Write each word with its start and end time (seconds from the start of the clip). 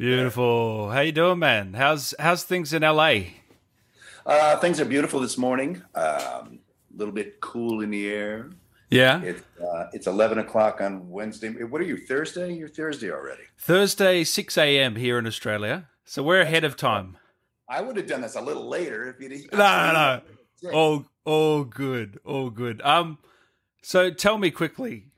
Beautiful. 0.00 0.88
How 0.88 1.00
you 1.00 1.12
doing, 1.12 1.40
man? 1.40 1.74
How's 1.74 2.14
how's 2.18 2.42
things 2.42 2.72
in 2.72 2.80
LA? 2.80 3.16
Uh, 4.24 4.56
things 4.56 4.80
are 4.80 4.86
beautiful 4.86 5.20
this 5.20 5.36
morning. 5.36 5.82
A 5.94 6.38
um, 6.38 6.60
little 6.96 7.12
bit 7.12 7.38
cool 7.42 7.82
in 7.82 7.90
the 7.90 8.10
air. 8.10 8.48
Yeah. 8.88 9.20
It's 9.20 9.42
uh, 9.60 9.90
it's 9.92 10.06
eleven 10.06 10.38
o'clock 10.38 10.80
on 10.80 11.10
Wednesday. 11.10 11.50
What 11.50 11.82
are 11.82 11.84
you? 11.84 11.98
Thursday? 11.98 12.54
You're 12.54 12.70
Thursday 12.70 13.10
already. 13.12 13.42
Thursday, 13.58 14.24
six 14.24 14.56
a.m. 14.56 14.96
here 14.96 15.18
in 15.18 15.26
Australia, 15.26 15.90
so 16.06 16.22
we're 16.22 16.40
ahead 16.40 16.64
of 16.64 16.78
time. 16.78 17.18
I 17.68 17.82
would 17.82 17.98
have 17.98 18.06
done 18.06 18.22
this 18.22 18.36
a 18.36 18.40
little 18.40 18.66
later 18.66 19.06
if 19.10 19.20
you'd. 19.20 19.52
No, 19.52 19.58
no, 19.58 20.22
no. 20.62 20.70
All, 20.70 21.04
all 21.26 21.64
good, 21.64 22.18
all 22.24 22.48
good. 22.48 22.80
Um, 22.80 23.18
so 23.82 24.10
tell 24.10 24.38
me 24.38 24.50
quickly, 24.50 25.09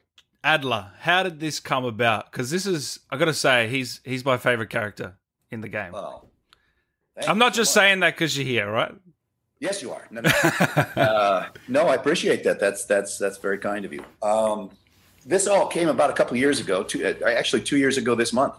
Adler, 0.44 0.90
how 1.00 1.22
did 1.22 1.40
this 1.40 1.60
come 1.60 1.84
about? 1.84 2.30
Because 2.30 2.50
this 2.50 2.66
is, 2.66 3.00
I 3.10 3.16
got 3.16 3.26
to 3.26 3.34
say, 3.34 3.68
he's 3.68 4.00
he's 4.04 4.24
my 4.24 4.36
favorite 4.36 4.70
character 4.70 5.14
in 5.50 5.60
the 5.60 5.68
game. 5.68 5.92
Well, 5.92 6.28
I'm 7.28 7.38
not 7.38 7.54
just 7.54 7.72
saying 7.72 8.00
that 8.00 8.14
because 8.14 8.36
you're 8.36 8.46
here, 8.46 8.70
right? 8.70 8.92
Yes, 9.60 9.80
you 9.80 9.92
are. 9.92 10.04
No, 10.10 10.22
no. 10.22 10.30
uh, 11.00 11.46
no, 11.68 11.86
I 11.86 11.94
appreciate 11.94 12.42
that. 12.44 12.58
That's 12.58 12.84
that's 12.84 13.18
that's 13.18 13.38
very 13.38 13.58
kind 13.58 13.84
of 13.84 13.92
you. 13.92 14.04
Um, 14.20 14.70
this 15.24 15.46
all 15.46 15.68
came 15.68 15.88
about 15.88 16.10
a 16.10 16.14
couple 16.14 16.36
years 16.36 16.58
ago. 16.58 16.82
Two, 16.82 17.06
uh, 17.06 17.28
actually, 17.28 17.62
two 17.62 17.76
years 17.76 17.96
ago 17.96 18.16
this 18.16 18.32
month. 18.32 18.54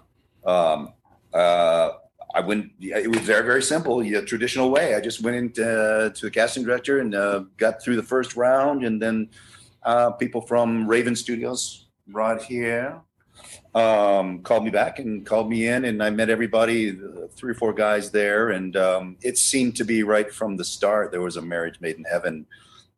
Um, 0.45 0.94
uh, 1.34 1.90
I 2.34 2.40
went. 2.40 2.72
It 2.80 3.09
was 3.09 3.20
very 3.20 3.45
very 3.45 3.62
simple, 3.62 4.00
the 4.00 4.22
traditional 4.22 4.72
way. 4.72 4.95
I 4.95 5.02
just 5.02 5.22
went 5.22 5.36
into 5.36 5.64
uh, 5.64 6.09
to 6.12 6.26
the 6.26 6.31
casting 6.31 6.64
director 6.64 7.00
and 7.00 7.14
uh, 7.14 7.44
got 7.58 7.84
through 7.84 7.98
the 7.98 8.04
first 8.04 8.38
round, 8.38 8.86
and 8.86 9.02
then 9.02 9.30
uh, 9.86 10.12
people 10.12 10.42
from 10.42 10.88
Raven 10.88 11.16
Studios 11.16 11.88
right 12.12 12.42
here 12.42 13.02
um, 13.76 14.42
called 14.44 14.64
me 14.64 14.70
back 14.70 15.00
and 15.00 15.26
called 15.26 15.50
me 15.50 15.68
in, 15.68 15.86
and 15.86 16.02
I 16.04 16.09
met 16.09 16.30
everybody, 16.30 16.98
three 17.36 17.52
or 17.52 17.56
four 17.56 17.73
guys 17.73 18.12
there, 18.12 18.50
and 18.50 18.76
um, 18.78 19.18
it 19.22 19.38
seemed 19.38 19.76
to 19.78 19.84
be 19.84 20.04
right 20.04 20.31
from 20.31 20.56
the 20.58 20.64
start. 20.66 21.11
There 21.11 21.22
was 21.22 21.38
a 21.38 21.42
marriage 21.42 21.80
made 21.81 21.98
in 21.98 22.04
heaven. 22.06 22.45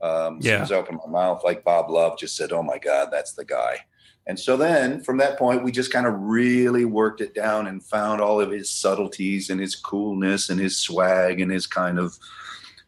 Um, 0.01 0.39
as 0.39 0.45
Yeah. 0.45 0.55
soon 0.55 0.61
as 0.63 0.71
I 0.73 0.75
opened 0.75 0.99
my 1.05 1.11
mouth, 1.11 1.41
like 1.43 1.63
Bob 1.63 1.89
Love 1.89 2.19
just 2.19 2.35
said, 2.35 2.51
"Oh 2.51 2.61
my 2.61 2.77
God, 2.77 3.09
that's 3.11 3.33
the 3.33 3.45
guy." 3.45 3.79
And 4.27 4.39
so 4.39 4.57
then, 4.57 5.01
from 5.01 5.17
that 5.17 5.37
point, 5.37 5.63
we 5.63 5.71
just 5.71 5.93
kind 5.93 6.05
of 6.07 6.13
really 6.19 6.83
worked 6.83 7.21
it 7.21 7.33
down 7.33 7.67
and 7.67 7.81
found 7.83 8.19
all 8.21 8.41
of 8.41 8.51
his 8.51 8.69
subtleties 8.69 9.49
and 9.49 9.61
his 9.61 9.75
coolness 9.75 10.49
and 10.49 10.59
his 10.59 10.77
swag 10.77 11.39
and 11.39 11.51
his 11.51 11.67
kind 11.67 11.97
of 11.99 12.17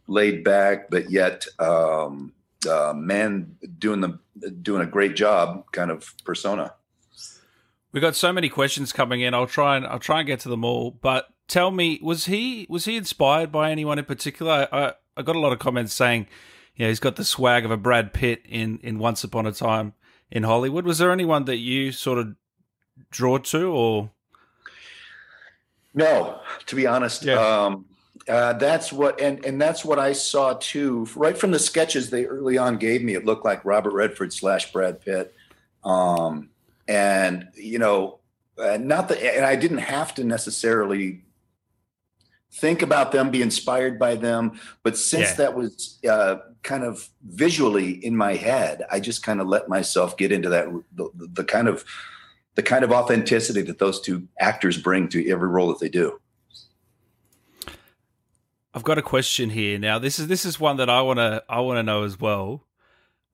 laid 0.07 0.43
back, 0.43 0.89
but 0.89 1.11
yet 1.11 1.45
um, 1.59 2.33
uh, 2.69 2.93
man 2.95 3.57
doing 3.77 4.01
the 4.01 4.19
doing 4.49 4.81
a 4.81 4.85
great 4.85 5.15
job 5.15 5.65
kind 5.71 5.91
of 5.91 6.13
persona. 6.23 6.73
We 7.91 8.01
got 8.01 8.15
so 8.15 8.31
many 8.33 8.49
questions 8.49 8.91
coming 8.93 9.21
in. 9.21 9.33
I'll 9.33 9.47
try 9.47 9.75
and 9.77 9.85
I'll 9.85 9.99
try 9.99 10.19
and 10.19 10.27
get 10.27 10.39
to 10.41 10.49
them 10.49 10.63
all. 10.63 10.91
But 10.91 11.27
tell 11.47 11.71
me, 11.71 11.99
was 12.01 12.25
he 12.25 12.65
was 12.69 12.85
he 12.85 12.95
inspired 12.97 13.51
by 13.51 13.71
anyone 13.71 13.99
in 13.99 14.05
particular? 14.05 14.67
I 14.71 14.93
I 15.15 15.21
got 15.23 15.35
a 15.35 15.39
lot 15.39 15.53
of 15.53 15.59
comments 15.59 15.93
saying, 15.93 16.27
yeah, 16.75 16.87
he's 16.89 16.99
got 16.99 17.15
the 17.15 17.23
swag 17.25 17.65
of 17.65 17.71
a 17.71 17.77
Brad 17.77 18.13
Pitt 18.13 18.41
in 18.45 18.79
in 18.83 18.99
Once 18.99 19.23
Upon 19.23 19.45
a 19.47 19.51
Time 19.51 19.93
in 20.29 20.43
Hollywood. 20.43 20.85
Was 20.85 20.97
there 20.99 21.11
anyone 21.11 21.45
that 21.45 21.57
you 21.57 21.91
sort 21.91 22.19
of 22.19 22.35
draw 23.11 23.37
to, 23.37 23.71
or 23.71 24.11
No, 25.93 26.39
to 26.65 26.75
be 26.75 26.85
honest, 26.85 27.23
Yeah. 27.23 27.39
um, 27.39 27.85
uh, 28.27 28.53
that's 28.53 28.91
what, 28.91 29.21
and 29.21 29.43
and 29.45 29.59
that's 29.61 29.85
what 29.85 29.99
I 29.99 30.13
saw 30.13 30.53
too. 30.53 31.07
Right 31.15 31.37
from 31.37 31.51
the 31.51 31.59
sketches 31.59 32.09
they 32.09 32.25
early 32.25 32.57
on 32.57 32.77
gave 32.77 33.03
me, 33.03 33.13
it 33.15 33.25
looked 33.25 33.45
like 33.45 33.63
Robert 33.65 33.93
Redford 33.93 34.33
slash 34.33 34.71
Brad 34.71 35.01
Pitt, 35.01 35.33
um, 35.83 36.49
and 36.87 37.47
you 37.55 37.79
know, 37.79 38.19
uh, 38.57 38.77
not 38.77 39.09
that, 39.09 39.23
and 39.23 39.45
I 39.45 39.55
didn't 39.55 39.79
have 39.79 40.13
to 40.15 40.23
necessarily 40.23 41.21
think 42.53 42.81
about 42.81 43.11
them, 43.11 43.29
be 43.29 43.41
inspired 43.41 43.99
by 43.99 44.15
them, 44.15 44.59
but 44.81 44.97
since 44.97 45.29
Yeah. 45.29 45.35
that 45.35 45.55
was 45.55 45.99
uh, 46.09 46.37
kind 46.63 46.83
of 46.83 47.07
visually 47.23 47.91
in 48.03 48.15
my 48.15 48.33
head, 48.35 48.83
I 48.89 48.99
just 48.99 49.21
kind 49.21 49.39
of 49.41 49.47
let 49.47 49.69
myself 49.69 50.17
get 50.17 50.31
into 50.31 50.49
that 50.49 50.65
the, 50.95 51.09
the 51.33 51.43
kind 51.43 51.67
of 51.67 51.85
the 52.55 52.63
kind 52.63 52.83
of 52.83 52.91
authenticity 52.91 53.61
that 53.61 53.77
those 53.77 54.01
two 54.01 54.27
actors 54.39 54.77
bring 54.81 55.07
to 55.09 55.29
every 55.29 55.47
role 55.47 55.67
that 55.67 55.79
they 55.79 55.89
do. 55.89 56.19
I've 58.77 58.83
got 58.83 58.99
a 58.99 59.01
question 59.01 59.49
here 59.49 59.79
now. 59.79 59.97
This 59.97 60.19
is 60.19 60.27
this 60.27 60.45
is 60.45 60.59
one 60.59 60.77
that 60.77 60.87
I 60.87 61.01
wanna 61.01 61.41
I 61.49 61.61
wanna 61.61 61.81
know 61.81 62.03
as 62.03 62.19
well. 62.19 62.67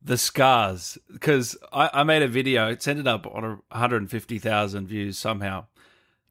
The 0.02 0.18
scars, 0.18 0.98
because 1.12 1.58
I, 1.74 1.90
I 1.94 2.04
made 2.04 2.22
a 2.22 2.30
video. 2.30 2.70
It's 2.70 2.88
ended 2.88 3.08
up 3.08 3.28
on 3.28 3.44
a 3.44 3.50
150,000 3.76 4.88
views 4.88 5.18
somehow. 5.18 5.66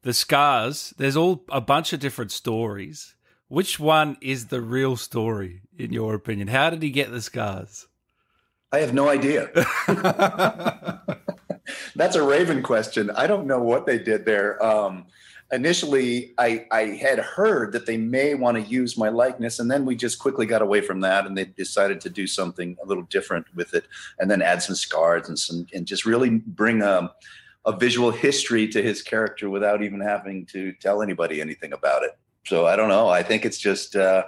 The 0.01 0.15
scars. 0.15 0.95
There's 0.97 1.15
all 1.15 1.45
a 1.51 1.61
bunch 1.61 1.93
of 1.93 1.99
different 1.99 2.31
stories. 2.31 3.13
Which 3.49 3.79
one 3.79 4.17
is 4.19 4.47
the 4.47 4.61
real 4.61 4.97
story, 4.97 5.61
in 5.77 5.93
your 5.93 6.15
opinion? 6.15 6.47
How 6.47 6.71
did 6.71 6.81
he 6.81 6.89
get 6.89 7.11
the 7.11 7.21
scars? 7.21 7.85
I 8.71 8.79
have 8.79 8.95
no 8.95 9.09
idea. 9.09 9.51
That's 11.95 12.15
a 12.15 12.23
Raven 12.23 12.63
question. 12.63 13.11
I 13.11 13.27
don't 13.27 13.45
know 13.45 13.61
what 13.61 13.85
they 13.85 13.99
did 13.99 14.25
there. 14.25 14.63
Um, 14.65 15.05
initially, 15.53 16.33
I, 16.37 16.65
I 16.71 16.81
had 16.87 17.19
heard 17.19 17.71
that 17.73 17.85
they 17.85 17.97
may 17.97 18.33
want 18.33 18.57
to 18.57 18.63
use 18.63 18.97
my 18.97 19.09
likeness, 19.09 19.59
and 19.59 19.69
then 19.69 19.85
we 19.85 19.95
just 19.95 20.19
quickly 20.19 20.45
got 20.45 20.61
away 20.61 20.81
from 20.81 21.01
that, 21.01 21.25
and 21.25 21.37
they 21.37 21.45
decided 21.45 22.01
to 22.01 22.09
do 22.09 22.27
something 22.27 22.75
a 22.83 22.85
little 22.85 23.03
different 23.03 23.45
with 23.55 23.73
it, 23.73 23.85
and 24.19 24.29
then 24.29 24.41
add 24.41 24.63
some 24.63 24.75
scars 24.75 25.29
and 25.29 25.37
some, 25.37 25.67
and 25.73 25.85
just 25.85 26.05
really 26.05 26.29
bring 26.29 26.81
a, 26.81 27.13
a 27.65 27.77
visual 27.77 28.11
history 28.11 28.67
to 28.67 28.81
his 28.81 29.01
character 29.01 29.49
without 29.49 29.83
even 29.83 30.01
having 30.01 30.45
to 30.47 30.73
tell 30.73 31.01
anybody 31.01 31.39
anything 31.39 31.71
about 31.71 32.03
it. 32.03 32.17
So 32.45 32.65
I 32.65 32.75
don't 32.75 32.89
know. 32.89 33.07
I 33.07 33.23
think 33.23 33.45
it's 33.45 33.57
just 33.57 33.95
uh, 33.95 34.23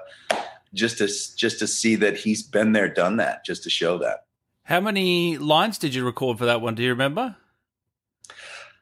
just 0.73 0.99
to 0.99 1.07
just 1.07 1.59
to 1.59 1.67
see 1.67 1.95
that 1.95 2.15
he's 2.17 2.43
been 2.43 2.71
there, 2.71 2.87
done 2.87 3.17
that, 3.17 3.43
just 3.43 3.63
to 3.63 3.69
show 3.69 3.97
that. 3.97 4.25
How 4.63 4.79
many 4.79 5.37
lines 5.37 5.77
did 5.77 5.93
you 5.93 6.05
record 6.05 6.37
for 6.37 6.45
that 6.45 6.61
one? 6.61 6.75
Do 6.75 6.83
you 6.83 6.89
remember? 6.89 7.35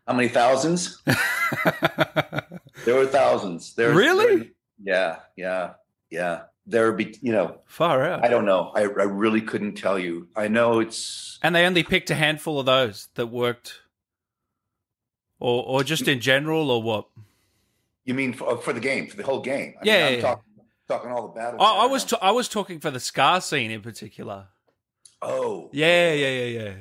How 0.07 0.13
many 0.13 0.29
thousands? 0.29 1.01
There 2.85 2.95
were 2.95 3.05
thousands. 3.07 3.75
There 3.75 3.93
Really? 3.93 4.35
there- 4.35 4.47
yeah, 4.83 5.19
yeah, 5.37 5.73
yeah. 6.09 6.41
There 6.65 6.87
would 6.87 6.97
be, 6.97 7.17
you 7.21 7.31
know, 7.31 7.59
Far 7.65 8.03
out. 8.03 8.25
I 8.25 8.27
don't 8.27 8.45
know. 8.45 8.71
I, 8.75 8.81
I 8.81 9.03
really 9.03 9.41
couldn't 9.41 9.75
tell 9.75 9.97
you. 9.99 10.27
I 10.35 10.47
know 10.49 10.79
it's 10.79 11.39
And 11.43 11.55
they 11.55 11.65
only 11.65 11.83
picked 11.83 12.09
a 12.09 12.15
handful 12.15 12.59
of 12.59 12.65
those 12.65 13.07
that 13.15 13.27
worked, 13.27 13.81
or 15.39 15.63
or 15.65 15.83
just 15.83 16.07
in 16.07 16.19
general, 16.19 16.71
or 16.71 16.81
what? 16.81 17.05
you 18.05 18.13
mean 18.13 18.33
for, 18.33 18.57
for 18.57 18.73
the 18.73 18.79
game, 18.81 19.07
for 19.07 19.15
the 19.17 19.23
whole 19.23 19.39
game. 19.41 19.75
I 19.81 19.85
Yeah, 19.85 19.93
mean, 19.93 20.01
yeah, 20.01 20.07
I'm 20.07 20.13
yeah. 20.15 20.21
talking 20.21 20.43
talking 20.89 21.11
all 21.11 21.27
the 21.27 21.33
battles. 21.39 21.61
I, 21.61 21.83
I 21.83 21.85
was 21.85 22.03
t- 22.05 22.17
I 22.21 22.31
was 22.31 22.49
talking 22.49 22.79
for 22.79 22.91
the 22.91 22.99
scar 22.99 23.39
scene 23.39 23.71
in 23.71 23.81
particular. 23.81 24.47
oh, 25.21 25.69
Yeah, 25.73 26.11
yeah, 26.13 26.29
yeah, 26.43 26.59
yeah. 26.63 26.73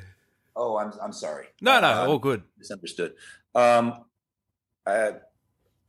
Oh, 0.57 0.77
I'm 0.77 0.93
I'm 1.03 1.13
sorry. 1.13 1.47
No, 1.61 1.81
no, 1.81 1.89
Uh, 1.89 2.07
all 2.09 2.19
good. 2.19 2.43
misunderstood. 2.59 3.15
Um, 3.55 4.05
I, 4.87 5.13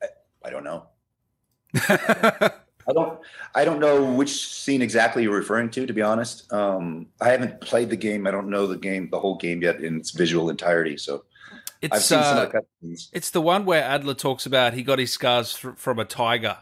I 0.01 0.07
I 0.45 0.49
don't 0.49 0.63
know. 0.63 0.87
I 2.85 2.91
don't 2.93 3.19
I 3.55 3.63
don't 3.65 3.79
know 3.79 4.11
which 4.13 4.45
scene 4.45 4.81
exactly 4.81 5.23
you're 5.23 5.35
referring 5.35 5.69
to. 5.71 5.85
To 5.85 5.93
be 5.93 6.01
honest, 6.01 6.51
um, 6.51 7.07
I 7.21 7.29
haven't 7.29 7.61
played 7.61 7.89
the 7.89 7.95
game. 7.95 8.27
I 8.27 8.31
don't 8.31 8.49
know 8.49 8.67
the 8.67 8.77
game, 8.77 9.09
the 9.09 9.19
whole 9.19 9.37
game 9.37 9.61
yet 9.61 9.81
in 9.81 9.97
its 9.97 10.11
visual 10.11 10.49
entirety. 10.49 10.97
So 10.97 11.23
I've 11.91 11.91
it's 11.93 12.11
uh, 12.11 12.45
of 12.45 12.51
the 12.51 12.59
cutscenes. 12.59 13.09
it's 13.13 13.29
the 13.29 13.41
one 13.41 13.65
where 13.65 13.83
Adler 13.83 14.13
talks 14.13 14.45
about 14.45 14.73
he 14.73 14.83
got 14.83 14.99
his 14.99 15.11
scars 15.11 15.53
fr- 15.55 15.71
from 15.77 15.97
a 15.99 16.05
tiger. 16.05 16.57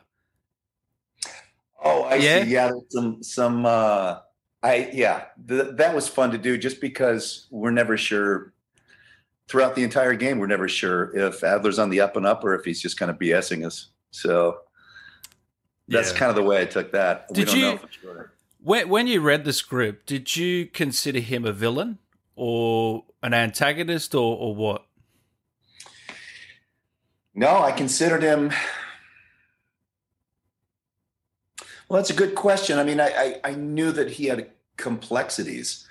Oh, 1.84 2.03
I 2.03 2.16
Yeah? 2.16 2.44
see. 2.44 2.51
Yeah, 2.51 2.72
some 2.90 3.23
some. 3.23 3.66
Uh, 3.66 4.19
I 4.63 4.89
yeah, 4.94 5.25
th- 5.47 5.75
that 5.77 5.95
was 5.95 6.07
fun 6.07 6.31
to 6.31 6.38
do. 6.38 6.57
Just 6.57 6.79
because 6.81 7.47
we're 7.49 7.72
never 7.72 7.97
sure 7.97 8.53
throughout 9.47 9.75
the 9.75 9.83
entire 9.83 10.13
game, 10.13 10.38
we're 10.39 10.47
never 10.47 10.67
sure 10.69 11.16
if 11.17 11.44
Adler's 11.44 11.79
on 11.79 11.89
the 11.89 11.99
up 12.01 12.16
and 12.16 12.25
up 12.25 12.44
or 12.44 12.53
if 12.55 12.63
he's 12.63 12.81
just 12.81 12.97
kind 12.97 13.09
of 13.11 13.17
BSing 13.17 13.66
us. 13.66 13.87
So 14.11 14.59
that's 15.87 16.11
Yeah. 16.11 16.17
kind 16.19 16.29
of 16.29 16.35
the 16.35 16.43
way 16.43 16.61
I 16.61 16.66
took 16.66 16.91
that. 16.91 17.25
we 17.29 17.35
Did 17.35 17.47
don't 17.47 17.55
you- 17.58 17.61
know 17.66 17.79
sure. 18.02 18.31
When 18.63 18.90
when 18.90 19.08
you 19.08 19.22
read 19.22 19.43
the 19.46 19.53
script, 19.53 20.05
did 20.05 20.35
you 20.35 20.67
consider 20.67 21.19
him 21.19 21.46
a 21.46 21.52
villain 21.52 21.97
or 22.35 23.05
an 23.23 23.34
antagonist 23.34 24.14
or 24.14 24.37
or 24.37 24.53
what? 24.55 24.85
No, 27.34 27.61
I 27.64 27.72
considered 27.72 28.22
him. 28.22 28.52
Well, 31.91 31.97
that's 31.97 32.09
a 32.09 32.14
good 32.14 32.35
question. 32.35 32.79
I 32.79 32.85
mean, 32.85 33.02
I 33.02 33.09
I, 33.43 33.49
I 33.49 33.53
knew 33.53 33.91
that 33.91 34.11
he 34.11 34.28
had 34.28 34.49
complexities, 34.78 35.85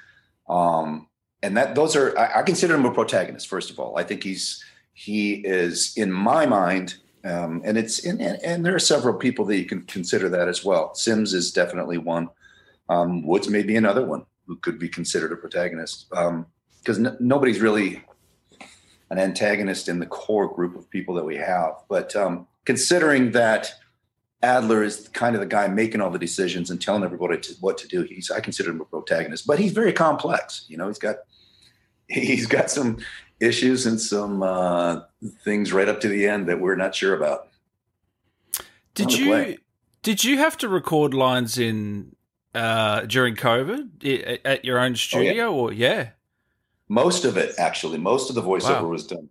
um, 0.48 1.08
and 1.42 1.58
that 1.58 1.74
those 1.74 1.94
are 1.94 2.18
I, 2.18 2.38
I 2.38 2.42
consider 2.42 2.74
him 2.74 2.86
a 2.86 2.90
protagonist. 2.90 3.48
First 3.48 3.68
of 3.68 3.78
all, 3.78 3.98
I 3.98 4.02
think 4.04 4.22
he's 4.22 4.64
he 4.94 5.34
is 5.34 5.92
in 5.98 6.10
my 6.10 6.46
mind, 6.46 6.94
um, 7.22 7.60
and 7.66 7.76
it's 7.76 8.02
and, 8.02 8.18
and 8.22 8.64
there 8.64 8.74
are 8.74 8.78
several 8.78 9.12
people 9.12 9.44
that 9.44 9.58
you 9.58 9.66
can 9.66 9.82
consider 9.82 10.30
that 10.30 10.48
as 10.48 10.64
well. 10.64 10.94
Sims 10.94 11.34
is 11.34 11.52
definitely 11.52 11.98
one. 11.98 12.30
Um, 12.88 13.22
Woods 13.26 13.50
may 13.50 13.62
be 13.62 13.76
another 13.76 14.06
one 14.06 14.24
who 14.46 14.56
could 14.56 14.78
be 14.78 14.88
considered 14.88 15.32
a 15.32 15.36
protagonist 15.36 16.08
because 16.08 16.98
n- 16.98 17.18
nobody's 17.20 17.60
really 17.60 18.02
an 19.10 19.18
antagonist 19.18 19.86
in 19.86 19.98
the 19.98 20.06
core 20.06 20.50
group 20.50 20.76
of 20.76 20.88
people 20.88 21.14
that 21.16 21.26
we 21.26 21.36
have. 21.36 21.74
But 21.90 22.16
um, 22.16 22.48
considering 22.64 23.32
that 23.32 23.74
Adler 24.42 24.82
is 24.82 25.08
kind 25.08 25.34
of 25.34 25.40
the 25.40 25.46
guy 25.46 25.68
making 25.68 26.00
all 26.00 26.10
the 26.10 26.18
decisions 26.18 26.70
and 26.70 26.80
telling 26.80 27.04
everybody 27.04 27.38
to, 27.38 27.54
what 27.60 27.76
to 27.78 27.88
do, 27.88 28.02
he's 28.02 28.30
I 28.30 28.40
consider 28.40 28.70
him 28.70 28.80
a 28.80 28.84
protagonist, 28.84 29.46
but 29.46 29.58
he's 29.58 29.72
very 29.72 29.92
complex. 29.92 30.64
You 30.68 30.78
know, 30.78 30.88
he's 30.88 30.98
got 30.98 31.16
he's 32.08 32.46
got 32.46 32.70
some 32.70 32.98
issues 33.38 33.86
and 33.86 34.00
some 34.00 34.42
uh, 34.42 35.00
things 35.44 35.72
right 35.72 35.88
up 35.88 36.00
to 36.00 36.08
the 36.08 36.26
end 36.26 36.48
that 36.48 36.60
we're 36.60 36.76
not 36.76 36.94
sure 36.94 37.14
about. 37.14 37.48
Did 38.94 39.16
you 39.16 39.58
did 40.02 40.24
you 40.24 40.38
have 40.38 40.56
to 40.58 40.68
record 40.68 41.12
lines 41.12 41.58
in 41.58 42.16
uh, 42.54 43.02
during 43.02 43.36
COVID 43.36 44.40
at 44.44 44.64
your 44.64 44.78
own 44.78 44.96
studio, 44.96 45.48
oh, 45.48 45.68
yeah. 45.68 45.68
or 45.68 45.72
yeah? 45.72 46.08
Most 46.88 47.24
of 47.24 47.36
it, 47.36 47.54
actually, 47.58 47.98
most 47.98 48.30
of 48.30 48.34
the 48.34 48.42
voiceover 48.42 48.82
wow. 48.82 48.88
was 48.88 49.06
done 49.06 49.28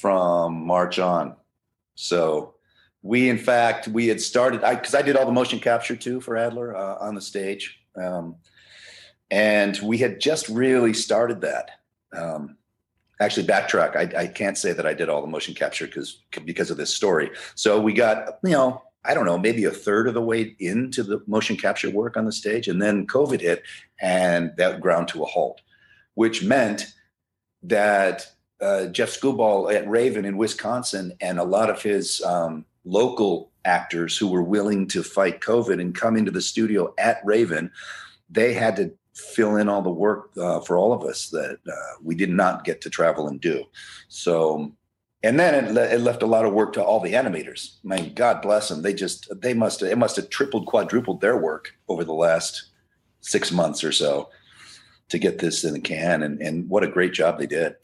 from 0.00 0.66
March 0.66 0.98
on. 0.98 1.36
So 1.94 2.51
we, 3.02 3.28
in 3.28 3.38
fact, 3.38 3.88
we 3.88 4.06
had 4.06 4.20
started 4.20 4.60
because 4.60 4.94
I, 4.94 5.00
I, 5.00 5.02
did 5.02 5.16
all 5.16 5.26
the 5.26 5.32
motion 5.32 5.58
capture 5.58 5.96
too 5.96 6.20
for 6.20 6.36
Adler 6.36 6.76
uh, 6.76 6.96
on 7.00 7.14
the 7.14 7.20
stage, 7.20 7.78
um, 8.00 8.36
and 9.30 9.78
we 9.82 9.98
had 9.98 10.20
just 10.20 10.48
really 10.48 10.92
started 10.92 11.40
that. 11.40 11.70
Um, 12.16 12.56
actually, 13.20 13.46
backtrack. 13.46 13.96
I, 13.96 14.22
I 14.22 14.26
can't 14.26 14.56
say 14.56 14.72
that 14.72 14.86
I 14.86 14.94
did 14.94 15.08
all 15.08 15.20
the 15.20 15.26
motion 15.26 15.54
capture 15.54 15.86
because 15.86 16.22
because 16.44 16.70
of 16.70 16.76
this 16.76 16.94
story. 16.94 17.30
So 17.54 17.80
we 17.80 17.92
got 17.92 18.38
you 18.44 18.50
know 18.50 18.82
I 19.04 19.14
don't 19.14 19.26
know, 19.26 19.38
maybe 19.38 19.64
a 19.64 19.70
third 19.72 20.06
of 20.06 20.14
the 20.14 20.22
way 20.22 20.54
into 20.60 21.02
the 21.02 21.20
motion 21.26 21.56
capture 21.56 21.90
work 21.90 22.16
on 22.16 22.24
the 22.24 22.30
stage. 22.30 22.68
And 22.68 22.80
then 22.80 23.06
COVID 23.08 23.40
hit 23.40 23.64
and 24.00 24.52
that 24.58 24.80
ground 24.80 25.08
to 25.08 25.24
a 25.24 25.26
halt 25.26 25.60
which 26.14 26.42
meant 26.42 26.92
that 27.62 28.26
uh, 28.60 28.86
Jeff 28.86 29.10
Skubal 29.10 29.72
at 29.74 29.88
Raven 29.88 30.24
in 30.24 30.36
Wisconsin 30.36 31.12
and 31.20 31.38
a 31.38 31.44
lot 31.44 31.70
of 31.70 31.82
his 31.82 32.20
um, 32.22 32.64
local 32.84 33.50
actors 33.64 34.16
who 34.16 34.28
were 34.28 34.42
willing 34.42 34.86
to 34.88 35.02
fight 35.02 35.40
COVID 35.40 35.80
and 35.80 35.94
come 35.94 36.16
into 36.16 36.30
the 36.30 36.40
studio 36.40 36.92
at 36.98 37.20
Raven, 37.24 37.70
they 38.28 38.52
had 38.54 38.76
to 38.76 38.92
fill 39.14 39.56
in 39.56 39.68
all 39.68 39.82
the 39.82 39.90
work 39.90 40.30
uh, 40.38 40.60
for 40.60 40.76
all 40.76 40.92
of 40.92 41.04
us 41.04 41.28
that 41.30 41.58
uh, 41.68 41.96
we 42.02 42.14
did 42.14 42.30
not 42.30 42.64
get 42.64 42.80
to 42.80 42.90
travel 42.90 43.28
and 43.28 43.40
do. 43.40 43.64
So, 44.08 44.72
and 45.22 45.38
then 45.38 45.66
it, 45.66 45.72
le- 45.72 45.88
it, 45.88 46.00
left 46.00 46.22
a 46.22 46.26
lot 46.26 46.44
of 46.44 46.52
work 46.52 46.72
to 46.74 46.82
all 46.82 46.98
the 46.98 47.12
animators. 47.12 47.76
I 47.84 47.88
mean, 47.88 48.14
God 48.14 48.42
bless 48.42 48.68
them. 48.68 48.82
They 48.82 48.94
just 48.94 49.28
they 49.40 49.54
must 49.54 49.82
it 49.82 49.98
must 49.98 50.16
have 50.16 50.30
tripled, 50.30 50.66
quadrupled 50.66 51.20
their 51.20 51.36
work 51.36 51.74
over 51.88 52.04
the 52.04 52.14
last 52.14 52.70
six 53.20 53.52
months 53.52 53.84
or 53.84 53.92
so 53.92 54.30
to 55.10 55.18
get 55.18 55.38
this 55.38 55.62
in 55.62 55.74
the 55.74 55.80
can, 55.80 56.22
and 56.22 56.40
and 56.40 56.68
what 56.68 56.82
a 56.82 56.88
great 56.88 57.12
job 57.12 57.38
they 57.38 57.46
did. 57.46 57.76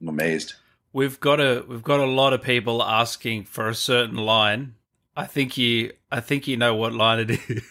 I'm 0.00 0.08
amazed. 0.08 0.54
We've 0.96 1.20
got 1.20 1.40
a 1.40 1.62
we've 1.68 1.82
got 1.82 2.00
a 2.00 2.06
lot 2.06 2.32
of 2.32 2.40
people 2.40 2.82
asking 2.82 3.44
for 3.44 3.68
a 3.68 3.74
certain 3.74 4.16
line. 4.16 4.76
I 5.14 5.26
think 5.26 5.58
you 5.58 5.92
I 6.10 6.20
think 6.20 6.48
you 6.48 6.56
know 6.56 6.74
what 6.74 6.94
line 6.94 7.18
it 7.18 7.30
is. 7.50 7.62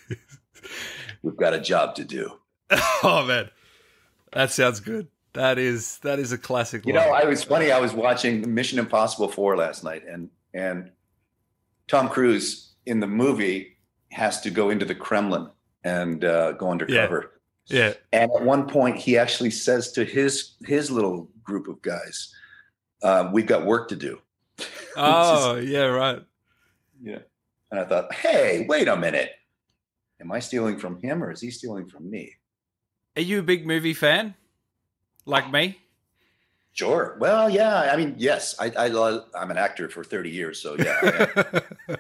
We've 1.24 1.36
got 1.36 1.56
a 1.56 1.60
job 1.60 1.96
to 1.96 2.04
do. 2.04 2.34
oh 3.02 3.26
man, 3.28 3.50
that 4.32 4.52
sounds 4.52 4.80
good. 4.80 5.08
That 5.34 5.58
is 5.58 5.98
that 6.04 6.20
is 6.20 6.34
a 6.34 6.38
classic. 6.38 6.86
You 6.86 6.94
line. 6.94 7.08
know, 7.08 7.14
I 7.16 7.26
was 7.26 7.44
funny. 7.44 7.72
I 7.72 7.80
was 7.80 7.94
watching 7.94 8.54
Mission 8.54 8.78
Impossible 8.78 9.30
Four 9.30 9.58
last 9.58 9.84
night, 9.84 10.04
and 10.08 10.30
and 10.54 10.92
Tom 11.88 12.10
Cruise 12.10 12.76
in 12.86 13.00
the 13.00 13.08
movie 13.08 13.76
has 14.12 14.40
to 14.42 14.52
go 14.52 14.70
into 14.70 14.86
the 14.86 14.94
Kremlin 14.94 15.50
and 15.84 16.24
uh, 16.24 16.52
go 16.52 16.70
undercover. 16.70 17.32
Yeah. 17.66 17.94
And 18.14 18.30
at 18.32 18.44
one 18.44 18.68
point, 18.68 18.98
he 18.98 19.18
actually 19.18 19.50
says 19.50 19.92
to 19.94 20.06
his 20.06 20.58
his 20.64 20.92
little 20.92 21.28
group 21.44 21.68
of 21.68 21.82
guys, 21.82 22.32
uh, 23.06 23.30
"We've 23.32 23.46
got 23.46 23.66
work 23.66 23.90
to 23.90 23.96
do." 23.96 24.20
Oh, 24.98 25.56
is, 25.56 25.70
yeah, 25.70 25.88
right. 25.88 26.22
Yeah. 27.02 27.20
And 27.70 27.82
I 27.82 27.84
thought, 27.84 28.14
hey, 28.14 28.66
wait 28.70 28.88
a 28.88 28.96
minute. 28.96 29.32
Am 30.22 30.32
I 30.32 30.40
stealing 30.40 30.78
from 30.78 31.02
him 31.02 31.22
or 31.22 31.32
is 31.32 31.42
he 31.42 31.52
stealing 31.52 31.88
from 31.88 32.10
me? 32.10 32.36
Are 33.18 33.22
you 33.22 33.40
a 33.40 33.44
big 33.44 33.68
movie 33.68 33.94
fan, 33.94 34.36
like 35.26 35.52
me? 35.52 35.82
Sure. 36.72 37.18
Well, 37.20 37.50
yeah. 37.50 37.90
I 37.92 37.98
mean, 37.98 38.16
yes. 38.18 38.56
I, 38.60 38.72
I 38.78 39.20
I'm 39.38 39.52
an 39.52 39.58
actor 39.58 39.90
for 39.90 40.04
30 40.04 40.30
years, 40.30 40.62
so 40.62 40.78
yeah. 40.78 41.32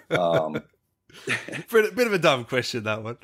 um, 0.18 0.62
bit, 1.25 1.96
bit 1.96 2.08
of 2.08 2.13
a 2.13 2.19
dumb 2.19 2.46
question 2.46 2.84
that 2.84 3.04
one. 3.04 3.18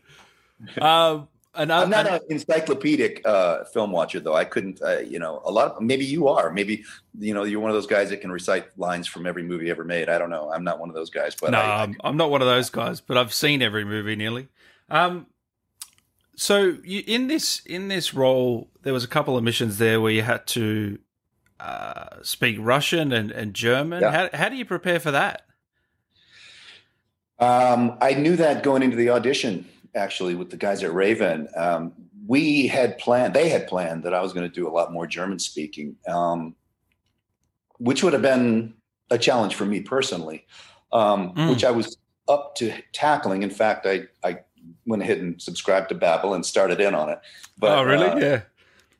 Um, 0.79 1.29
and 1.53 1.71
I, 1.71 1.83
am 1.83 1.89
not 1.89 2.07
an 2.07 2.21
encyclopedic 2.29 3.21
uh, 3.25 3.65
film 3.65 3.91
watcher, 3.91 4.19
though. 4.21 4.35
I 4.35 4.45
couldn't, 4.45 4.81
uh, 4.81 4.99
you 4.99 5.19
know, 5.19 5.41
a 5.43 5.51
lot. 5.51 5.71
Of, 5.71 5.81
maybe 5.81 6.05
you 6.05 6.29
are. 6.29 6.49
Maybe 6.51 6.85
you 7.19 7.33
know, 7.33 7.43
you're 7.43 7.59
one 7.59 7.69
of 7.69 7.75
those 7.75 7.87
guys 7.87 8.09
that 8.09 8.21
can 8.21 8.31
recite 8.31 8.77
lines 8.77 9.07
from 9.07 9.25
every 9.25 9.43
movie 9.43 9.69
ever 9.69 9.83
made. 9.83 10.07
I 10.07 10.17
don't 10.17 10.29
know. 10.29 10.51
I'm 10.51 10.63
not 10.63 10.79
one 10.79 10.87
of 10.87 10.95
those 10.95 11.09
guys. 11.09 11.35
But 11.35 11.51
no, 11.51 11.59
I, 11.59 11.83
I, 11.83 11.93
I'm 12.05 12.15
not 12.15 12.31
one 12.31 12.41
of 12.41 12.47
those 12.47 12.69
guys. 12.69 13.01
But 13.01 13.17
I've 13.17 13.33
seen 13.33 13.61
every 13.61 13.83
movie 13.83 14.15
nearly. 14.15 14.47
Um, 14.89 15.27
so 16.37 16.77
you, 16.83 17.03
in 17.05 17.27
this 17.27 17.61
in 17.65 17.89
this 17.89 18.13
role, 18.13 18.69
there 18.83 18.93
was 18.93 19.03
a 19.03 19.09
couple 19.09 19.37
of 19.37 19.43
missions 19.43 19.77
there 19.77 19.99
where 19.99 20.11
you 20.11 20.21
had 20.21 20.47
to 20.47 20.99
uh, 21.59 22.23
speak 22.23 22.57
Russian 22.61 23.11
and, 23.11 23.29
and 23.29 23.53
German. 23.53 24.01
Yeah. 24.01 24.29
How 24.31 24.37
how 24.37 24.49
do 24.49 24.55
you 24.55 24.65
prepare 24.65 25.01
for 25.01 25.11
that? 25.11 25.45
Um, 27.39 27.97
I 27.99 28.13
knew 28.13 28.37
that 28.37 28.63
going 28.63 28.83
into 28.83 28.95
the 28.95 29.09
audition 29.09 29.67
actually 29.95 30.35
with 30.35 30.49
the 30.49 30.57
guys 30.57 30.83
at 30.83 30.93
Raven. 30.93 31.47
Um, 31.55 31.93
we 32.27 32.67
had 32.67 32.97
planned, 32.97 33.33
they 33.33 33.49
had 33.49 33.67
planned 33.67 34.03
that 34.03 34.13
I 34.13 34.21
was 34.21 34.33
going 34.33 34.47
to 34.47 34.53
do 34.53 34.67
a 34.67 34.71
lot 34.71 34.93
more 34.93 35.07
German 35.07 35.39
speaking, 35.39 35.95
um, 36.07 36.55
which 37.77 38.03
would 38.03 38.13
have 38.13 38.21
been 38.21 38.73
a 39.09 39.17
challenge 39.17 39.55
for 39.55 39.65
me 39.65 39.81
personally, 39.81 40.45
um, 40.93 41.33
mm. 41.33 41.49
which 41.49 41.63
I 41.63 41.71
was 41.71 41.97
up 42.27 42.55
to 42.55 42.73
tackling. 42.93 43.43
In 43.43 43.49
fact, 43.49 43.85
I, 43.85 44.07
I 44.23 44.39
went 44.85 45.01
ahead 45.01 45.17
and 45.17 45.41
subscribed 45.41 45.89
to 45.89 45.95
Babbel 45.95 46.35
and 46.35 46.45
started 46.45 46.79
in 46.79 46.95
on 46.95 47.09
it. 47.09 47.19
But, 47.57 47.79
oh, 47.79 47.83
really? 47.83 48.07
Uh, 48.07 48.17
yeah. 48.17 48.41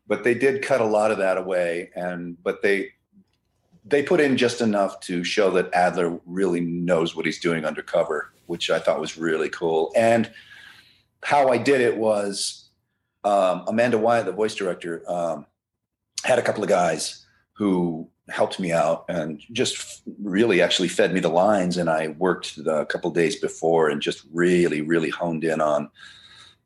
But 0.08 0.24
they 0.24 0.34
did 0.34 0.62
cut 0.62 0.82
a 0.82 0.86
lot 0.86 1.12
of 1.12 1.20
that 1.20 1.38
away, 1.38 1.92
and 1.96 2.42
but 2.44 2.62
they 2.62 2.90
they 3.86 4.04
put 4.04 4.20
in 4.20 4.36
just 4.36 4.60
enough 4.60 5.00
to 5.02 5.24
show 5.24 5.50
that 5.52 5.74
Adler 5.74 6.20
really 6.26 6.60
knows 6.60 7.16
what 7.16 7.26
he's 7.26 7.40
doing 7.40 7.64
undercover, 7.64 8.34
which 8.48 8.70
I 8.70 8.80
thought 8.80 9.00
was 9.00 9.18
really 9.18 9.50
cool. 9.50 9.92
And 9.96 10.30
how 11.24 11.50
I 11.50 11.58
did 11.58 11.82
it 11.82 11.98
was 11.98 12.70
um, 13.24 13.64
Amanda 13.68 13.98
Wyatt, 13.98 14.26
the 14.26 14.32
voice 14.32 14.56
director, 14.56 15.04
um, 15.08 15.46
had 16.24 16.40
a 16.40 16.42
couple 16.42 16.64
of 16.64 16.70
guys 16.70 17.26
who 17.54 18.10
helped 18.30 18.60
me 18.60 18.72
out 18.72 19.06
and 19.10 19.42
just 19.52 20.04
really 20.22 20.62
actually 20.62 20.88
fed 20.88 21.14
me 21.14 21.20
the 21.20 21.30
lines. 21.30 21.78
And 21.78 21.90
I 21.90 22.10
worked 22.10 22.58
a 22.58 22.86
couple 22.86 23.12
days 23.12 23.36
before 23.36 23.90
and 23.90 24.02
just 24.02 24.26
really, 24.32 24.82
really 24.82 25.10
honed 25.10 25.44
in 25.44 25.62
on 25.62 25.90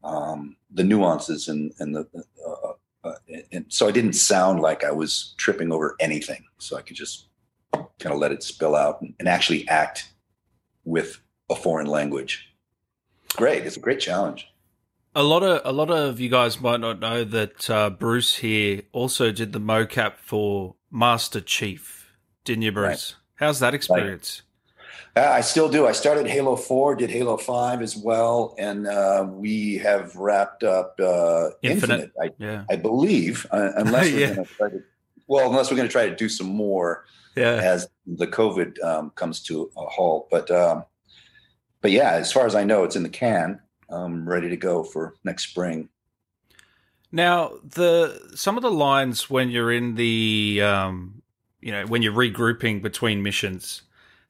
um, 0.04 0.56
the 0.72 0.84
nuances 0.84 1.48
and, 1.48 1.74
and 1.80 1.96
the. 1.96 2.08
Uh, 2.46 2.74
uh, 3.04 3.14
and 3.52 3.66
so 3.70 3.88
I 3.88 3.92
didn't 3.92 4.14
sound 4.14 4.62
like 4.62 4.84
I 4.84 4.92
was 4.92 5.36
tripping 5.38 5.72
over 5.72 5.96
anything. 6.00 6.44
So 6.58 6.76
I 6.76 6.82
could 6.82 6.96
just 6.96 7.28
kind 7.72 8.14
of 8.14 8.18
let 8.18 8.32
it 8.32 8.42
spill 8.42 8.76
out 8.76 9.00
and, 9.02 9.14
and 9.20 9.28
actually 9.28 9.68
act 9.68 10.12
with 10.86 11.22
a 11.50 11.56
foreign 11.56 11.86
language 11.86 12.55
great. 13.36 13.66
It's 13.66 13.78
a 13.78 13.80
great 13.80 14.00
challenge. 14.00 14.52
A 15.14 15.24
lot 15.24 15.44
of 15.44 15.62
a 15.64 15.72
lot 15.72 15.90
of 15.90 16.20
you 16.20 16.30
guys 16.30 16.60
might 16.60 16.80
not 16.80 17.00
know 17.00 17.24
that 17.24 17.70
uh, 17.70 17.90
Bruce 17.90 18.36
here 18.38 18.82
also 18.92 19.32
did 19.32 19.54
the 19.54 19.62
mocap 19.62 20.16
for 20.18 20.76
Master 20.92 21.40
Chief, 21.40 22.12
didn't 22.44 22.64
you, 22.64 22.72
Bruce? 22.72 23.14
Right. 23.14 23.16
How's 23.36 23.60
that 23.60 23.74
experience? 23.74 24.42
Right. 24.42 24.46
Uh, 25.18 25.32
I 25.32 25.42
still 25.42 25.70
do. 25.70 25.88
I 25.88 25.94
started 25.94 26.28
Halo 26.28 26.58
Four, 26.58 26.96
did 26.96 27.10
Halo 27.10 27.38
Five 27.38 27.82
as 27.82 27.96
well, 27.96 28.54
and 28.58 28.86
uh, 28.86 29.26
we 29.30 29.78
have 29.78 30.14
wrapped 30.18 30.64
up 30.64 31.00
uh, 31.00 31.52
Infinite. 31.62 32.12
Infinite 32.12 32.12
I, 32.22 32.32
yeah. 32.38 32.66
I 32.70 32.76
believe, 32.76 33.48
uh, 33.52 33.72
unless 33.78 34.12
we're 34.12 34.20
yeah. 34.28 34.34
going 34.34 34.46
to 34.46 34.54
try 34.54 34.70
to, 34.70 34.84
well, 35.28 35.50
unless 35.50 35.72
we're 35.72 35.78
going 35.78 35.88
to 35.88 35.92
try 35.92 36.10
to 36.10 36.16
do 36.16 36.28
some 36.28 36.48
more 36.48 37.06
yeah. 37.38 37.54
as 37.54 37.88
the 38.06 38.28
COVID 38.28 38.84
um, 38.84 39.12
comes 39.12 39.42
to 39.44 39.72
a 39.78 39.86
halt. 39.86 40.28
But 40.30 40.52
um, 40.52 40.84
but 41.86 41.92
yeah, 41.92 42.14
as 42.14 42.32
far 42.32 42.48
as 42.48 42.56
I 42.56 42.64
know, 42.64 42.84
it's 42.84 42.96
in 42.96 43.04
the 43.04 43.10
can, 43.10 43.60
um, 43.92 44.28
ready 44.28 44.50
to 44.50 44.58
go 44.58 44.84
for 44.84 45.14
next 45.24 45.44
spring. 45.48 45.88
Now, 47.12 47.60
the 47.64 48.32
some 48.34 48.58
of 48.58 48.64
the 48.64 48.72
lines 48.72 49.30
when 49.30 49.52
you're 49.52 49.72
in 49.72 49.94
the, 49.94 50.64
um, 50.64 51.22
you 51.62 51.72
know, 51.72 51.86
when 51.86 52.02
you're 52.02 52.12
regrouping 52.12 52.82
between 52.82 53.22
missions, 53.22 53.84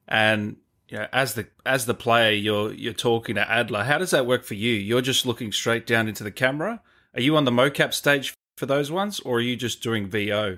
and 0.06 0.58
you 0.90 0.98
know, 0.98 1.08
as 1.14 1.36
the 1.36 1.48
as 1.66 1.86
the 1.86 1.94
player, 1.94 2.34
you're 2.34 2.74
you're 2.74 2.92
talking 2.92 3.36
to 3.36 3.50
Adler. 3.50 3.86
How 3.86 4.00
does 4.00 4.12
that 4.12 4.26
work 4.26 4.44
for 4.44 4.56
you? 4.56 4.74
You're 4.74 5.00
just 5.00 5.26
looking 5.26 5.54
straight 5.54 5.88
down 5.88 6.10
into 6.10 6.26
the 6.26 6.32
camera. 6.32 6.82
Are 7.14 7.22
you 7.22 7.38
on 7.38 7.46
the 7.46 7.52
mocap 7.52 7.94
stage 7.94 8.34
for 8.58 8.66
those 8.66 8.92
ones, 8.92 9.22
or 9.22 9.38
are 9.38 9.42
you 9.42 9.56
just 9.56 9.82
doing 9.82 10.10
VO 10.10 10.58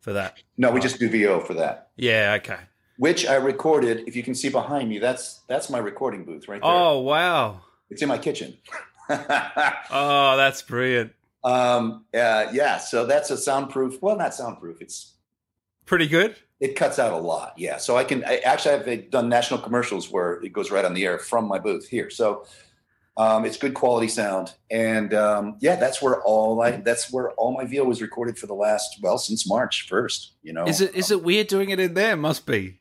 for 0.00 0.14
that? 0.14 0.42
No, 0.56 0.70
we 0.70 0.80
just 0.80 0.98
do 0.98 1.10
VO 1.10 1.40
for 1.40 1.52
that. 1.52 1.90
Yeah. 1.98 2.38
Okay 2.40 2.60
which 2.98 3.26
I 3.26 3.36
recorded. 3.36 4.04
If 4.06 4.14
you 4.14 4.22
can 4.22 4.34
see 4.34 4.50
behind 4.50 4.88
me, 4.88 4.98
that's 4.98 5.40
that's 5.48 5.70
my 5.70 5.78
recording 5.78 6.24
booth 6.24 6.46
right 6.48 6.60
there. 6.60 6.70
Oh 6.70 7.00
wow! 7.00 7.62
It's 7.88 8.02
in 8.02 8.08
my 8.08 8.18
kitchen. 8.18 8.58
oh, 9.08 10.36
that's 10.36 10.60
brilliant. 10.62 11.12
Um, 11.42 12.04
uh, 12.12 12.46
yeah, 12.52 12.78
so 12.78 13.06
that's 13.06 13.30
a 13.30 13.38
soundproof. 13.38 14.02
Well, 14.02 14.16
not 14.16 14.34
soundproof. 14.34 14.82
It's 14.82 15.14
pretty 15.86 16.08
good. 16.08 16.36
It 16.60 16.74
cuts 16.74 16.98
out 16.98 17.12
a 17.12 17.16
lot, 17.16 17.54
yeah. 17.56 17.76
So 17.78 17.96
I 17.96 18.04
can 18.04 18.24
I, 18.24 18.38
actually 18.38 18.74
I've 18.74 19.10
done 19.10 19.28
national 19.28 19.60
commercials 19.60 20.10
where 20.10 20.34
it 20.42 20.52
goes 20.52 20.70
right 20.70 20.84
on 20.84 20.92
the 20.92 21.06
air 21.06 21.18
from 21.18 21.46
my 21.46 21.60
booth 21.60 21.88
here. 21.88 22.10
So 22.10 22.44
um, 23.16 23.44
it's 23.44 23.56
good 23.56 23.74
quality 23.74 24.08
sound, 24.08 24.54
and 24.70 25.14
um, 25.14 25.56
yeah, 25.60 25.76
that's 25.76 26.02
where 26.02 26.20
all 26.22 26.60
I 26.60 26.72
that's 26.72 27.12
where 27.12 27.30
all 27.32 27.56
my 27.56 27.64
VO 27.64 27.84
was 27.84 28.02
recorded 28.02 28.36
for 28.38 28.48
the 28.48 28.54
last 28.54 28.98
well 29.02 29.18
since 29.18 29.48
March 29.48 29.86
first. 29.88 30.32
You 30.42 30.52
know, 30.52 30.64
Is 30.66 30.80
it 30.80 30.96
is 30.96 31.12
it 31.12 31.22
weird 31.22 31.46
doing 31.46 31.70
it 31.70 31.78
in 31.78 31.94
there? 31.94 32.16
Must 32.16 32.44
be. 32.44 32.80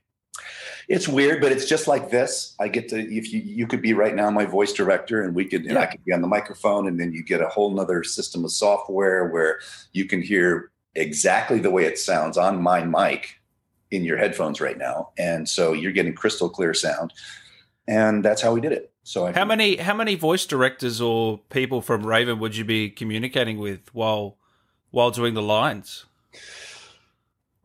It's 0.87 1.07
weird, 1.07 1.41
but 1.41 1.51
it's 1.51 1.67
just 1.67 1.87
like 1.87 2.09
this. 2.09 2.55
I 2.59 2.67
get 2.69 2.89
to 2.89 2.97
if 2.97 3.33
you 3.33 3.41
you 3.41 3.67
could 3.67 3.81
be 3.81 3.93
right 3.93 4.15
now 4.15 4.29
my 4.29 4.45
voice 4.45 4.73
director, 4.73 5.21
and 5.21 5.35
we 5.35 5.45
could 5.45 5.65
and 5.65 5.77
I 5.77 5.85
could 5.85 6.03
be 6.05 6.13
on 6.13 6.21
the 6.21 6.27
microphone, 6.27 6.87
and 6.87 6.99
then 6.99 7.11
you 7.11 7.23
get 7.23 7.41
a 7.41 7.49
whole 7.49 7.71
nother 7.71 8.03
system 8.03 8.45
of 8.45 8.51
software 8.51 9.27
where 9.27 9.59
you 9.93 10.05
can 10.05 10.21
hear 10.21 10.71
exactly 10.95 11.59
the 11.59 11.71
way 11.71 11.85
it 11.85 11.99
sounds 11.99 12.37
on 12.37 12.61
my 12.61 12.83
mic 12.83 13.39
in 13.91 14.03
your 14.03 14.17
headphones 14.17 14.61
right 14.61 14.77
now, 14.77 15.09
and 15.17 15.47
so 15.47 15.73
you're 15.73 15.91
getting 15.91 16.13
crystal 16.13 16.49
clear 16.49 16.73
sound, 16.73 17.13
and 17.87 18.23
that's 18.23 18.41
how 18.41 18.53
we 18.53 18.61
did 18.61 18.71
it. 18.71 18.91
So 19.03 19.25
I 19.25 19.33
How 19.33 19.45
many 19.45 19.77
how 19.77 19.93
many 19.93 20.15
voice 20.15 20.45
directors 20.45 21.01
or 21.01 21.39
people 21.49 21.81
from 21.81 22.05
Raven 22.05 22.39
would 22.39 22.55
you 22.55 22.65
be 22.65 22.89
communicating 22.89 23.57
with 23.57 23.93
while 23.93 24.37
while 24.91 25.11
doing 25.11 25.33
the 25.33 25.41
lines? 25.41 26.05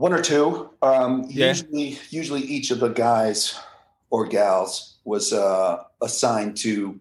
One 0.03 0.13
or 0.13 0.21
two. 0.21 0.69
Um, 0.83 1.27
Yeah. 1.29 1.47
Usually, 1.47 1.99
usually 2.11 2.41
each 2.41 2.73
of 2.73 2.81
the 2.81 2.89
guys 2.89 3.57
or 4.11 4.27
gals 4.27 4.99
was 5.05 5.33
uh, 5.33 5.85
assigned 6.03 6.57
to 6.57 6.99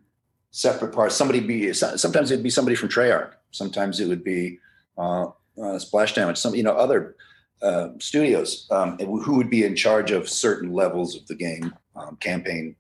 separate 0.51 0.93
parts. 0.93 1.15
Somebody 1.15 1.39
be 1.39 1.73
sometimes 1.73 2.29
it'd 2.29 2.43
be 2.43 2.51
somebody 2.51 2.75
from 2.75 2.89
Treyarch. 2.89 3.31
Sometimes 3.49 3.99
it 3.99 4.07
would 4.07 4.23
be 4.23 4.59
uh, 4.99 5.29
uh, 5.59 5.79
Splash 5.79 6.13
Damage. 6.13 6.37
Some 6.37 6.53
you 6.53 6.61
know 6.61 6.73
other 6.73 7.15
uh, 7.63 7.87
studios 7.97 8.67
um, 8.69 8.99
who 8.99 9.35
would 9.35 9.49
be 9.49 9.63
in 9.65 9.75
charge 9.75 10.11
of 10.11 10.29
certain 10.29 10.71
levels 10.71 11.15
of 11.15 11.25
the 11.25 11.33
game 11.33 11.73
um, 11.95 12.17
campaign 12.17 12.75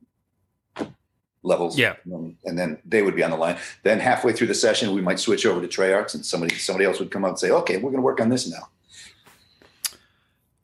levels. 1.41 1.79
Yeah. 1.79 1.95
Um, 2.13 2.37
and 2.45 2.59
then 2.59 2.77
they 2.85 3.01
would 3.01 3.15
be 3.15 3.23
on 3.23 3.31
the 3.31 3.37
line. 3.37 3.57
Then 3.81 3.99
halfway 3.99 4.33
through 4.33 4.47
the 4.53 4.53
session, 4.53 4.93
we 4.93 5.01
might 5.01 5.19
switch 5.19 5.47
over 5.47 5.59
to 5.59 5.67
Treyarch, 5.67 6.13
and 6.13 6.23
somebody 6.23 6.53
somebody 6.57 6.85
else 6.85 6.99
would 6.99 7.09
come 7.09 7.25
up 7.25 7.29
and 7.29 7.39
say, 7.39 7.49
"Okay, 7.49 7.77
we're 7.77 7.89
going 7.89 8.03
to 8.03 8.09
work 8.11 8.21
on 8.21 8.29
this 8.29 8.47
now." 8.47 8.69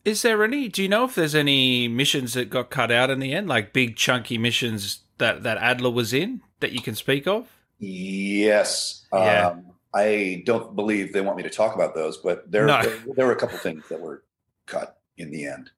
Is 0.08 0.22
there 0.22 0.42
any? 0.42 0.70
Do 0.70 0.82
you 0.82 0.88
know 0.88 1.04
if 1.04 1.16
there's 1.16 1.36
any 1.36 1.90
missions 1.90 2.34
that 2.34 2.50
got 2.50 2.70
cut 2.70 2.92
out 2.92 3.10
in 3.10 3.20
the 3.20 3.34
end, 3.34 3.50
like 3.50 3.74
big 3.74 3.98
chunky 3.98 4.38
missions 4.38 5.02
that 5.18 5.44
that 5.44 5.58
Adler 5.58 5.90
was 5.90 6.14
in 6.14 6.42
that 6.62 6.72
you 6.72 6.82
can 6.82 6.96
speak 6.96 7.28
of? 7.28 7.50
Yes. 7.78 9.06
Yeah. 9.12 9.50
Um, 9.50 9.66
I 9.94 10.44
don't 10.46 10.78
believe 10.78 11.12
they 11.12 11.20
want 11.20 11.36
me 11.36 11.44
to 11.44 11.50
talk 11.50 11.76
about 11.76 11.94
those, 11.94 12.16
but 12.16 12.50
there, 12.50 12.66
No. 12.66 12.82
there, 12.82 12.98
there 13.18 13.26
were 13.26 13.34
a 13.34 13.36
couple 13.36 13.58
things 13.58 13.84
that 13.90 14.00
were 14.00 14.24
cut 14.66 14.98
in 15.18 15.30
the 15.30 15.46
end. 15.46 15.72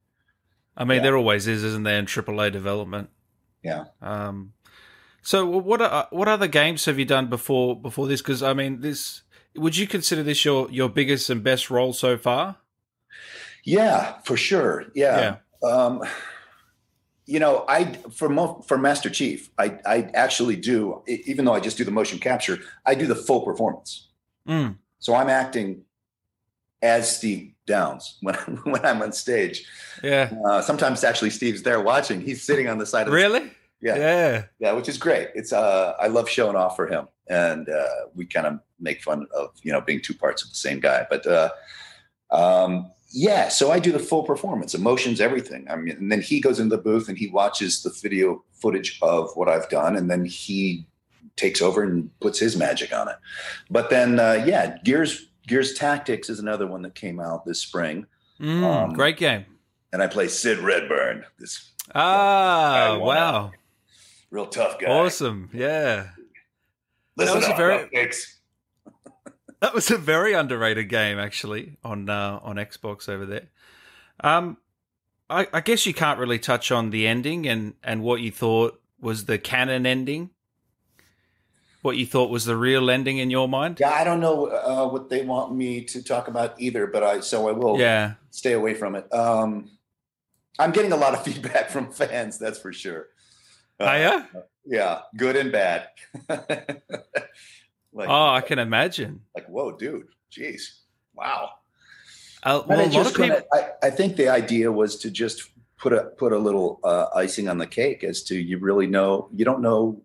I 0.78 0.84
mean, 0.84 0.98
Yeah. 0.98 1.04
there 1.06 1.18
always 1.18 1.48
is, 1.48 1.64
isn't 1.64 1.84
there, 1.84 1.98
in 1.98 2.06
AAA 2.06 2.52
development? 2.52 3.10
Yeah. 3.64 3.86
Um, 4.00 4.54
so 5.24 5.44
what 5.48 5.82
are, 5.82 6.08
what 6.12 6.28
other 6.28 6.48
games 6.48 6.86
have 6.86 7.00
you 7.00 7.06
done 7.06 7.30
before 7.30 7.76
before 7.82 8.06
this? 8.06 8.22
Because 8.22 8.44
I 8.44 8.54
mean, 8.54 8.82
this 8.82 9.24
would 9.56 9.76
you 9.76 9.88
consider 9.88 10.22
this 10.22 10.46
your 10.46 10.70
your 10.70 10.88
biggest 10.90 11.32
and 11.32 11.44
best 11.44 11.72
role 11.72 11.94
so 11.94 12.16
far? 12.16 12.58
Yeah, 13.64 14.16
for 14.24 14.38
sure. 14.38 14.86
Yeah. 14.96 15.38
Um, 15.64 16.04
you 17.26 17.40
know, 17.40 17.64
I 17.68 17.94
for 18.12 18.28
mo- 18.28 18.64
for 18.68 18.78
Master 18.78 19.10
Chief, 19.10 19.52
I 19.60 19.80
I 19.86 20.10
actually 20.14 20.56
do, 20.56 21.04
even 21.08 21.46
though 21.46 21.54
I 21.54 21.60
just 21.60 21.78
do 21.78 21.84
the 21.84 21.92
motion 21.92 22.18
capture, 22.18 22.60
I 22.86 22.96
do 22.96 23.06
the 23.06 23.16
full 23.16 23.42
performance. 23.42 24.08
Mm. 24.48 24.78
So 24.98 25.14
I'm 25.14 25.30
acting 25.30 25.84
as 26.82 27.16
Steve 27.16 27.54
Downes 27.68 28.18
when 28.22 28.36
when 28.36 28.84
I'm 28.86 29.02
on 29.02 29.12
stage. 29.12 29.66
Yeah. 30.04 30.32
Uh, 30.46 30.62
sometimes 30.62 31.04
actually 31.04 31.30
Steve's 31.30 31.62
there 31.62 31.82
watching. 31.82 32.22
He's 32.22 32.42
sitting 32.42 32.68
on 32.68 32.80
the 32.80 32.86
side 32.86 33.02
of 33.02 33.12
the 33.12 33.16
Really? 33.16 33.52
Yeah. 33.82 33.96
Yeah. 33.96 34.44
Yeah, 34.60 34.72
which 34.74 34.90
is 34.90 34.98
great. 34.98 35.30
It's 35.36 35.54
uh, 35.54 35.94
I 36.00 36.08
love 36.08 36.28
showing 36.28 36.56
off 36.56 36.76
for 36.76 36.88
him, 36.88 37.08
and 37.30 37.70
uh, 37.70 38.08
we 38.16 38.26
kind 38.26 38.48
of 38.48 38.60
make 38.80 39.02
fun 39.04 39.28
of 39.36 39.52
you 39.62 39.72
know 39.72 39.82
being 39.82 40.02
two 40.02 40.14
parts 40.14 40.44
of 40.44 40.50
the 40.50 40.56
same 40.56 40.80
guy. 40.80 41.06
But 41.10 41.28
uh, 41.28 41.50
um, 42.32 42.92
yeah, 43.12 43.50
so 43.50 43.72
I 43.72 43.80
do 43.80 43.92
the 43.92 44.00
full 44.00 44.24
performance, 44.24 44.74
emotions, 44.76 45.20
everything. 45.20 45.68
I 45.70 45.76
mean, 45.76 45.96
and 45.98 46.12
then 46.12 46.22
he 46.22 46.40
goes 46.40 46.60
into 46.60 46.76
the 46.76 46.82
booth 46.82 47.10
and 47.10 47.18
he 47.18 47.28
watches 47.28 47.82
the 47.84 47.90
video 47.90 48.44
footage 48.54 49.00
of 49.02 49.32
what 49.36 49.50
I've 49.50 49.70
done, 49.70 49.96
and 49.96 50.10
then 50.10 50.26
he 50.26 50.86
takes 51.36 51.62
over 51.62 51.84
and 51.84 52.10
puts 52.20 52.38
his 52.40 52.58
magic 52.58 52.94
on 52.94 53.08
it. 53.08 53.16
But 53.70 53.90
then, 53.90 54.20
uh, 54.20 54.44
yeah, 54.46 54.78
Gears 54.84 55.28
Gears 55.48 55.74
Tactics 55.74 56.30
is 56.30 56.40
another 56.40 56.68
one 56.68 56.82
that 56.84 56.94
came 56.96 57.20
out 57.20 57.46
this 57.46 57.60
spring, 57.62 58.06
Mm, 58.40 58.64
Um, 58.64 58.94
great 58.94 59.18
game. 59.18 59.46
and 59.92 60.02
I 60.04 60.08
play 60.08 60.28
Sid 60.28 60.60
Redburn, 60.60 61.26
this 61.40 61.72
Ah, 61.96 62.98
wow. 63.02 63.52
real 64.30 64.46
tough 64.46 64.80
guy. 64.80 64.88
Awesome. 64.88 65.50
Yeah. 65.54 66.10
Listen 67.16 67.38
was 67.38 67.48
a 67.48 67.56
very-. 67.56 67.90
That 69.62 69.74
was 69.74 69.92
a 69.92 69.98
very 69.98 70.34
underrated 70.34 70.88
game, 70.90 71.20
actually, 71.20 71.78
on 71.84 72.10
uh, 72.10 72.40
on 72.42 72.56
Xbox 72.56 73.10
over 73.10 73.26
there. 73.26 73.50
Um, 74.22 74.58
I, 75.30 75.48
I 75.54 75.62
guess 75.62 75.86
you 75.86 75.94
can't 75.94 76.20
really 76.20 76.40
touch 76.40 76.72
on 76.72 76.90
the 76.92 77.08
ending 77.08 77.48
and 77.48 77.74
and 77.84 78.02
what 78.02 78.22
you 78.22 78.32
thought 78.32 78.82
was 79.00 79.26
the 79.26 79.38
canon 79.38 79.86
ending. 79.86 80.30
What 81.82 81.96
you 81.98 82.06
thought 82.06 82.30
was 82.30 82.44
the 82.46 82.58
real 82.58 82.90
ending 82.90 83.20
in 83.20 83.30
your 83.30 83.48
mind? 83.48 83.80
Yeah, 83.80 83.92
I 83.92 84.04
don't 84.04 84.20
know 84.20 84.48
uh, 84.48 84.90
what 84.90 85.10
they 85.10 85.24
want 85.24 85.56
me 85.56 85.84
to 85.86 86.04
talk 86.04 86.28
about 86.28 86.60
either, 86.60 86.88
but 86.88 87.04
I 87.04 87.20
so 87.22 87.48
I 87.48 87.54
will 87.54 87.80
Yeah. 87.80 88.14
stay 88.32 88.54
away 88.54 88.74
from 88.74 88.96
it. 88.96 89.12
Um, 89.14 89.70
I'm 90.58 90.72
getting 90.72 90.92
a 90.92 90.98
lot 90.98 91.14
of 91.14 91.24
feedback 91.26 91.70
from 91.70 91.92
fans, 91.92 92.38
that's 92.38 92.60
for 92.60 92.74
sure. 92.74 93.08
Uh, 93.80 93.86
Oh, 93.86 93.94
yeah? 93.96 94.26
yeah, 94.66 95.02
good 95.16 95.36
and 95.38 95.52
bad. 95.52 95.88
like, 97.94 98.10
Oh, 98.10 98.30
I 98.30 98.42
can 98.42 98.60
imagine. 98.60 99.22
like, 99.36 99.48
whoa, 99.48 99.72
dude, 99.78 100.08
jeez, 100.32 100.62
wow. 101.14 101.52
Uh, 102.44 102.62
well, 102.68 102.80
a 102.80 102.84
I 102.84 102.86
lot 102.86 102.94
just 102.94 103.10
of 103.12 103.22
people. 103.22 103.42
wanna- 103.52 103.68
I, 103.84 103.88
I 103.88 103.90
think 103.90 104.16
the 104.16 104.30
idea 104.30 104.72
was 104.72 104.98
to 105.00 105.12
just 105.12 105.50
put 105.78 105.92
a 105.94 106.04
put 106.18 106.32
a 106.34 106.38
little 106.38 106.80
uh, 106.84 107.08
icing 107.16 107.50
on 107.50 107.58
the 107.58 107.68
cake 107.68 108.04
as 108.04 108.24
to 108.24 108.36
you 108.40 108.58
really 108.60 108.88
know 108.88 109.30
you 109.34 109.44
don't 109.46 109.62
know 109.62 110.02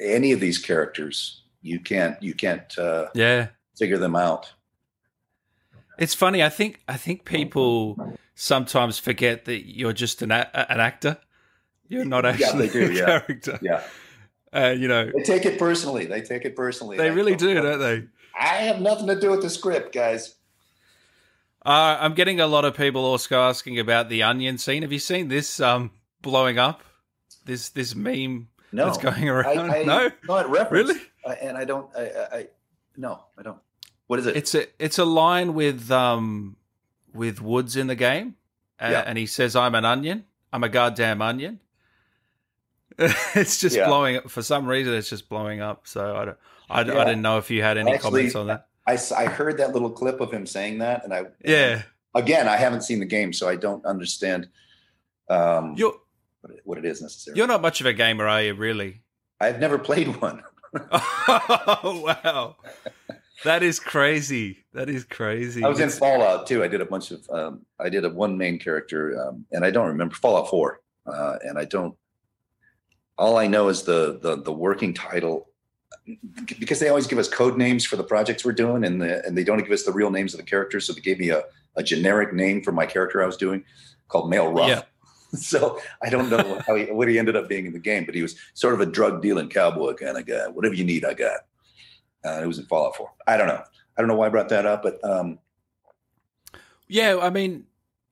any 0.00 0.32
of 0.32 0.40
these 0.40 0.58
characters. 0.58 1.42
You 1.62 1.80
can't 1.80 2.22
you 2.22 2.34
can't 2.34 2.76
uh, 2.78 3.08
Yeah. 3.14 3.48
figure 3.76 3.98
them 3.98 4.16
out. 4.16 4.52
It's 5.98 6.14
funny. 6.14 6.42
I 6.42 6.48
think 6.48 6.80
I 6.88 6.96
think 6.96 7.24
people 7.24 8.16
sometimes 8.34 8.98
forget 8.98 9.44
that 9.44 9.66
you're 9.68 9.92
just 9.92 10.22
an 10.22 10.30
a- 10.30 10.50
an 10.70 10.80
actor. 10.80 11.18
You're 11.88 12.04
not 12.06 12.24
actually 12.24 12.68
they 12.68 12.72
do, 12.86 12.90
a 12.90 12.94
yeah. 12.94 13.04
character. 13.06 13.58
Yeah. 13.62 13.82
Uh, 14.62 14.70
you 14.70 14.86
know, 14.86 15.10
They 15.16 15.22
take 15.24 15.46
it 15.46 15.58
personally. 15.58 16.04
They 16.06 16.20
take 16.20 16.44
it 16.44 16.54
personally. 16.54 16.96
they 16.96 17.10
really 17.10 17.34
do, 17.34 17.54
don't 17.54 17.80
they? 17.80 18.04
I 18.38 18.58
have 18.68 18.80
nothing 18.80 19.08
to 19.08 19.18
do 19.18 19.30
with 19.32 19.42
the 19.42 19.50
script, 19.50 19.92
guys. 19.92 20.36
Uh, 21.66 21.96
I'm 22.00 22.14
getting 22.14 22.40
a 22.40 22.46
lot 22.46 22.64
of 22.64 22.76
people 22.76 23.04
also 23.04 23.40
asking 23.40 23.78
about 23.78 24.08
the 24.08 24.22
onion 24.22 24.58
scene. 24.58 24.82
Have 24.82 24.92
you 24.92 24.98
seen 24.98 25.28
this 25.28 25.60
um, 25.60 25.90
blowing 26.22 26.58
up? 26.58 26.82
This 27.44 27.70
this 27.70 27.94
meme 27.94 28.48
No, 28.70 28.84
that's 28.86 28.98
going 28.98 29.28
around? 29.28 29.70
I, 29.70 29.82
no, 29.82 30.10
no, 30.28 30.36
it 30.38 30.46
referenced, 30.48 30.92
really. 30.94 31.00
uh, 31.26 31.34
and 31.42 31.56
I 31.56 31.64
don't. 31.64 31.90
I, 31.96 32.00
I, 32.02 32.36
I, 32.38 32.46
no, 32.96 33.24
I 33.38 33.42
don't. 33.42 33.58
What 34.06 34.18
is 34.18 34.26
it? 34.26 34.36
It's 34.36 34.54
a 34.54 34.66
it's 34.78 34.98
a 34.98 35.04
line 35.04 35.54
with 35.54 35.90
um 35.90 36.56
with 37.12 37.40
Woods 37.40 37.76
in 37.76 37.86
the 37.86 37.94
game, 37.96 38.36
uh, 38.80 38.88
Yeah. 38.90 39.04
and 39.06 39.16
he 39.18 39.26
says, 39.26 39.56
"I'm 39.56 39.74
an 39.74 39.84
onion. 39.84 40.26
I'm 40.52 40.62
a 40.64 40.68
goddamn 40.68 41.22
onion." 41.22 41.60
it's 43.34 43.60
just 43.60 43.76
Yeah. 43.76 43.86
blowing 43.86 44.16
up 44.16 44.30
for 44.30 44.42
some 44.42 44.66
reason. 44.66 44.94
It's 44.94 45.08
just 45.10 45.28
blowing 45.28 45.60
up. 45.60 45.86
So 45.86 46.16
I 46.16 46.24
don't. 46.24 46.36
I, 46.70 46.82
Yeah. 46.82 47.00
I 47.00 47.04
didn't 47.04 47.22
know 47.22 47.38
if 47.38 47.50
you 47.50 47.62
had 47.62 47.76
any 47.78 47.92
Actually, 47.92 48.10
comments 48.30 48.34
on 48.36 48.46
that. 48.48 48.68
I, 48.86 48.98
I 49.16 49.26
heard 49.26 49.58
that 49.58 49.72
little 49.72 49.90
clip 49.90 50.20
of 50.20 50.30
him 50.32 50.46
saying 50.46 50.78
that, 50.78 51.04
and 51.04 51.12
I 51.14 51.26
Yeah, 51.44 51.82
again 52.14 52.48
I 52.48 52.56
haven't 52.56 52.82
seen 52.82 53.00
the 53.00 53.06
game, 53.06 53.32
so 53.32 53.48
I 53.48 53.56
don't 53.56 53.84
understand 53.86 54.48
um, 55.28 55.74
you're 55.76 55.94
what, 56.42 56.52
it, 56.52 56.60
what 56.64 56.78
it 56.78 56.84
is 56.84 57.00
necessarily. 57.00 57.38
you're 57.38 57.46
not 57.48 57.62
much 57.62 57.80
of 57.80 57.86
a 57.86 57.92
gamer, 57.94 58.26
are 58.28 58.42
you? 58.42 58.54
Really? 58.54 59.02
I've 59.40 59.58
never 59.58 59.78
played 59.78 60.20
one. 60.20 60.42
oh 60.92 62.14
wow, 62.24 62.56
that 63.44 63.62
is 63.62 63.80
crazy. 63.80 64.64
That 64.74 64.88
is 64.90 65.04
crazy. 65.04 65.64
I 65.64 65.68
was 65.68 65.80
in 65.80 65.88
Fallout 65.90 66.46
too. 66.46 66.62
I 66.62 66.68
did 66.68 66.80
a 66.80 66.86
bunch 66.86 67.10
of. 67.10 67.26
Um, 67.30 67.64
I 67.80 67.88
did 67.88 68.04
a 68.04 68.10
one 68.10 68.36
main 68.36 68.58
character, 68.58 69.18
um, 69.26 69.46
and 69.52 69.64
I 69.64 69.70
don't 69.70 69.88
remember 69.88 70.14
Fallout 70.14 70.50
Four, 70.50 70.80
uh, 71.06 71.36
and 71.42 71.58
I 71.58 71.64
don't. 71.64 71.94
All 73.16 73.36
I 73.36 73.46
know 73.46 73.68
is 73.68 73.82
the 73.82 74.18
the 74.20 74.36
the 74.36 74.52
working 74.52 74.92
title, 74.94 75.48
because 76.58 76.80
they 76.80 76.88
always 76.88 77.06
give 77.06 77.18
us 77.18 77.28
code 77.28 77.56
names 77.56 77.84
for 77.84 77.96
the 77.96 78.04
projects 78.04 78.44
we're 78.44 78.52
doing, 78.52 78.84
and 78.84 79.00
the 79.00 79.24
and 79.26 79.36
they 79.36 79.44
don't 79.44 79.58
give 79.58 79.70
us 79.70 79.84
the 79.84 79.92
real 79.92 80.10
names 80.10 80.34
of 80.34 80.38
the 80.38 80.46
characters. 80.46 80.86
So 80.86 80.92
they 80.92 81.00
gave 81.00 81.18
me 81.18 81.30
a, 81.30 81.44
a 81.76 81.82
generic 81.82 82.32
name 82.32 82.62
for 82.62 82.72
my 82.72 82.86
character 82.86 83.22
I 83.22 83.26
was 83.26 83.36
doing, 83.36 83.64
called 84.08 84.28
Male 84.30 84.52
Rough. 84.52 84.68
Yeah. 84.68 84.82
So 85.34 85.80
I 86.00 86.10
don't 86.10 86.30
know 86.30 86.60
how 86.66 86.76
he, 86.76 86.84
what 86.92 87.08
he 87.08 87.18
ended 87.18 87.34
up 87.34 87.48
being 87.48 87.66
in 87.66 87.72
the 87.72 87.80
game, 87.80 88.04
but 88.04 88.14
he 88.14 88.22
was 88.22 88.36
sort 88.54 88.72
of 88.72 88.80
a 88.80 88.86
drug 88.86 89.20
dealing 89.20 89.48
cowboy 89.48 89.94
kind 89.94 90.16
of 90.16 90.26
guy. 90.26 90.46
Whatever 90.46 90.76
you 90.76 90.84
need, 90.84 91.04
I 91.04 91.12
got. 91.12 91.40
Uh, 92.24 92.40
it 92.40 92.46
was 92.46 92.60
in 92.60 92.66
Fallout 92.66 92.94
Four. 92.94 93.10
I 93.26 93.36
don't 93.36 93.48
know. 93.48 93.60
I 93.96 94.00
don't 94.00 94.06
know 94.06 94.14
why 94.14 94.26
I 94.26 94.28
brought 94.28 94.48
that 94.50 94.64
up, 94.64 94.84
but 94.84 95.02
um, 95.04 95.40
Yeah, 96.86 97.18
I 97.20 97.30
mean, 97.30 97.64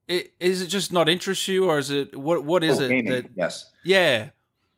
it, 0.08 0.32
is 0.40 0.62
it 0.62 0.66
just 0.66 0.92
not 0.92 1.08
interest 1.08 1.46
you, 1.46 1.66
or 1.70 1.78
is 1.78 1.90
it 1.90 2.16
what? 2.16 2.42
What 2.44 2.64
is 2.64 2.80
Oh, 2.80 2.84
it? 2.84 3.06
That, 3.06 3.26
yes. 3.36 3.70
yeah. 3.84 4.30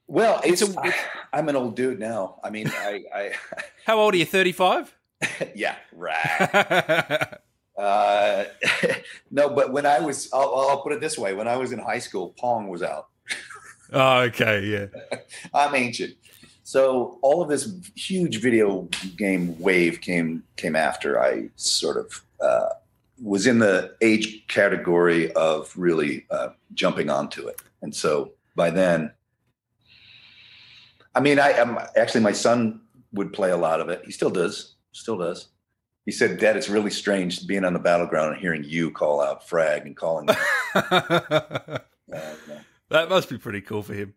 Well, 0.06 0.40
it's, 0.44 0.62
It's 0.62 0.76
a- 0.76 0.80
it's- 0.80 1.04
I'm 1.32 1.48
an 1.48 1.56
old 1.56 1.76
dude 1.76 1.98
now. 1.98 2.38
I 2.44 2.50
mean, 2.50 2.68
I, 2.68 3.04
I 3.14 3.32
How 3.86 3.98
old 3.98 4.14
are 4.14 4.16
you? 4.18 4.26
Thirty 4.26 4.52
five. 4.52 4.94
yeah, 5.54 5.76
right. 5.92 7.28
Uh, 7.76 8.44
no, 9.32 9.48
but 9.50 9.72
when 9.72 9.84
I 9.84 9.98
was, 9.98 10.32
I'll, 10.32 10.54
I'll 10.54 10.80
put 10.80 10.92
it 10.92 11.00
this 11.00 11.18
way: 11.18 11.34
when 11.34 11.48
I 11.48 11.56
was 11.56 11.72
in 11.72 11.80
high 11.80 11.98
school, 11.98 12.32
Pong 12.38 12.68
was 12.68 12.84
out. 12.84 13.08
oh, 13.92 14.18
okay, 14.20 14.64
yeah. 14.64 15.18
I'm 15.52 15.74
ancient, 15.74 16.14
so 16.62 17.18
all 17.20 17.42
of 17.42 17.48
this 17.48 17.68
huge 17.96 18.40
video 18.40 18.88
game 19.16 19.58
wave 19.58 20.00
came 20.00 20.44
came 20.54 20.76
after 20.76 21.20
I 21.20 21.48
sort 21.56 21.96
of 21.96 22.24
uh, 22.40 22.68
was 23.20 23.44
in 23.48 23.58
the 23.58 23.96
age 24.00 24.46
category 24.46 25.32
of 25.32 25.72
really 25.76 26.26
uh, 26.30 26.50
jumping 26.74 27.10
onto 27.10 27.48
it, 27.48 27.60
and 27.82 27.92
so 27.92 28.30
by 28.54 28.70
then, 28.70 29.10
I 31.14 31.20
mean, 31.20 31.38
I 31.38 31.50
am 31.50 31.78
actually 31.96 32.22
my 32.22 32.32
son 32.32 32.80
would 33.12 33.32
play 33.32 33.50
a 33.50 33.56
lot 33.56 33.80
of 33.80 33.88
it. 33.88 34.02
He 34.04 34.12
still 34.12 34.30
does, 34.30 34.74
still 34.92 35.18
does. 35.18 35.48
He 36.04 36.12
said, 36.12 36.38
"Dad, 36.38 36.56
it's 36.56 36.68
really 36.68 36.90
strange 36.90 37.46
being 37.46 37.64
on 37.64 37.72
the 37.72 37.78
battleground 37.78 38.32
and 38.32 38.40
hearing 38.40 38.64
you 38.64 38.90
call 38.90 39.20
out 39.20 39.48
frag 39.48 39.86
and 39.86 39.96
calling." 39.96 40.28
uh, 40.74 41.78
no. 42.08 42.60
That 42.90 43.08
must 43.08 43.30
be 43.30 43.38
pretty 43.38 43.60
cool 43.60 43.82
for 43.82 43.94
him. 43.94 44.14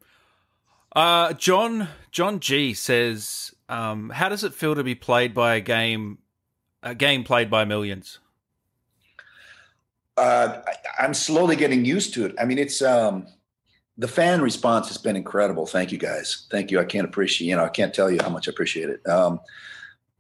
Uh, 0.96 1.34
John 1.34 1.88
John 2.12 2.40
G 2.40 2.74
says, 2.74 3.54
um, 3.70 4.10
"How 4.10 4.28
does 4.30 4.44
it 4.44 4.54
feel 4.54 4.76
to 4.76 4.84
be 4.84 4.96
played 4.96 5.34
by 5.34 5.56
a 5.56 5.62
game, 5.62 6.18
a 6.84 6.96
game 6.96 7.24
played 7.24 7.50
by 7.50 7.64
millions? 7.64 8.20
uh, 10.18 10.62
I, 10.66 11.04
I'm 11.04 11.14
slowly 11.14 11.56
getting 11.56 11.86
used 11.86 12.14
to 12.16 12.26
it. 12.26 12.36
I 12.40 12.46
mean, 12.46 12.58
it's 12.58 12.82
um, 12.82 13.28
the 13.98 14.08
fan 14.08 14.42
response 14.42 14.88
has 14.90 14.98
been 14.98 15.16
incredible. 15.16 15.66
Thank 15.66 15.92
you 15.92 15.98
guys. 15.98 16.48
Thank 16.52 16.72
you. 16.72 16.80
I 16.80 16.86
can't 16.86 17.06
appreciate. 17.06 17.48
You 17.48 17.56
know, 17.56 17.66
I 17.66 17.70
can't 17.70 17.94
tell 17.94 18.12
you 18.12 18.20
how 18.22 18.30
much 18.30 18.48
I 18.48 18.52
appreciate 18.52 18.90
it. 18.90 19.08
Um, 19.08 19.40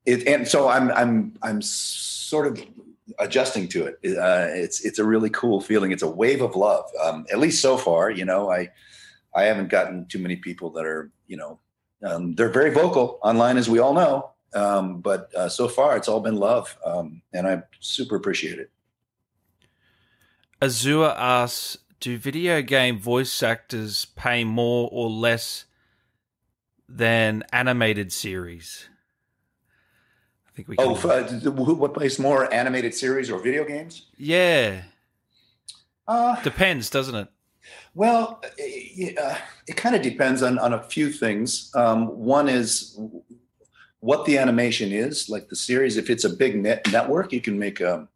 it 0.05 0.27
and 0.27 0.47
so 0.47 0.67
I'm 0.67 0.91
I'm 0.91 1.33
I'm 1.43 1.61
sort 1.61 2.47
of 2.47 2.65
adjusting 3.19 3.67
to 3.69 3.85
it. 3.85 3.99
Uh, 4.03 4.47
it's 4.49 4.83
it's 4.83 4.99
a 4.99 5.05
really 5.05 5.29
cool 5.29 5.61
feeling. 5.61 5.91
It's 5.91 6.03
a 6.03 6.09
wave 6.09 6.41
of 6.41 6.55
love. 6.55 6.85
Um, 7.03 7.25
at 7.31 7.39
least 7.39 7.61
so 7.61 7.77
far, 7.77 8.09
you 8.09 8.25
know, 8.25 8.51
I 8.51 8.69
I 9.35 9.43
haven't 9.43 9.69
gotten 9.69 10.05
too 10.07 10.19
many 10.19 10.37
people 10.37 10.71
that 10.71 10.85
are 10.85 11.11
you 11.27 11.37
know 11.37 11.59
um, 12.03 12.35
they're 12.35 12.49
very 12.49 12.71
vocal 12.71 13.19
online, 13.23 13.57
as 13.57 13.69
we 13.69 13.79
all 13.79 13.93
know. 13.93 14.31
Um, 14.53 15.01
but 15.01 15.33
uh, 15.35 15.49
so 15.49 15.67
far, 15.67 15.97
it's 15.97 16.07
all 16.07 16.21
been 16.21 16.37
love, 16.37 16.75
um, 16.85 17.21
and 17.33 17.47
I 17.47 17.63
super 17.79 18.15
appreciate 18.15 18.59
it. 18.59 18.71
Azua 20.61 21.13
asks, 21.15 21.77
do 21.99 22.17
video 22.17 22.61
game 22.61 22.99
voice 22.99 23.41
actors 23.43 24.05
pay 24.15 24.43
more 24.43 24.89
or 24.91 25.09
less 25.09 25.65
than 26.87 27.43
animated 27.51 28.11
series? 28.13 28.87
I 30.47 30.51
think 30.55 30.67
we 30.67 30.77
can. 30.77 30.87
Oh, 30.87 30.95
uh, 31.09 31.23
who- 31.27 31.75
what 31.75 31.93
plays 31.93 32.19
more 32.19 32.51
animated 32.53 32.93
series 32.93 33.29
or 33.29 33.39
video 33.41 33.65
games? 33.65 34.07
yeah, 34.17 34.83
Uh, 36.07 36.41
depends, 36.41 36.89
doesn't 36.89 37.15
it? 37.15 37.27
well, 37.93 38.41
it, 38.57 39.17
uh, 39.17 39.37
it 39.67 39.75
kind 39.75 39.93
of 39.95 40.01
depends 40.01 40.41
on, 40.41 40.57
on 40.59 40.73
a 40.73 40.81
few 40.83 41.11
things. 41.11 41.69
Um, 41.75 42.07
one 42.17 42.47
is 42.47 42.97
what 43.99 44.25
the 44.25 44.37
animation 44.37 44.91
is, 44.93 45.27
like 45.29 45.49
the 45.49 45.55
series. 45.55 45.97
If 45.97 46.09
it's 46.09 46.23
a 46.23 46.29
big 46.29 46.55
net 46.55 46.89
network, 46.91 47.33
you 47.33 47.41
can 47.41 47.59
make 47.59 47.81
um, 47.81 48.07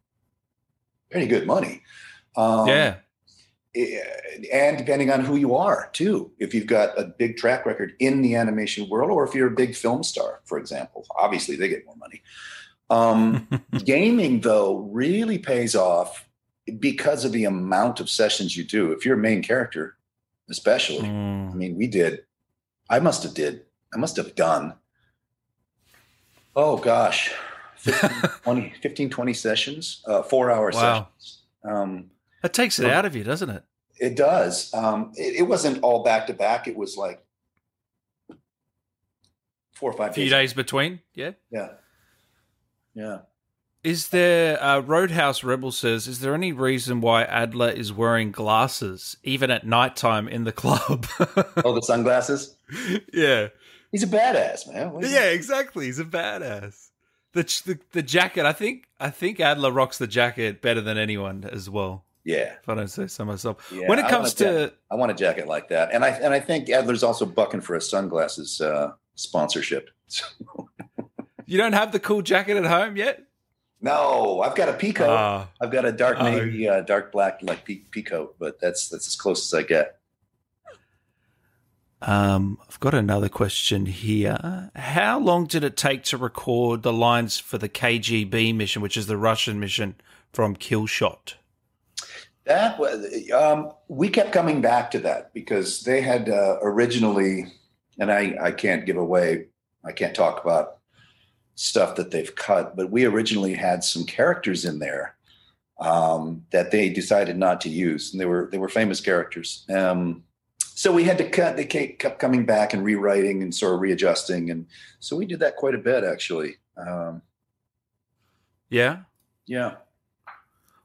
pretty 1.09 1.27
good 1.27 1.45
money. 1.45 1.81
Um, 2.38 2.67
yeah, 2.67 2.95
and 3.73 4.77
depending 4.77 5.09
on 5.11 5.21
who 5.23 5.37
you 5.37 5.55
are 5.55 5.89
too 5.93 6.29
if 6.39 6.53
you've 6.53 6.67
got 6.67 6.97
a 6.99 7.05
big 7.05 7.37
track 7.37 7.65
record 7.65 7.93
in 7.99 8.21
the 8.21 8.35
animation 8.35 8.89
world 8.89 9.09
or 9.09 9.25
if 9.25 9.33
you're 9.33 9.47
a 9.47 9.51
big 9.55 9.73
film 9.75 10.03
star 10.03 10.41
for 10.43 10.57
example 10.57 11.05
obviously 11.17 11.55
they 11.55 11.69
get 11.69 11.86
more 11.86 11.95
money 11.95 12.21
um, 12.89 13.47
gaming 13.86 14.41
though 14.41 14.79
really 14.91 15.38
pays 15.38 15.73
off 15.75 16.27
because 16.79 17.23
of 17.23 17.31
the 17.31 17.45
amount 17.45 17.99
of 18.01 18.10
sessions 18.10 18.57
you 18.57 18.63
do 18.65 18.91
if 18.91 19.05
you're 19.05 19.15
a 19.17 19.21
main 19.29 19.41
character 19.41 19.95
especially 20.49 21.07
i 21.07 21.12
Mm. 21.12 21.53
mean 21.55 21.77
we 21.77 21.88
did 21.88 22.25
i 22.89 22.99
must 22.99 23.23
have 23.23 23.34
did 23.34 23.62
i 23.93 23.97
must 23.97 24.17
have 24.17 24.36
done 24.36 24.73
oh 26.55 26.77
gosh 26.77 27.31
15 27.77 28.10
20, 28.43 28.73
15, 28.81 29.10
20 29.10 29.34
sessions 29.34 30.03
uh, 30.07 30.21
four 30.23 30.51
hour 30.51 30.71
Wow. 30.73 31.07
sessions 31.13 31.43
um, 31.63 32.10
that 32.41 32.54
takes 32.54 32.80
it 32.80 32.86
Well- 32.86 32.97
out 32.97 33.06
of 33.06 33.15
you, 33.15 33.23
doesn't 33.23 33.49
it? 33.49 33.63
it 33.99 34.15
does. 34.15 34.73
Um, 34.73 35.12
it, 35.15 35.36
it 35.36 35.43
wasn't 35.43 35.84
all 35.84 36.04
back 36.04 36.25
to 36.27 36.34
back. 36.34 36.67
It 36.67 36.75
was 36.75 36.97
like 36.97 37.23
four 39.73 39.91
or 39.91 39.93
A 39.93 39.97
five 39.97 40.15
few 40.15 40.30
days 40.30 40.54
between, 40.54 41.01
yeah. 41.13 41.32
Yeah. 41.51 41.69
Yeah. 42.93 43.19
Is 43.84 44.10
there 44.10 44.62
uh, 44.63 44.80
Roadhouse 44.80 45.43
Rebel 45.43 45.71
says? 45.71 46.08
Is 46.08 46.19
there 46.19 46.36
any 46.36 46.51
reason 46.51 47.01
why 47.01 47.23
Adler 47.23 47.69
is 47.69 47.91
wearing 47.91 48.32
glasses 48.32 49.17
even 49.23 49.49
at 49.49 49.65
nighttime 49.65 50.27
in 50.27 50.43
the 50.43 50.51
club? 50.63 51.08
Oh, 51.63 51.73
the 51.73 51.82
sunglasses. 51.82 52.56
yeah, 53.13 53.47
He's 53.91 54.04
a 54.04 54.08
badass, 54.08 54.71
man. 54.71 54.93
Yeah, 55.01 55.25
exactly. 55.32 55.86
He's 55.88 55.99
a 55.99 56.06
badass. 56.06 56.89
The, 57.34 57.43
the 57.65 57.80
the 57.93 58.01
jacket. 58.04 58.45
I 58.45 58.54
think 58.54 58.86
I 58.99 59.10
think 59.10 59.39
Adler 59.39 59.71
rocks 59.71 59.97
the 59.97 60.08
jacket 60.08 60.62
better 60.62 60.82
than 60.82 60.97
anyone 60.97 61.43
as 61.51 61.69
well. 61.69 62.06
Yeah. 62.23 62.53
If 62.62 62.69
I 62.69 62.75
don't 62.75 62.88
say 62.88 63.07
so 63.07 63.25
myself. 63.25 63.71
Yeah, 63.73 63.88
when 63.88 63.97
it 63.99 64.07
comes 64.07 64.34
a 64.34 64.36
to. 64.38 64.73
I 64.91 64.95
want 64.95 65.12
a 65.12 65.15
jacket 65.15 65.47
like 65.47 65.69
that, 65.69 65.89
and 65.91 66.05
I 66.05 66.10
and 66.10 66.34
I 66.34 66.39
think 66.39 66.67
Adler's 66.69 67.03
also 67.03 67.25
bucking 67.25 67.62
for 67.62 67.75
a 67.75 67.81
sunglasses 67.81 68.62
uh, 68.62 68.91
sponsorship. 69.15 69.89
you 71.45 71.57
don't 71.57 71.73
have 71.73 71.91
the 71.91 71.99
cool 71.99 72.21
jacket 72.21 72.57
at 72.57 72.65
home 72.65 72.95
yet. 72.97 73.23
no, 73.81 74.41
I've 74.41 74.55
got 74.55 74.69
a 74.69 74.73
peacoat. 74.73 75.07
Ah, 75.10 75.47
I've 75.60 75.71
got 75.71 75.86
a 75.86 75.91
dark 75.91 76.17
Oh. 76.19 76.23
navy, 76.29 76.67
uh, 76.69 76.81
dark 76.81 77.12
black 77.12 77.39
like 77.41 77.65
pe- 77.65 77.81
peacoat, 77.89 78.34
but 78.38 78.60
that's 78.60 78.89
that's 78.89 79.07
as 79.07 79.15
close 79.15 79.51
as 79.51 79.57
I 79.60 79.63
get. 79.63 79.97
Um, 82.03 82.57
I've 82.67 82.79
got 82.79 82.93
another 82.95 83.29
question 83.29 83.86
here. 83.86 84.71
How 84.75 85.19
long 85.19 85.45
did 85.45 85.63
it 85.63 85.77
take 85.77 86.03
to 86.05 86.17
record 86.17 86.81
the 86.81 86.93
lines 86.93 87.38
for 87.38 87.60
the 87.60 87.69
KGB 87.69 88.55
mission, 88.55 88.81
which 88.81 88.97
is 88.97 89.05
the 89.05 89.17
Russian 89.17 89.60
mission 89.60 89.95
from 90.34 90.55
Killshot? 90.55 91.36
That 92.45 92.80
was 92.80 93.06
um, 93.32 93.71
we 93.88 94.10
kept 94.10 94.32
coming 94.32 94.62
back 94.62 94.91
to 94.91 94.99
that 94.99 95.34
because 95.34 95.82
they 95.82 96.01
had 96.01 96.30
uh, 96.30 96.58
originally, 96.62 97.54
and 97.99 98.12
I 98.12 98.36
I 98.41 98.51
can't 98.51 98.86
give 98.86 98.97
away, 98.97 99.47
I 99.86 99.91
can't 99.91 100.15
talk 100.15 100.43
about 100.43 100.77
stuff 101.56 101.95
that 101.95 102.10
they've 102.12 102.36
cut, 102.36 102.75
but 102.75 102.89
we 102.89 103.06
originally 103.06 103.54
had 103.54 103.84
some 103.84 104.06
characters 104.06 104.65
in 104.65 104.80
there 104.80 105.15
um, 105.80 106.43
that 106.51 106.71
they 106.71 106.89
decided 106.89 107.38
not 107.38 107.62
to 107.62 107.69
use, 107.69 108.12
and 108.12 108.19
they 108.19 108.25
were 108.25 108.49
they 108.51 108.58
were 108.58 108.69
famous 108.69 109.01
characters. 109.01 109.65
Um, 109.69 110.23
so 110.60 110.91
we 110.91 111.04
had 111.04 111.19
to 111.19 111.30
cut. 111.30 111.58
They 111.58 111.65
kept 111.65 111.99
kept 111.99 112.19
coming 112.19 112.45
back 112.45 112.73
and 112.73 112.84
rewriting 112.84 113.43
and 113.43 113.54
sort 113.54 113.75
of 113.75 113.82
readjusting, 113.82 114.49
and 114.49 114.65
so 114.99 115.15
we 115.15 115.25
did 115.25 115.39
that 115.39 115.58
quite 115.58 115.75
a 115.75 115.80
bit 115.80 116.04
actually. 116.04 116.56
Um, 116.75 117.21
Yeah. 118.69 118.99
yeah. 119.45 119.75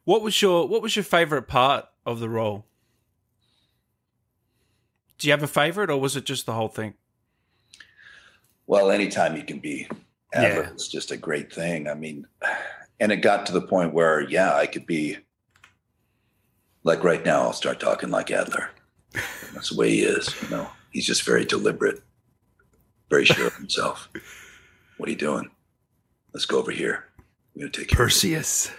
What 0.07 0.23
was 0.23 0.41
your 0.41 0.67
What 0.69 0.83
was 0.83 0.95
your 0.95 1.03
favorite 1.05 1.49
part 1.49 1.85
of 2.07 2.21
the 2.21 2.29
role? 2.29 2.65
Do 5.19 5.27
you 5.27 5.33
have 5.33 5.43
a 5.43 5.49
favorite, 5.49 5.91
or 5.91 5.99
was 5.99 6.15
it 6.17 6.25
just 6.25 6.47
the 6.47 6.53
whole 6.53 6.69
thing? 6.69 6.95
Well, 8.69 8.91
anytime 8.91 9.37
you 9.37 9.43
can 9.43 9.59
be 9.59 9.89
Adler, 10.33 10.63
Yeah. 10.63 10.71
it's 10.71 10.87
just 10.89 11.11
a 11.11 11.17
great 11.17 11.53
thing. 11.53 11.89
I 11.89 11.95
mean, 11.95 12.25
and 13.01 13.11
it 13.11 13.17
got 13.17 13.47
to 13.47 13.53
the 13.53 13.63
point 13.63 13.95
where, 13.95 14.21
yeah, 14.29 14.55
I 14.55 14.67
could 14.67 14.87
be 14.87 15.19
like 16.85 17.03
right 17.03 17.25
now, 17.25 17.43
I'll 17.43 17.53
start 17.53 17.81
talking 17.81 18.11
like 18.11 18.31
Adler. 18.31 18.71
That's 19.55 19.71
the 19.71 19.77
way 19.77 19.91
he 19.91 20.03
is. 20.03 20.33
You 20.43 20.49
know, 20.51 20.69
he's 20.93 21.07
just 21.07 21.25
very 21.25 21.45
deliberate, 21.45 22.01
very 23.11 23.25
sure 23.25 23.49
of 23.49 23.57
himself. 23.57 24.09
What 24.99 25.09
are 25.09 25.13
you 25.13 25.19
doing? 25.19 25.51
Let's 26.33 26.47
go 26.47 26.59
over 26.59 26.71
here. 26.71 27.07
I'm 27.55 27.61
going 27.63 27.73
to 27.73 27.81
take 27.81 27.91
you. 27.91 27.97
Perseus. 27.97 28.71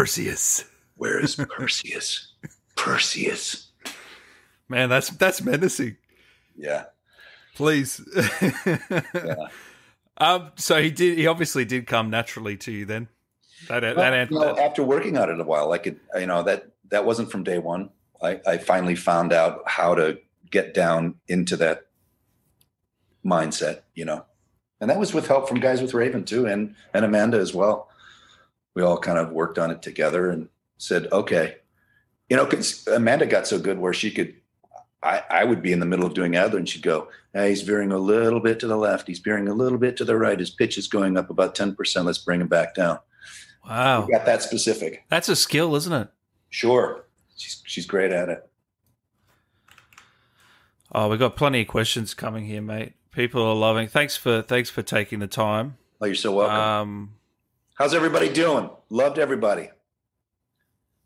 Perseus. 0.00 0.64
Where 0.96 1.22
is 1.22 1.36
Perseus? 1.36 2.32
Perseus. 2.74 3.70
Man, 4.66 4.88
that's 4.88 5.10
that's 5.10 5.42
menacing. 5.42 5.98
Yeah. 6.56 6.84
Please. 7.54 8.00
Um. 10.22 10.52
So 10.56 10.82
he 10.82 10.90
did. 10.90 11.16
He 11.16 11.26
obviously 11.26 11.64
did 11.64 11.86
come 11.86 12.10
naturally 12.10 12.54
to 12.58 12.70
you 12.70 12.84
then. 12.84 13.08
That 13.68 13.80
that, 13.80 13.96
Well, 13.96 14.10
that, 14.10 14.30
you 14.30 14.38
know, 14.38 14.58
after 14.58 14.82
working 14.82 15.16
on 15.16 15.30
it 15.30 15.40
a 15.40 15.44
while, 15.44 15.72
I 15.72 15.78
could, 15.78 15.98
you 16.14 16.26
know, 16.26 16.42
that 16.42 16.72
that 16.90 17.06
wasn't 17.06 17.32
from 17.32 17.42
day 17.42 17.56
one. 17.56 17.88
I, 18.22 18.38
I 18.46 18.58
finally 18.58 18.96
found 18.96 19.32
out 19.32 19.62
how 19.64 19.94
to 19.94 20.18
get 20.50 20.74
down 20.74 21.14
into 21.26 21.56
that 21.56 21.86
mindset, 23.24 23.80
you 23.94 24.04
know, 24.04 24.26
and 24.78 24.90
that 24.90 24.98
was 24.98 25.14
with 25.14 25.26
help 25.26 25.48
from 25.48 25.58
guys 25.58 25.80
with 25.80 25.94
Raven 25.94 26.26
too, 26.26 26.44
and 26.44 26.74
and 26.92 27.02
Amanda 27.06 27.38
as 27.38 27.54
well. 27.54 27.89
We 28.74 28.82
all 28.82 28.98
kind 28.98 29.18
of 29.18 29.30
worked 29.30 29.58
on 29.58 29.70
it 29.70 29.82
together 29.82 30.30
and 30.30 30.48
said, 30.78 31.08
okay, 31.12 31.56
you 32.28 32.36
know, 32.36 32.46
because 32.46 32.86
Amanda 32.86 33.26
got 33.26 33.46
so 33.46 33.58
good 33.58 33.78
where 33.78 33.92
she 33.92 34.10
could, 34.10 34.34
I, 35.02 35.22
I 35.30 35.44
would 35.44 35.62
be 35.62 35.72
in 35.72 35.80
the 35.80 35.86
middle 35.86 36.06
of 36.06 36.14
doing 36.14 36.36
Adler 36.36 36.58
and 36.58 36.68
she'd 36.68 36.82
go, 36.82 37.08
hey, 37.34 37.48
he's 37.48 37.62
veering 37.62 37.92
a 37.92 37.98
little 37.98 38.40
bit 38.40 38.60
to 38.60 38.66
the 38.66 38.76
left. 38.76 39.08
He's 39.08 39.18
veering 39.18 39.48
a 39.48 39.54
little 39.54 39.78
bit 39.78 39.96
to 39.96 40.04
the 40.04 40.16
right. 40.16 40.38
His 40.38 40.50
pitch 40.50 40.78
is 40.78 40.86
going 40.86 41.16
up 41.16 41.30
about 41.30 41.54
10%. 41.54 42.04
Let's 42.04 42.18
bring 42.18 42.40
him 42.40 42.48
back 42.48 42.74
down. 42.74 42.98
Wow. 43.68 44.06
We 44.06 44.12
got 44.12 44.26
that 44.26 44.42
specific. 44.42 45.04
That's 45.08 45.28
a 45.28 45.36
skill, 45.36 45.74
isn't 45.74 45.92
it? 45.92 46.08
Sure. 46.48 47.04
She's, 47.36 47.62
she's 47.66 47.86
great 47.86 48.12
at 48.12 48.28
it. 48.28 48.50
Oh, 50.92 51.08
we've 51.08 51.18
got 51.18 51.36
plenty 51.36 51.62
of 51.62 51.68
questions 51.68 52.14
coming 52.14 52.44
here, 52.46 52.62
mate. 52.62 52.94
People 53.12 53.42
are 53.42 53.54
loving. 53.54 53.88
Thanks 53.88 54.16
for 54.16 54.42
thanks 54.42 54.70
for 54.70 54.82
taking 54.82 55.20
the 55.20 55.26
time. 55.26 55.76
Oh, 56.00 56.06
you're 56.06 56.14
so 56.14 56.32
welcome. 56.32 56.56
Um, 56.56 57.14
How's 57.80 57.94
everybody 57.94 58.30
doing? 58.30 58.68
Loved 58.90 59.18
everybody. 59.18 59.70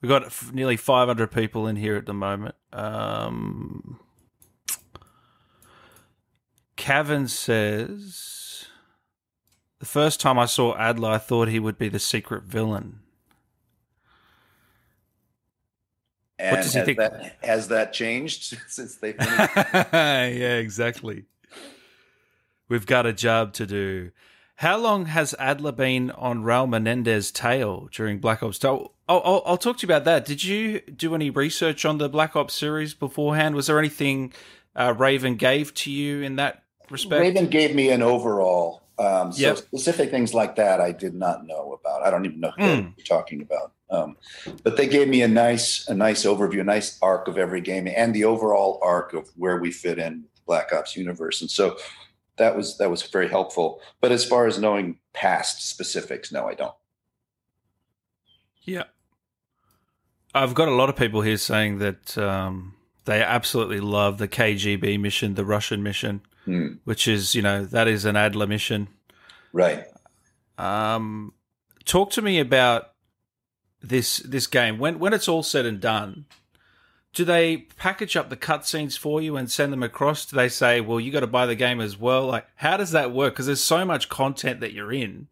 we've 0.03 0.09
got 0.09 0.25
f- 0.25 0.53
nearly 0.53 0.77
500 0.77 1.31
people 1.31 1.69
in 1.69 1.77
here 1.77 1.95
at 1.95 2.05
the 2.05 2.13
moment. 2.13 2.57
Um, 2.73 4.01
Cavan 6.75 7.29
says 7.29 8.65
the 9.79 9.87
first 9.87 10.19
time 10.19 10.37
I 10.37 10.47
saw 10.47 10.77
Adler, 10.77 11.11
I 11.11 11.19
thought 11.19 11.47
he 11.47 11.61
would 11.61 11.79
be 11.79 11.89
the 11.89 12.01
secret 12.01 12.43
villain. 12.43 12.99
And 16.41 16.57
does 16.57 16.73
he 16.73 16.79
has 16.81 16.87
think- 16.87 16.99
That, 16.99 17.37
has 17.45 17.69
that 17.69 17.93
changed 17.93 18.59
since 18.67 18.97
they 18.97 19.13
finished? 19.13 19.57
yeah, 19.93 20.57
exactly. 20.57 21.27
We've 22.69 22.85
got 22.85 23.07
a 23.07 23.13
job 23.13 23.53
to 23.53 23.65
do. 23.65 24.11
How 24.65 24.79
long 24.79 25.05
has 25.05 25.35
Adler 25.39 25.73
been 25.73 26.11
on 26.13 26.43
Raul 26.43 26.67
Menendez's 26.67 27.31
tail 27.31 27.91
during 27.93 28.19
Black 28.19 28.43
Ops? 28.43 28.65
Oh, 28.65 28.93
I'll, 29.07 29.43
I'll 29.45 29.59
talk 29.59 29.77
to 29.77 29.87
you 29.87 29.93
about 29.93 30.07
that. 30.07 30.25
Did 30.25 30.43
you 30.43 30.81
do 30.81 31.15
any 31.15 31.29
research 31.29 31.85
on 31.85 31.99
the 31.99 32.09
Black 32.09 32.35
Ops 32.35 32.55
series 32.55 32.95
beforehand? 32.95 33.57
Was 33.57 33.67
there 33.67 33.79
anything 33.79 34.33
uh, 34.75 34.95
Raven 34.97 35.37
gave 35.37 35.75
to 35.75 35.91
you 35.91 36.23
in 36.23 36.37
that 36.37 36.63
respect? 36.89 37.21
Raven 37.21 37.49
gave 37.49 37.75
me 37.75 37.91
an 37.91 38.01
overall. 38.01 38.81
Um, 38.99 39.33
so 39.33 39.49
Yep. 39.49 39.57
specific 39.59 40.11
things 40.11 40.33
like 40.33 40.57
that, 40.57 40.81
I 40.81 40.93
did 40.93 41.15
not 41.15 41.47
know 41.47 41.79
about. 41.79 42.03
I 42.03 42.09
don't 42.11 42.25
even 42.25 42.41
know 42.41 42.53
who 42.57 42.63
Hmm. 42.65 42.89
you're 42.97 43.05
talking 43.05 43.43
about. 43.43 43.73
Um, 43.91 44.17
but 44.63 44.79
they 44.79 44.87
gave 44.87 45.09
me 45.09 45.21
a 45.21 45.29
nice, 45.29 45.87
a 45.89 45.95
nice 45.95 46.25
overview, 46.25 46.63
a 46.63 46.65
nice 46.65 46.99
arc 47.03 47.29
of 47.29 47.37
every 47.37 47.61
game, 47.61 47.87
and 47.87 48.15
the 48.15 48.25
overall 48.25 48.81
arc 48.83 49.13
of 49.13 49.29
where 49.37 49.59
we 49.59 49.71
fit 49.71 49.99
in 49.99 50.23
the 50.23 50.41
Black 50.47 50.73
Ops 50.73 50.97
universe. 50.97 51.43
And 51.43 51.51
so 51.51 51.77
that 52.37 52.57
was 52.57 52.79
that 52.79 52.91
was 52.91 53.03
very 53.03 53.29
helpful. 53.29 53.81
But 54.01 54.13
as 54.13 54.25
far 54.25 54.47
as 54.47 54.59
knowing 54.59 54.99
past 55.13 55.69
specifics, 55.69 56.33
no, 56.33 56.47
I 56.47 56.55
don't. 56.55 56.75
Yeah. 58.63 58.85
I've 60.35 60.55
got 60.55 60.69
a 60.69 60.75
lot 60.75 60.89
of 60.89 60.97
people 60.97 61.21
here 61.21 61.37
saying 61.37 61.79
that 61.79 62.19
um, 62.19 62.75
they 63.05 63.23
absolutely 63.23 63.81
love 63.81 64.19
the 64.19 64.27
KGB 64.27 64.99
mission, 64.99 65.35
the 65.35 65.45
Russian 65.45 65.83
mission, 65.83 66.23
Hmm. 66.45 66.75
which 66.85 67.07
is, 67.09 67.35
you 67.35 67.41
know, 67.43 67.65
that 67.65 67.89
is 67.89 68.05
an 68.05 68.17
Adler 68.17 68.47
mission. 68.47 68.89
Right. 69.53 69.85
Um, 70.59 71.33
talk 71.85 72.11
to 72.13 72.23
me 72.23 72.39
about 72.41 72.91
this 73.81 74.19
this 74.19 74.47
game. 74.47 74.79
When 74.79 74.99
when 74.99 75.13
it's 75.13 75.29
all 75.29 75.43
said 75.43 75.67
and 75.67 75.81
done, 75.81 76.27
do 77.15 77.25
they 77.25 77.59
package 77.77 78.17
up 78.17 78.29
the 78.29 78.37
cutscenes 78.37 78.99
for 78.99 79.23
you 79.23 79.37
and 79.37 79.51
send 79.51 79.73
them 79.73 79.83
across? 79.83 80.27
Do 80.27 80.37
they 80.37 80.49
say, 80.49 80.81
"Well, 80.81 81.01
you 81.01 81.13
got 81.13 81.21
to 81.21 81.27
buy 81.29 81.47
the 81.47 81.55
game 81.55 81.81
as 81.81 81.97
well"? 81.97 82.27
Like, 82.27 82.47
how 82.57 82.77
does 82.77 82.91
that 82.91 83.13
work? 83.13 83.35
Because 83.35 83.47
there's 83.47 83.63
so 83.63 83.85
much 83.85 84.09
content 84.09 84.61
that 84.61 84.73
you're 84.73 84.93
in, 84.93 85.29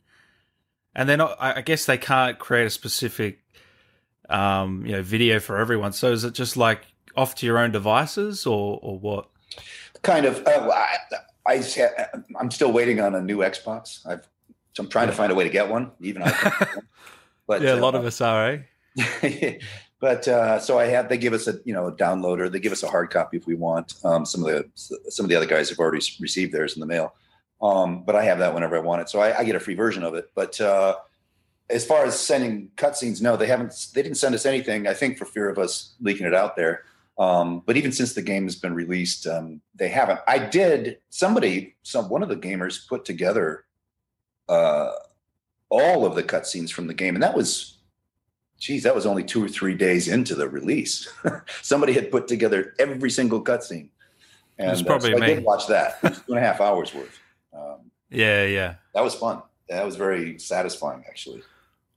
and 0.95 1.09
then 1.09 1.21
I 1.21 1.35
I 1.39 1.61
guess 1.61 1.85
they 1.85 1.99
can't 1.99 2.39
create 2.39 2.67
a 2.67 2.71
specific, 2.71 3.41
um, 4.31 4.87
you 4.87 4.93
know, 4.93 5.03
video 5.03 5.41
for 5.41 5.59
everyone. 5.59 5.93
So 5.93 6.13
is 6.13 6.25
it 6.25 6.35
just 6.35 6.57
like 6.57 6.87
off 7.17 7.35
to 7.37 7.47
your 7.47 7.59
own 7.59 7.73
devices, 7.73 8.47
or 8.47 8.79
or 8.81 8.99
what? 8.99 9.29
Kind 10.03 10.25
of. 10.25 10.47
Uh, 10.47 10.71
I, 10.73 10.97
I 11.47 11.63
I'm 12.39 12.51
still 12.51 12.73
waiting 12.73 13.01
on 13.01 13.15
a 13.17 13.21
new 13.21 13.39
Xbox. 13.39 14.07
I've 14.07 14.27
so 14.75 14.85
I'm 14.85 14.89
trying 14.89 15.09
to 15.09 15.13
find 15.13 15.33
a 15.33 15.35
way 15.35 15.45
to 15.45 15.51
get 15.51 15.69
one. 15.69 15.91
Even 16.01 16.23
I. 16.23 16.67
But 17.45 17.61
yeah, 17.61 17.75
a 17.75 17.77
lot 17.77 17.95
uh, 17.95 17.99
of 17.99 18.05
us 18.07 18.21
are, 18.21 18.63
eh? 18.97 19.59
but 20.03 20.27
uh, 20.27 20.59
so 20.59 20.81
I 20.81 20.87
have. 20.87 21.09
They 21.09 21.17
give 21.17 21.33
us 21.33 21.47
a 21.47 21.61
you 21.65 21.73
know 21.73 21.87
a 21.87 21.93
downloader. 21.93 22.51
They 22.51 22.59
give 22.59 22.73
us 22.73 22.83
a 22.83 22.89
hard 22.89 23.11
copy 23.11 23.37
if 23.37 23.47
we 23.47 23.55
want. 23.55 23.95
Um, 24.05 24.27
some 24.27 24.45
of 24.45 24.49
the 24.49 24.69
some 24.75 25.25
of 25.25 25.31
the 25.31 25.37
other 25.37 25.47
guys 25.47 25.71
have 25.71 25.79
already 25.79 26.05
received 26.19 26.53
theirs 26.53 26.75
in 26.75 26.81
the 26.81 26.87
mail. 26.87 27.15
Um, 27.63 28.03
but 28.03 28.17
I 28.17 28.25
have 28.25 28.41
that 28.41 28.53
whenever 28.53 28.77
I 28.77 28.81
want 28.81 29.03
it, 29.03 29.09
so 29.09 29.21
I, 29.21 29.39
I 29.39 29.45
get 29.45 29.55
a 29.55 29.61
free 29.61 29.77
version 29.77 30.03
of 30.03 30.15
it. 30.15 30.33
But 30.35 30.61
uh, 30.61 30.97
as 31.71 31.87
far 31.87 32.05
as 32.05 32.19
sending 32.19 32.73
cutscenes, 32.75 33.23
no, 33.23 33.37
they 33.37 33.47
haven't. 33.47 33.73
They 33.95 34.03
didn't 34.03 34.17
send 34.17 34.35
us 34.35 34.45
anything. 34.45 34.89
I 34.89 34.93
think 34.93 35.19
for 35.19 35.25
fear 35.25 35.49
of 35.49 35.57
us 35.57 35.95
leaking 36.01 36.27
it 36.27 36.35
out 36.35 36.57
there. 36.57 36.83
Um, 37.17 37.63
but 37.65 37.77
even 37.77 37.93
since 37.93 38.13
the 38.13 38.23
game 38.23 38.43
has 38.43 38.57
been 38.57 38.75
released, 38.75 39.29
um, 39.29 39.61
they 39.77 39.89
haven't. 39.89 40.19
I 40.27 40.39
did. 40.39 40.99
Somebody, 41.11 41.77
some 41.85 42.09
one 42.09 42.25
of 42.25 42.29
the 42.29 42.37
gamers 42.37 42.89
put 42.89 43.05
together 43.05 43.67
uh, 44.49 44.91
all 45.69 46.05
of 46.05 46.17
the 46.17 46.25
cutscenes 46.25 46.73
from 46.73 46.89
the 46.89 46.95
game, 46.95 47.15
and 47.15 47.23
that 47.23 47.37
was, 47.37 47.79
geez, 48.63 48.85
that 48.85 48.95
was 48.95 49.07
only 49.07 49.25
two 49.25 49.45
or 49.45 49.49
three 49.49 49.75
days 49.75 50.07
into 50.07 50.37
the 50.37 50.49
release. 50.49 51.13
Somebody 51.63 51.93
had 51.93 52.11
put 52.13 52.29
together 52.29 52.75
every 52.79 53.11
single 53.11 53.43
cutscene, 53.43 53.89
and 54.57 54.71
was 54.71 54.87
uh, 54.87 55.01
so 55.01 55.17
I 55.17 55.27
did 55.27 55.43
watch 55.45 55.67
that. 55.67 55.99
It 56.05 56.11
was 56.11 56.19
two 56.19 56.33
and 56.35 56.39
a 56.39 56.47
half 56.47 56.61
hours 56.61 56.95
worth. 56.95 57.19
Um, 57.53 57.91
Yeah, 58.09 58.45
yeah. 58.47 58.75
that 58.95 59.03
was 59.03 59.15
fun. 59.15 59.43
That 59.69 59.85
was 59.85 59.97
very 59.97 60.39
satisfying, 60.39 61.03
actually. 61.09 61.43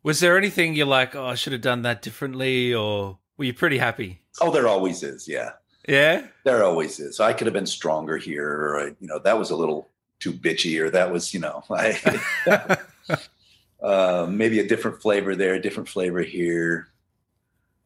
Was 0.02 0.20
there 0.20 0.38
anything 0.38 0.74
you're 0.76 0.86
like, 0.88 1.16
oh, 1.16 1.26
I 1.26 1.36
should 1.36 1.54
have 1.54 1.62
done 1.62 1.84
that 1.84 2.02
differently, 2.02 2.74
or 2.74 3.18
were 3.38 3.46
you 3.46 3.54
pretty 3.54 3.78
happy? 3.78 4.22
Oh, 4.42 4.50
there 4.52 4.68
always 4.68 5.04
is. 5.04 5.28
Yeah, 5.28 5.52
Yeah. 5.88 6.26
there 6.46 6.64
always 6.64 7.00
is. 7.00 7.20
I 7.20 7.34
could 7.34 7.46
have 7.48 7.54
been 7.54 7.68
stronger 7.68 8.18
here, 8.18 8.50
or 8.50 8.88
you 9.00 9.08
know, 9.08 9.20
that 9.20 9.38
was 9.38 9.52
a 9.52 9.56
little 9.56 9.88
too 10.20 10.34
bitchy, 10.34 10.80
or 10.82 10.90
that 10.90 11.12
was, 11.12 11.32
you 11.34 11.40
know, 11.40 11.64
I, 11.70 12.78
uh, 13.82 14.28
maybe 14.30 14.60
a 14.60 14.68
different 14.68 15.02
flavor 15.02 15.36
there, 15.36 15.56
a 15.56 15.62
different 15.62 15.90
flavor 15.90 16.22
here. 16.22 16.88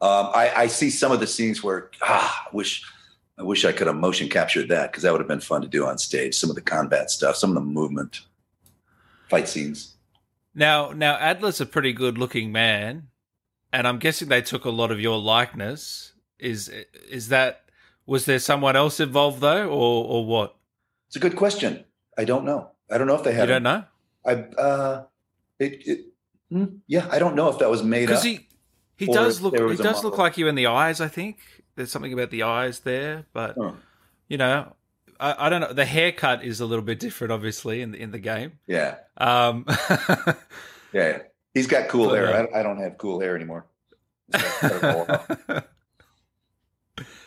Um, 0.02 0.30
I, 0.34 0.52
I 0.56 0.68
see 0.68 0.90
some 0.90 1.12
of 1.12 1.20
the 1.20 1.28
scenes 1.28 1.64
where 1.64 1.92
ah, 2.02 2.48
I 2.52 2.56
wish 2.56 2.84
I 3.38 3.44
wish 3.44 3.66
I 3.66 3.72
could 3.72 3.88
have 3.88 3.96
motion 3.96 4.30
captured 4.30 4.70
that 4.70 4.92
because 4.92 5.04
that 5.04 5.12
would 5.12 5.22
have 5.22 5.28
been 5.28 5.40
fun 5.40 5.62
to 5.62 5.68
do 5.68 5.86
on 5.86 5.98
stage. 5.98 6.36
Some 6.36 6.50
of 6.50 6.56
the 6.56 6.62
combat 6.62 7.10
stuff, 7.10 7.36
some 7.36 7.52
of 7.52 7.56
the 7.56 7.62
movement, 7.62 8.22
fight 9.30 9.48
scenes. 9.48 9.96
Now, 10.56 10.92
now 10.92 11.16
Adler's 11.16 11.62
a 11.62 11.66
pretty 11.66 11.94
good-looking 11.94 12.52
man, 12.52 13.10
and 13.72 13.88
I'm 13.88 14.00
guessing 14.00 14.30
they 14.30 14.42
took 14.42 14.66
a 14.66 14.70
lot 14.70 14.92
of 14.92 15.00
your 15.00 15.18
likeness. 15.18 16.14
Is 16.38 16.70
is 17.10 17.28
that 17.30 17.66
was 18.06 18.26
there 18.26 18.40
someone 18.40 18.76
else 18.76 19.00
involved 19.00 19.42
though, 19.42 19.68
or 19.68 20.06
or 20.06 20.26
what? 20.26 20.56
It's 21.08 21.18
a 21.18 21.20
good 21.20 21.36
question. 21.36 21.84
I 22.18 22.24
don't 22.24 22.46
know. 22.46 22.72
I 22.90 22.98
don't 22.98 23.08
know 23.08 23.16
if 23.16 23.24
they 23.24 23.34
had. 23.34 23.50
You 23.50 23.56
don't 23.56 23.64
know 23.64 23.84
I 24.26 24.34
uh, 24.34 25.06
it, 25.60 25.88
it, 25.88 26.06
hmm, 26.50 26.66
yeah, 26.88 27.08
I 27.12 27.20
don't 27.20 27.36
know 27.36 27.50
if 27.50 27.60
that 27.60 27.70
was 27.70 27.84
made 27.84 28.04
up. 28.04 28.08
because 28.10 28.24
he 28.24 28.48
he 28.98 29.06
does 29.08 29.42
look 29.42 29.56
he 29.58 29.76
does 29.78 30.04
look 30.04 30.18
like 30.18 30.38
you 30.38 30.48
in 30.48 30.56
the 30.56 30.68
eyes. 30.68 31.00
I 31.02 31.08
think 31.08 31.38
there's 31.76 31.92
something 31.92 32.14
about 32.14 32.32
the 32.32 32.44
eyes 32.44 32.80
there, 32.82 33.26
but 33.34 33.56
you 34.28 34.38
know, 34.38 34.74
I, 35.20 35.48
I 35.48 35.50
don't 35.50 35.62
know. 35.62 35.74
The 35.74 35.86
haircut 35.86 36.44
is 36.44 36.60
a 36.60 36.66
little 36.66 36.84
bit 36.84 37.00
different, 37.00 37.32
obviously, 37.34 37.82
in 37.82 37.92
the, 37.92 38.02
in 38.02 38.12
the 38.12 38.20
game. 38.20 38.54
Yeah, 38.68 38.96
Um, 39.18 39.66
yeah. 40.94 41.20
He's 41.54 41.66
got 41.68 41.90
cool 41.90 42.10
But, 42.10 42.16
hair. 42.16 42.28
uh, 42.34 42.48
I, 42.56 42.60
I 42.60 42.64
don't 42.64 42.78
have 42.80 42.98
cool 42.98 43.20
hair 43.20 43.36
anymore. 43.36 43.66
It's 44.32 44.62
got 44.62 44.62
better 44.62 44.80
fall 44.80 45.06
off. 45.10 45.64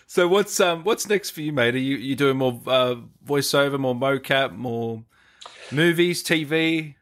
so 0.07 0.29
what's 0.29 0.61
um 0.61 0.85
what's 0.85 1.09
next 1.09 1.31
for 1.31 1.41
you, 1.41 1.53
mate? 1.53 1.75
Are 1.75 1.79
you 1.79 1.97
you 1.97 2.15
doing 2.15 2.37
more 2.37 2.61
uh, 2.67 2.97
voiceover, 3.27 3.79
more 3.81 3.95
mocap, 3.95 4.55
more 4.57 5.03
movies, 5.73 6.23
TV? 6.23 6.95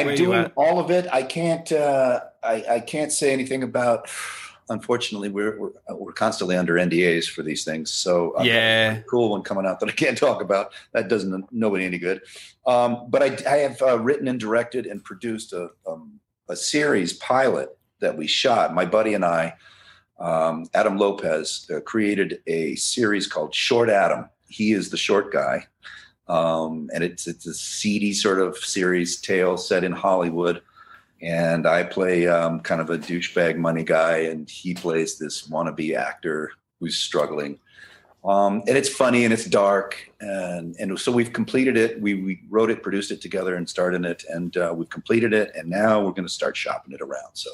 I'm 0.00 0.14
doing 0.14 0.50
all 0.56 0.78
of 0.80 0.90
it. 0.90 1.06
I 1.12 1.22
can't. 1.22 1.70
Uh, 1.70 2.20
I, 2.42 2.64
I 2.68 2.80
can't 2.80 3.12
say 3.12 3.32
anything 3.32 3.62
about. 3.62 4.08
Unfortunately, 4.68 5.28
we're, 5.28 5.58
we're 5.58 5.70
we're 5.90 6.12
constantly 6.12 6.56
under 6.56 6.74
NDAs 6.74 7.28
for 7.28 7.42
these 7.42 7.64
things. 7.64 7.90
So 7.90 8.34
I've 8.38 8.46
a 8.46 8.48
Yeah. 8.48 9.00
cool 9.02 9.30
one 9.30 9.42
coming 9.42 9.66
out 9.66 9.80
that 9.80 9.88
I 9.88 9.92
can't 9.92 10.16
talk 10.26 10.40
about. 10.40 10.72
That 10.92 11.08
doesn't 11.08 11.52
nobody 11.52 11.84
any 11.84 11.98
good. 11.98 12.22
Um, 12.66 13.06
but 13.10 13.22
I, 13.22 13.50
I 13.50 13.56
have 13.58 13.82
uh, 13.82 13.98
written 13.98 14.28
and 14.28 14.38
directed 14.40 14.86
and 14.86 15.02
produced 15.04 15.52
a 15.52 15.70
um, 15.86 16.20
a 16.48 16.56
series 16.56 17.12
pilot 17.14 17.76
that 18.00 18.16
we 18.16 18.26
shot. 18.26 18.74
My 18.74 18.84
buddy 18.84 19.14
and 19.14 19.24
I, 19.24 19.54
um, 20.18 20.66
Adam 20.74 20.96
Lopez, 20.98 21.68
uh, 21.74 21.80
created 21.80 22.40
a 22.46 22.74
series 22.76 23.26
called 23.26 23.54
Short 23.54 23.88
Adam. 23.90 24.28
He 24.48 24.72
is 24.72 24.90
the 24.90 24.96
short 24.96 25.32
guy, 25.32 25.66
um, 26.32 26.88
and 26.94 27.04
it's 27.04 27.26
it's 27.26 27.46
a 27.46 27.54
seedy 27.54 28.12
sort 28.12 28.40
of 28.40 28.56
series 28.56 29.20
tale 29.20 29.56
set 29.56 29.84
in 29.84 29.92
Hollywood. 29.92 30.62
And 31.20 31.66
I 31.68 31.84
play 31.84 32.26
um, 32.26 32.58
kind 32.60 32.80
of 32.80 32.90
a 32.90 32.98
douchebag 32.98 33.56
money 33.56 33.84
guy, 33.84 34.16
and 34.30 34.48
he 34.50 34.74
plays 34.74 35.18
this 35.18 35.48
wannabe 35.48 35.96
actor 35.96 36.50
who's 36.80 36.96
struggling. 36.96 37.60
Um, 38.24 38.62
and 38.68 38.76
it's 38.76 38.88
funny 38.88 39.24
and 39.24 39.32
it's 39.32 39.44
dark, 39.46 40.10
and 40.20 40.74
and 40.80 40.98
so 40.98 41.12
we've 41.12 41.32
completed 41.32 41.76
it. 41.76 42.00
We 42.00 42.14
we 42.22 42.40
wrote 42.50 42.70
it, 42.70 42.82
produced 42.82 43.10
it 43.12 43.20
together, 43.20 43.54
and 43.56 43.68
started 43.68 44.04
it, 44.04 44.24
and 44.28 44.56
uh, 44.56 44.72
we've 44.76 44.88
completed 44.90 45.32
it. 45.32 45.52
And 45.56 45.68
now 45.70 46.00
we're 46.00 46.10
going 46.18 46.26
to 46.26 46.32
start 46.40 46.56
shopping 46.56 46.92
it 46.92 47.00
around. 47.00 47.34
So 47.34 47.50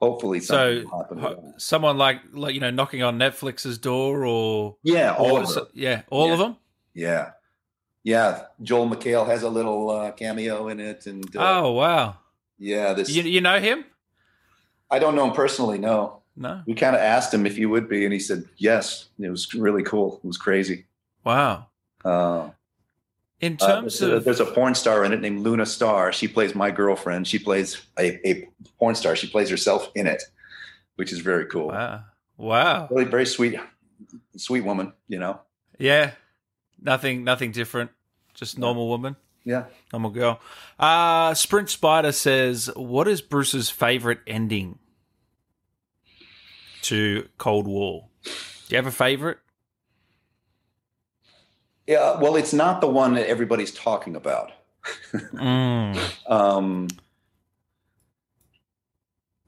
hopefully, 0.00 0.40
So, 0.40 0.84
will 0.90 0.98
happen. 1.02 1.18
ho- 1.18 1.54
someone 1.58 1.96
like 1.98 2.20
like 2.32 2.54
you 2.54 2.60
know 2.60 2.70
knocking 2.70 3.02
on 3.02 3.18
Netflix's 3.18 3.78
door 3.78 4.24
or 4.24 4.76
yeah, 4.82 5.14
all 5.14 5.38
or 5.38 5.42
of 5.42 5.54
them. 5.54 5.66
yeah, 5.74 6.02
all 6.10 6.32
of 6.32 6.38
them. 6.38 6.56
Yeah, 6.96 7.32
yeah. 8.02 8.44
Joel 8.62 8.88
McHale 8.88 9.26
has 9.26 9.42
a 9.42 9.48
little 9.50 9.90
uh, 9.90 10.12
cameo 10.12 10.68
in 10.68 10.80
it, 10.80 11.06
and 11.06 11.24
uh, 11.36 11.60
Oh 11.62 11.72
wow, 11.72 12.16
yeah, 12.58 12.94
this. 12.94 13.10
you 13.10 13.22
you 13.22 13.40
know 13.42 13.60
him? 13.60 13.84
I 14.90 14.98
don't 14.98 15.14
know 15.14 15.26
him 15.26 15.32
personally. 15.34 15.78
No, 15.78 16.22
No. 16.36 16.62
we 16.66 16.74
kind 16.74 16.96
of 16.96 17.02
asked 17.02 17.34
him 17.34 17.44
if 17.44 17.56
he 17.56 17.66
would 17.66 17.88
be, 17.88 18.04
and 18.04 18.12
he 18.12 18.18
said 18.20 18.44
yes. 18.56 19.08
It 19.20 19.28
was 19.28 19.52
really 19.54 19.82
cool. 19.82 20.20
It 20.24 20.26
was 20.26 20.38
crazy. 20.38 20.86
Wow. 21.24 21.66
Uh, 22.04 22.50
In 23.40 23.58
uh, 23.60 23.66
terms 23.66 24.00
a, 24.00 24.16
of 24.16 24.24
there's 24.24 24.40
a 24.40 24.46
porn 24.46 24.74
star 24.74 25.04
in 25.04 25.12
it 25.12 25.20
named 25.20 25.40
Luna 25.40 25.66
Star. 25.66 26.12
She 26.12 26.28
plays 26.28 26.54
my 26.54 26.70
girlfriend. 26.70 27.26
She 27.28 27.38
plays 27.38 27.82
a, 27.98 28.06
a 28.26 28.48
porn 28.78 28.94
star. 28.94 29.16
She 29.16 29.26
plays 29.26 29.50
herself 29.50 29.90
in 29.94 30.06
it, 30.06 30.22
which 30.94 31.12
is 31.12 31.18
very 31.18 31.44
cool. 31.46 31.68
wow, 31.68 32.04
wow, 32.38 32.88
Really, 32.90 33.04
very 33.10 33.26
sweet, 33.26 33.58
sweet 34.36 34.62
woman. 34.64 34.92
You 35.08 35.18
know. 35.18 35.40
yeah, 35.78 36.12
nothing 36.80 37.24
nothing 37.24 37.52
different, 37.52 37.90
just 38.34 38.58
normal 38.58 38.88
woman. 38.88 39.16
Yeah. 39.44 39.66
normal 39.92 40.10
girl. 40.10 40.40
Uh, 40.78 41.32
Sprint 41.34 41.70
Spider 41.70 42.10
says, 42.12 42.68
"What 42.74 43.06
is 43.06 43.22
Bruce's 43.22 43.70
favorite 43.70 44.18
ending 44.26 44.80
to 46.82 47.28
Cold 47.38 47.68
War? 47.68 48.08
Do 48.24 48.30
you 48.70 48.76
have 48.76 48.86
a 48.86 48.90
favorite?" 48.90 49.38
Yeah. 51.86 52.18
Well, 52.18 52.34
it's 52.34 52.52
not 52.52 52.80
the 52.80 52.88
one 52.88 53.14
that 53.14 53.28
everybody's 53.28 53.72
talking 53.72 54.16
about. 54.16 54.52
Mm. 55.32 55.96
Um, 56.28 56.88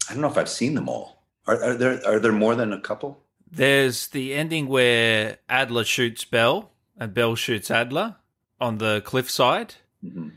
I 0.09 0.13
don't 0.13 0.23
know 0.23 0.29
if 0.29 0.39
I've 0.39 0.49
seen 0.49 0.75
them 0.75 0.89
all. 0.89 1.25
Are, 1.47 1.63
are 1.63 1.75
there 1.75 2.01
are 2.07 2.19
there 2.21 2.33
more 2.33 2.55
than 2.55 2.73
a 2.73 2.81
couple? 2.81 3.23
There's 3.51 4.09
the 4.09 4.35
ending 4.35 4.69
where 4.69 5.39
Adler 5.49 5.85
shoots 5.85 6.25
Bell 6.25 6.71
and 6.99 7.15
Bell 7.15 7.35
shoots 7.35 7.71
Adler 7.71 8.17
on 8.61 8.79
the 8.79 9.01
cliffside. 9.05 9.77
Mhm. 10.05 10.33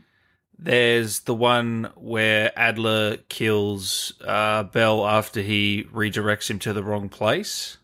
There's 0.58 1.20
the 1.20 1.34
one 1.34 1.90
where 1.96 2.52
Adler 2.56 3.16
kills 3.28 4.12
uh, 4.24 4.62
Bell 4.62 5.04
after 5.06 5.42
he 5.42 5.84
redirects 5.92 6.48
him 6.48 6.60
to 6.60 6.72
the 6.72 6.84
wrong 6.84 7.08
place. 7.08 7.78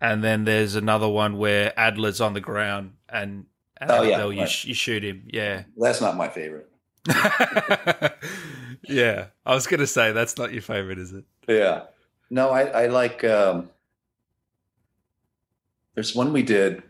And 0.00 0.24
then 0.24 0.42
there's 0.44 0.74
another 0.74 1.08
one 1.08 1.38
where 1.38 1.72
Adler's 1.78 2.20
on 2.20 2.32
the 2.34 2.40
ground 2.40 2.94
and, 3.08 3.46
and 3.76 3.90
Oh, 3.92 4.02
yeah, 4.02 4.16
Bell, 4.16 4.32
you, 4.32 4.46
sh- 4.48 4.64
you 4.64 4.74
shoot 4.74 5.04
him. 5.04 5.28
Yeah. 5.32 5.62
That's 5.76 6.00
not 6.00 6.16
my 6.16 6.28
favorite. 6.28 6.68
yeah. 8.88 9.26
I 9.46 9.54
was 9.54 9.68
going 9.68 9.78
to 9.80 9.86
say, 9.86 10.10
that's 10.10 10.36
not 10.36 10.52
your 10.52 10.62
favorite, 10.62 10.98
is 10.98 11.12
it? 11.12 11.24
Yeah. 11.46 11.82
No, 12.30 12.50
I, 12.50 12.62
I 12.62 12.86
like. 12.86 13.22
Um, 13.22 13.70
there's 15.94 16.14
one 16.14 16.32
we 16.32 16.42
did. 16.42 16.82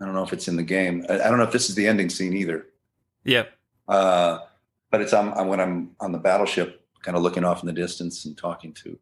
I 0.00 0.06
don't 0.06 0.14
know 0.14 0.22
if 0.22 0.32
it's 0.32 0.48
in 0.48 0.56
the 0.56 0.62
game. 0.62 1.04
I, 1.08 1.14
I 1.14 1.28
don't 1.28 1.38
know 1.38 1.44
if 1.44 1.52
this 1.52 1.68
is 1.68 1.74
the 1.74 1.86
ending 1.86 2.08
scene 2.08 2.34
either. 2.34 2.66
Yep. 3.24 3.52
Uh, 3.86 4.38
but 4.90 5.00
it's 5.00 5.12
on, 5.12 5.28
on 5.34 5.48
when 5.48 5.60
I'm 5.60 5.90
on 6.00 6.12
the 6.12 6.18
battleship, 6.18 6.84
kind 7.02 7.16
of 7.16 7.22
looking 7.22 7.44
off 7.44 7.62
in 7.62 7.66
the 7.66 7.72
distance 7.72 8.24
and 8.24 8.36
talking 8.36 8.72
to 8.74 8.98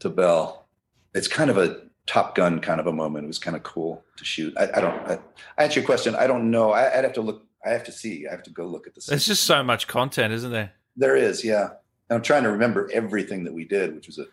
to 0.00 0.08
Bell. 0.08 0.66
It's 1.14 1.28
kind 1.28 1.50
of 1.50 1.58
a 1.58 1.82
Top 2.06 2.34
Gun 2.34 2.60
kind 2.60 2.80
of 2.80 2.86
a 2.86 2.92
moment. 2.92 3.24
It 3.24 3.28
was 3.28 3.38
kind 3.38 3.56
of 3.56 3.62
cool 3.62 4.04
to 4.16 4.24
shoot. 4.24 4.54
I, 4.58 4.68
I 4.74 4.80
don't. 4.80 5.08
I, 5.08 5.18
I 5.58 5.64
answer 5.64 5.80
your 5.80 5.86
question. 5.86 6.14
I 6.14 6.26
don't 6.26 6.50
know. 6.50 6.72
I, 6.72 6.98
I'd 6.98 7.04
have 7.04 7.12
to 7.14 7.20
look. 7.20 7.46
I 7.64 7.70
have 7.70 7.84
to 7.84 7.92
see. 7.92 8.26
I 8.26 8.30
have 8.32 8.42
to 8.44 8.50
go 8.50 8.66
look 8.66 8.86
at 8.86 8.94
the. 8.94 9.02
There's 9.06 9.26
just 9.26 9.44
so 9.44 9.62
much 9.62 9.86
content, 9.86 10.32
isn't 10.32 10.50
there? 10.50 10.72
There 10.96 11.16
is, 11.16 11.44
yeah. 11.44 11.68
And 12.08 12.16
I'm 12.16 12.22
trying 12.22 12.42
to 12.42 12.50
remember 12.50 12.90
everything 12.92 13.44
that 13.44 13.52
we 13.52 13.64
did, 13.64 13.94
which 13.94 14.06
was 14.06 14.18
a 14.18 14.26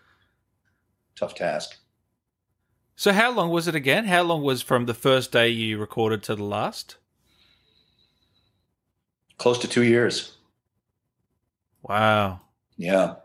tough 1.15 1.36
task. 1.36 1.77
So, 2.99 3.13
how 3.13 3.31
long 3.31 3.51
was 3.51 3.67
it 3.67 3.75
again? 3.75 4.05
How 4.05 4.23
long 4.23 4.41
was 4.41 4.63
from 4.63 4.88
the 4.88 4.93
first 4.95 5.31
day 5.31 5.49
you 5.49 5.77
recorded 5.77 6.23
to 6.23 6.36
the 6.36 6.43
last? 6.43 6.97
Close 9.38 9.60
to 9.60 9.67
two 9.67 9.83
years. 9.83 10.36
Wow. 11.83 12.41
Yeah. 12.75 13.15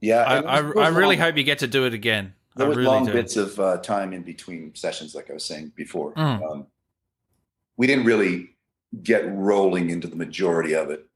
Yeah. 0.00 0.22
I, 0.22 0.36
and 0.38 0.46
I, 0.48 0.56
I 0.56 0.88
really 0.88 1.16
long- 1.16 1.24
hope 1.26 1.36
you 1.36 1.42
get 1.42 1.58
to 1.58 1.66
do 1.66 1.84
it 1.84 1.94
again. 1.94 2.32
I 2.54 2.60
there 2.60 2.68
was 2.68 2.76
really 2.76 2.88
long 2.88 3.06
do. 3.06 3.12
bits 3.12 3.36
of 3.36 3.58
uh, 3.58 3.78
time 3.78 4.12
in 4.12 4.22
between 4.22 4.72
sessions, 4.76 5.16
like 5.16 5.28
I 5.28 5.34
was 5.34 5.44
saying 5.44 5.72
before. 5.74 6.14
Mm. 6.14 6.48
Um, 6.48 6.66
we 7.76 7.88
didn't 7.88 8.04
really 8.04 8.54
get 9.02 9.28
rolling 9.34 9.90
into 9.90 10.06
the 10.06 10.16
majority 10.16 10.74
of 10.76 10.90
it 10.90 11.06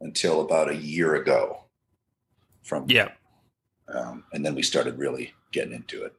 until 0.00 0.42
about 0.42 0.70
a 0.70 0.76
year 0.76 1.16
ago. 1.16 1.64
From 2.62 2.86
Yeah. 2.88 3.08
um, 3.88 4.22
and 4.32 4.46
then 4.46 4.54
we 4.54 4.62
started 4.62 4.96
really 4.96 5.34
getting 5.50 5.72
into 5.74 6.04
it. 6.04 6.14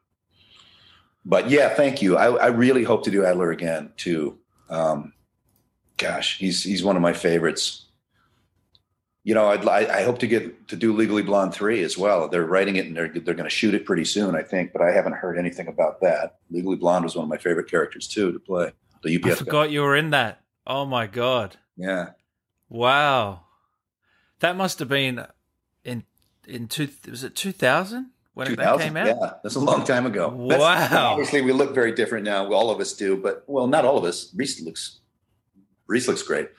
But 1.27 1.49
yeah, 1.49 1.67
thank 1.69 2.01
you. 2.01 2.15
I, 2.15 2.27
I 2.31 2.47
really 2.47 2.85
hope 2.85 3.03
to 3.03 3.11
do 3.11 3.25
Adler 3.25 3.51
again 3.51 3.91
too. 3.97 4.39
Um, 4.69 5.11
gosh, 5.97 6.37
he's 6.37 6.63
he's 6.63 6.83
one 6.83 6.95
of 6.95 7.01
my 7.01 7.11
favorites. 7.11 7.83
You 9.25 9.33
know, 9.33 9.49
I'd, 9.49 9.67
I 9.67 9.99
I 9.99 10.03
hope 10.03 10.19
to 10.19 10.27
get 10.27 10.69
to 10.69 10.77
do 10.77 10.93
Legally 10.93 11.23
Blonde 11.23 11.53
three 11.53 11.83
as 11.83 11.97
well. 11.97 12.29
They're 12.29 12.45
writing 12.45 12.77
it 12.77 12.85
and 12.85 12.95
they're 12.95 13.09
they're 13.09 13.33
going 13.33 13.43
to 13.43 13.49
shoot 13.49 13.73
it 13.73 13.85
pretty 13.85 14.05
soon, 14.05 14.35
I 14.35 14.41
think. 14.41 14.71
But 14.71 14.81
I 14.81 14.91
haven't 14.91 15.15
heard 15.15 15.37
anything 15.37 15.67
about 15.67 15.99
that. 15.99 16.37
Legally 16.49 16.77
Blonde 16.77 17.03
was 17.03 17.15
one 17.15 17.23
of 17.23 17.29
my 17.29 17.37
favorite 17.37 17.69
characters 17.69 18.07
too 18.07 18.31
to 18.31 18.39
play. 18.39 18.71
The 19.03 19.17
UPS. 19.17 19.25
I 19.25 19.29
guy. 19.29 19.35
forgot 19.35 19.71
you 19.71 19.81
were 19.81 19.97
in 19.97 20.11
that. 20.11 20.41
Oh 20.65 20.85
my 20.85 21.07
god! 21.07 21.57
Yeah, 21.75 22.11
Wow, 22.69 23.41
that 24.39 24.55
must 24.55 24.79
have 24.79 24.89
been 24.89 25.25
in 25.83 26.03
in 26.45 26.67
two. 26.67 26.89
Was 27.09 27.23
it 27.23 27.35
two 27.35 27.51
thousand 27.51 28.11
when 28.37 28.55
that 28.55 28.79
came 28.79 28.95
out? 28.97 29.07
Yeah, 29.07 29.33
that's 29.43 29.55
a 29.55 29.59
long 29.59 29.83
time 29.83 30.05
ago. 30.05 30.29
That's- 30.49 30.91
Wow. 30.91 31.11
obviously, 31.11 31.41
we 31.41 31.51
look 31.51 31.73
very 31.75 31.91
different 31.91 32.23
now. 32.25 32.51
All 32.53 32.69
of 32.69 32.79
us 32.79 32.93
do, 32.93 33.17
but 33.17 33.43
well, 33.47 33.67
not 33.67 33.83
all 33.85 33.97
of 33.97 34.03
us. 34.03 34.31
Reese 34.35 34.61
looks. 34.61 34.99
Reese 35.87 36.07
looks 36.07 36.21
great. 36.23 36.49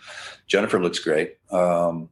Jennifer 0.47 0.81
looks 0.81 0.99
great. 0.99 1.37
Um, 1.51 2.11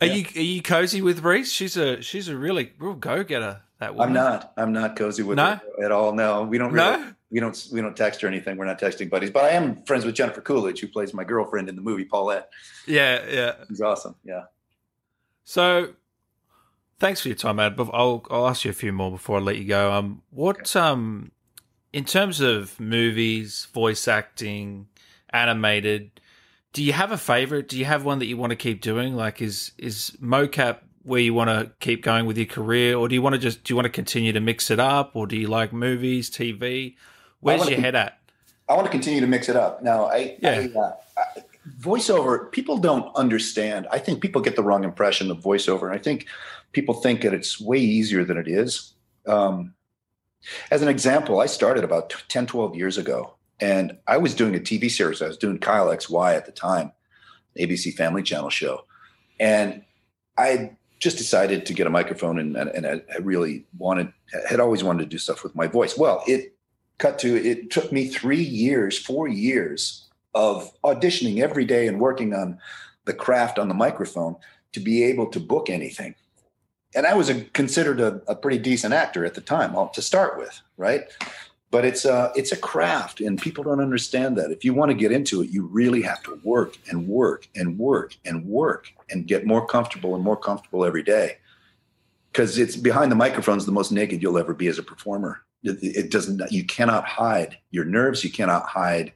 Are 0.00 0.06
Yeah. 0.06 0.14
you 0.14 0.26
are 0.36 0.40
you 0.44 0.62
cozy 0.62 1.00
with 1.00 1.20
Reese? 1.22 1.52
She's 1.52 1.76
a 1.76 2.00
she's 2.02 2.28
a 2.28 2.36
really 2.36 2.72
real 2.78 2.94
go 2.94 3.22
getter. 3.22 3.62
That 3.78 3.94
woman. 3.94 4.08
I'm 4.08 4.14
not. 4.14 4.52
I'm 4.56 4.72
not 4.72 4.96
cozy 4.96 5.22
with 5.22 5.36
No? 5.36 5.60
her 5.78 5.84
at 5.84 5.92
all. 5.92 6.12
No, 6.12 6.42
we 6.42 6.58
don't. 6.58 6.72
Really, 6.72 6.96
No. 6.98 7.12
we 7.30 7.40
don't. 7.40 7.68
We 7.72 7.80
don't 7.80 7.96
text 7.96 8.22
or 8.24 8.28
anything. 8.28 8.56
We're 8.56 8.64
not 8.66 8.80
texting 8.80 9.08
buddies. 9.10 9.30
But 9.30 9.44
I 9.44 9.50
am 9.50 9.82
friends 9.84 10.04
with 10.04 10.14
Jennifer 10.16 10.40
Coolidge, 10.40 10.80
who 10.80 10.88
plays 10.88 11.14
my 11.14 11.24
girlfriend 11.24 11.68
in 11.68 11.76
the 11.76 11.82
movie 11.82 12.04
Paulette. 12.04 12.48
Yeah, 12.86 13.22
yeah. 13.28 13.54
She's 13.68 13.80
awesome. 13.80 14.14
Yeah. 14.24 14.42
So, 15.44 15.94
thanks 17.02 17.20
for 17.20 17.28
your 17.28 17.36
time. 17.36 17.56
But 17.56 17.90
I'll 17.92 18.24
I'll 18.30 18.48
ask 18.48 18.64
you 18.64 18.70
a 18.70 18.74
few 18.74 18.92
more 18.92 19.10
before 19.10 19.38
I 19.38 19.40
let 19.42 19.58
you 19.58 19.64
go. 19.64 19.92
Um, 19.92 20.22
what 20.30 20.74
um, 20.74 21.32
in 21.92 22.04
terms 22.04 22.40
of 22.40 22.78
movies, 22.80 23.66
voice 23.74 24.08
acting, 24.08 24.86
animated, 25.30 26.20
do 26.72 26.82
you 26.82 26.92
have 26.94 27.12
a 27.12 27.18
favorite? 27.18 27.68
Do 27.68 27.78
you 27.78 27.84
have 27.84 28.04
one 28.04 28.20
that 28.20 28.26
you 28.26 28.36
want 28.38 28.50
to 28.50 28.56
keep 28.56 28.80
doing? 28.80 29.14
Like, 29.14 29.42
is 29.42 29.72
is 29.76 30.16
mocap 30.22 30.78
where 31.02 31.20
you 31.20 31.34
want 31.34 31.50
to 31.50 31.72
keep 31.80 32.02
going 32.02 32.24
with 32.24 32.38
your 32.38 32.46
career, 32.46 32.96
or 32.96 33.08
do 33.08 33.14
you 33.14 33.20
want 33.22 33.34
to 33.34 33.38
just 33.38 33.64
do 33.64 33.72
you 33.72 33.76
want 33.76 33.86
to 33.86 33.90
continue 33.90 34.32
to 34.32 34.40
mix 34.40 34.70
it 34.70 34.80
up, 34.80 35.10
or 35.14 35.26
do 35.26 35.36
you 35.36 35.48
like 35.48 35.72
movies, 35.72 36.30
TV? 36.30 36.94
Where's 37.40 37.62
your 37.62 37.70
keep- 37.70 37.80
head 37.80 37.94
at? 37.96 38.18
I 38.68 38.74
want 38.74 38.86
to 38.86 38.92
continue 38.92 39.20
to 39.20 39.26
mix 39.26 39.48
it 39.50 39.56
up. 39.56 39.82
Now, 39.82 40.04
I, 40.06 40.36
Yeah. 40.40 40.68
I, 40.74 40.78
uh, 40.78 40.92
I 41.18 41.42
voiceover. 41.80 42.50
People 42.50 42.78
don't 42.78 43.14
understand. 43.16 43.86
I 43.90 43.98
think 43.98 44.22
people 44.22 44.40
get 44.40 44.54
the 44.56 44.62
wrong 44.62 44.84
impression 44.84 45.30
of 45.30 45.38
voiceover, 45.40 45.82
and 45.82 45.92
I 45.92 45.98
think 45.98 46.26
people 46.72 46.94
think 46.94 47.22
that 47.22 47.34
it's 47.34 47.60
way 47.60 47.78
easier 47.78 48.24
than 48.24 48.36
it 48.36 48.48
is. 48.48 48.94
Um, 49.26 49.74
as 50.70 50.82
an 50.82 50.88
example, 50.88 51.40
I 51.40 51.46
started 51.46 51.84
about 51.84 52.14
10, 52.28 52.46
12 52.46 52.74
years 52.74 52.98
ago, 52.98 53.34
and 53.60 53.96
I 54.06 54.16
was 54.16 54.34
doing 54.34 54.56
a 54.56 54.58
TV 54.58 54.90
series. 54.90 55.22
I 55.22 55.28
was 55.28 55.36
doing 55.36 55.58
Kyle 55.58 55.88
XY 55.88 56.36
at 56.36 56.46
the 56.46 56.52
time, 56.52 56.92
ABC 57.58 57.94
Family 57.94 58.22
Channel 58.22 58.50
show, 58.50 58.84
and 59.38 59.84
I 60.36 60.76
just 60.98 61.18
decided 61.18 61.66
to 61.66 61.74
get 61.74 61.86
a 61.86 61.90
microphone, 61.90 62.38
and, 62.38 62.56
and, 62.56 62.86
I, 62.86 63.02
I 63.12 63.18
really 63.18 63.66
wanted, 63.76 64.12
had 64.48 64.60
always 64.60 64.84
wanted 64.84 65.00
to 65.04 65.08
do 65.08 65.18
stuff 65.18 65.42
with 65.42 65.54
my 65.54 65.66
voice. 65.66 65.98
Well, 65.98 66.22
it 66.28 66.56
cut 66.98 67.18
to 67.18 67.34
it 67.36 67.70
took 67.70 67.90
me 67.90 68.06
three 68.06 68.42
years, 68.42 68.96
four 68.96 69.26
years 69.26 70.08
of 70.34 70.70
auditioning 70.82 71.40
every 71.40 71.64
day 71.64 71.88
and 71.88 72.00
working 72.00 72.32
on 72.32 72.58
the 73.04 73.12
craft 73.12 73.58
on 73.58 73.66
the 73.66 73.74
microphone 73.74 74.36
to 74.72 74.80
be 74.80 75.02
able 75.02 75.26
to 75.26 75.40
book 75.40 75.68
anything. 75.68 76.14
And 76.94 77.06
I 77.06 77.14
was 77.14 77.28
a, 77.28 77.42
considered 77.44 78.00
a, 78.00 78.20
a 78.26 78.34
pretty 78.34 78.58
decent 78.58 78.92
actor 78.92 79.24
at 79.24 79.34
the 79.34 79.40
time 79.40 79.74
to 79.92 80.02
start 80.02 80.38
with, 80.38 80.60
right? 80.76 81.04
But 81.70 81.86
it's 81.86 82.04
a 82.04 82.30
it's 82.36 82.52
a 82.52 82.56
craft, 82.56 83.20
and 83.20 83.40
people 83.40 83.64
don't 83.64 83.80
understand 83.80 84.36
that. 84.36 84.50
If 84.50 84.62
you 84.62 84.74
want 84.74 84.90
to 84.90 84.94
get 84.94 85.10
into 85.10 85.40
it, 85.40 85.48
you 85.48 85.64
really 85.64 86.02
have 86.02 86.22
to 86.24 86.38
work 86.44 86.76
and 86.90 87.08
work 87.08 87.48
and 87.56 87.78
work 87.78 88.14
and 88.26 88.44
work 88.44 88.92
and 89.08 89.26
get 89.26 89.46
more 89.46 89.66
comfortable 89.66 90.14
and 90.14 90.22
more 90.22 90.36
comfortable 90.36 90.84
every 90.84 91.02
day. 91.02 91.38
Because 92.30 92.58
it's 92.58 92.76
behind 92.76 93.10
the 93.10 93.16
microphone's 93.16 93.64
the 93.64 93.72
most 93.72 93.90
naked 93.90 94.22
you'll 94.22 94.38
ever 94.38 94.52
be 94.52 94.66
as 94.66 94.78
a 94.78 94.82
performer. 94.82 95.40
It, 95.62 95.78
it 95.82 96.10
doesn't. 96.10 96.52
You 96.52 96.64
cannot 96.64 97.06
hide 97.06 97.56
your 97.70 97.86
nerves. 97.86 98.22
You 98.22 98.30
cannot 98.30 98.66
hide 98.66 99.14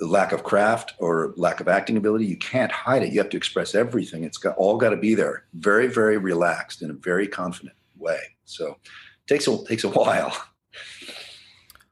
lack 0.00 0.32
of 0.32 0.44
craft 0.44 0.94
or 0.98 1.32
lack 1.36 1.60
of 1.60 1.68
acting 1.68 1.96
ability, 1.96 2.26
you 2.26 2.36
can't 2.36 2.70
hide 2.70 3.02
it. 3.02 3.12
You 3.12 3.18
have 3.18 3.30
to 3.30 3.36
express 3.36 3.74
everything. 3.74 4.24
It's 4.24 4.38
got 4.38 4.56
all 4.56 4.76
got 4.76 4.90
to 4.90 4.96
be 4.96 5.14
there. 5.14 5.44
Very, 5.54 5.86
very 5.86 6.18
relaxed 6.18 6.82
in 6.82 6.90
a 6.90 6.94
very 6.94 7.26
confident 7.26 7.74
way. 7.96 8.20
So 8.44 8.68
it 8.68 9.26
takes 9.26 9.46
a 9.48 9.64
takes 9.64 9.84
a 9.84 9.88
while. 9.88 10.36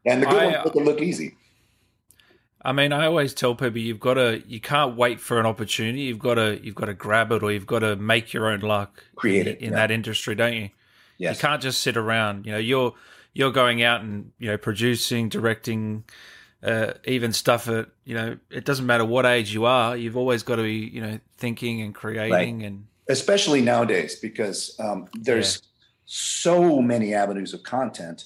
And 0.08 0.22
the 0.22 0.26
good 0.26 0.40
I, 0.40 0.44
ones 0.46 0.56
make 0.64 0.76
it 0.76 0.84
look 0.84 1.00
easy. 1.02 1.34
I 2.62 2.72
mean, 2.72 2.92
I 2.92 3.06
always 3.06 3.34
tell 3.34 3.54
people 3.54 3.78
you've 3.78 4.00
got 4.00 4.14
to 4.14 4.42
you 4.46 4.60
can't 4.60 4.96
wait 4.96 5.20
for 5.20 5.40
an 5.40 5.46
opportunity. 5.46 6.02
You've 6.02 6.20
got 6.20 6.34
to 6.34 6.60
you've 6.62 6.76
got 6.76 6.86
to 6.86 6.94
grab 6.94 7.32
it 7.32 7.42
or 7.42 7.50
you've 7.50 7.66
got 7.66 7.80
to 7.80 7.96
make 7.96 8.32
your 8.32 8.50
own 8.50 8.60
luck. 8.60 9.02
Create 9.16 9.48
in, 9.48 9.52
it 9.54 9.60
in 9.60 9.70
yeah. 9.70 9.76
that 9.76 9.90
industry, 9.90 10.36
don't 10.36 10.52
you? 10.52 10.70
Yes. 11.18 11.36
You 11.36 11.40
can't 11.40 11.60
just 11.60 11.80
sit 11.80 11.96
around. 11.96 12.46
You 12.46 12.52
know, 12.52 12.58
you're 12.58 12.94
you're 13.34 13.52
going 13.52 13.82
out 13.82 14.00
and 14.00 14.32
you 14.38 14.48
know 14.48 14.56
producing, 14.56 15.28
directing, 15.28 16.04
uh, 16.66 16.94
even 17.04 17.32
stuff 17.32 17.68
at 17.68 17.88
you 18.04 18.14
know 18.14 18.36
it 18.50 18.64
doesn't 18.64 18.86
matter 18.86 19.04
what 19.04 19.24
age 19.24 19.54
you 19.54 19.64
are. 19.64 19.96
You've 19.96 20.16
always 20.16 20.42
got 20.42 20.56
to 20.56 20.62
be 20.62 20.74
you 20.74 21.00
know 21.00 21.20
thinking 21.38 21.80
and 21.80 21.94
creating 21.94 22.62
and 22.64 22.86
especially 23.08 23.60
nowadays 23.60 24.16
because 24.16 24.74
um, 24.80 25.08
there's 25.14 25.62
so 26.06 26.80
many 26.82 27.14
avenues 27.14 27.54
of 27.54 27.62
content 27.62 28.24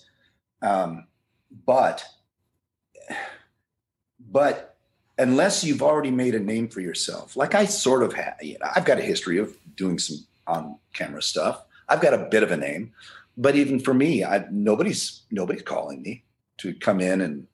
um, 0.63 1.07
but 1.67 2.05
but 4.31 4.77
unless 5.19 5.65
you've 5.65 5.83
already 5.83 6.11
made 6.11 6.35
a 6.35 6.41
name 6.41 6.69
for 6.69 6.81
yourself 6.81 7.37
like 7.37 7.55
i 7.55 7.65
sort 7.65 8.03
of 8.03 8.13
have 8.13 8.37
you 8.41 8.57
know, 8.61 8.69
i've 8.77 8.85
got 8.85 8.99
a 8.99 9.03
history 9.03 9.39
of 9.39 9.57
doing 9.77 9.99
some 9.99 10.19
on 10.47 10.77
camera 10.93 11.23
stuff 11.23 11.65
i've 11.89 12.01
got 12.01 12.15
a 12.15 12.29
bit 12.31 12.43
of 12.43 12.51
a 12.51 12.57
name 12.57 12.93
but 13.37 13.57
even 13.57 13.81
for 13.81 13.95
me 13.95 14.23
i 14.25 14.45
nobody's 14.51 15.23
nobody's 15.31 15.63
calling 15.63 16.03
me 16.03 16.23
to 16.59 16.75
come 16.75 17.01
in 17.01 17.21
and 17.23 17.47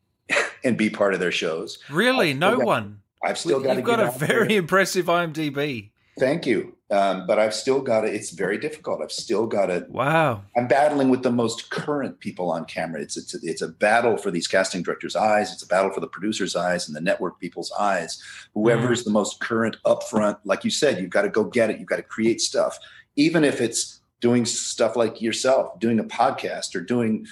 and 0.64 0.77
be 0.77 0.90
part 0.90 1.14
of 1.14 1.21
their 1.21 1.33
shows 1.33 1.79
really 1.90 2.33
no 2.35 2.57
got- 2.57 2.66
one. 2.66 3.01
i've 3.25 3.38
still 3.38 3.61
got 3.61 3.77
You've 3.77 3.85
got 3.87 4.01
a 4.01 4.05
out 4.07 4.19
there. 4.19 4.29
very 4.29 4.57
impressive 4.57 5.07
IMDb. 5.07 5.90
Thank 6.19 6.47
you. 6.47 6.75
Um, 6.90 7.27
but 7.27 7.38
I've 7.38 7.53
still 7.53 7.81
got 7.83 8.03
to, 8.03 8.07
it's 8.07 8.31
very 8.31 8.57
difficult. 8.59 9.03
I've 9.03 9.12
still 9.12 9.47
got 9.47 9.66
to, 9.66 9.85
Wow. 9.90 10.45
I'm 10.57 10.66
battling 10.69 11.11
with 11.11 11.23
the 11.23 11.33
most 11.33 11.69
current 11.69 12.21
people 12.21 12.51
on 12.51 12.64
camera. 12.64 13.03
It's, 13.03 13.16
it's, 13.19 13.35
it's 13.35 13.61
a 13.61 13.69
battle 13.69 14.16
for 14.16 14.31
these 14.31 14.47
casting 14.47 14.83
directors' 14.83 15.14
eyes. 15.16 15.53
It's 15.53 15.62
a 15.64 15.66
battle 15.66 15.90
for 15.90 16.01
the 16.01 16.07
producers' 16.07 16.55
eyes 16.57 16.87
and 16.87 16.97
the 16.97 17.01
network 17.03 17.38
people's 17.40 17.71
eyes. 17.79 18.23
Whoever 18.55 18.92
is 18.92 19.05
the 19.05 19.11
most 19.11 19.40
current 19.40 19.77
upfront, 19.85 20.38
like 20.45 20.64
you 20.64 20.71
said, 20.71 20.99
you've 21.01 21.11
got 21.11 21.23
to 21.23 21.29
go 21.29 21.45
get 21.45 21.69
it. 21.71 21.79
You've 21.79 21.88
got 21.88 21.97
to 21.97 22.03
create 22.03 22.40
stuff, 22.40 22.79
even 23.16 23.45
if 23.45 23.61
it's 23.61 24.01
doing 24.21 24.47
stuff 24.47 24.95
like 24.97 25.21
yourself, 25.21 25.79
doing 25.81 25.99
a 25.99 26.05
podcast 26.05 26.75
or 26.77 26.81
doing, 26.81 27.27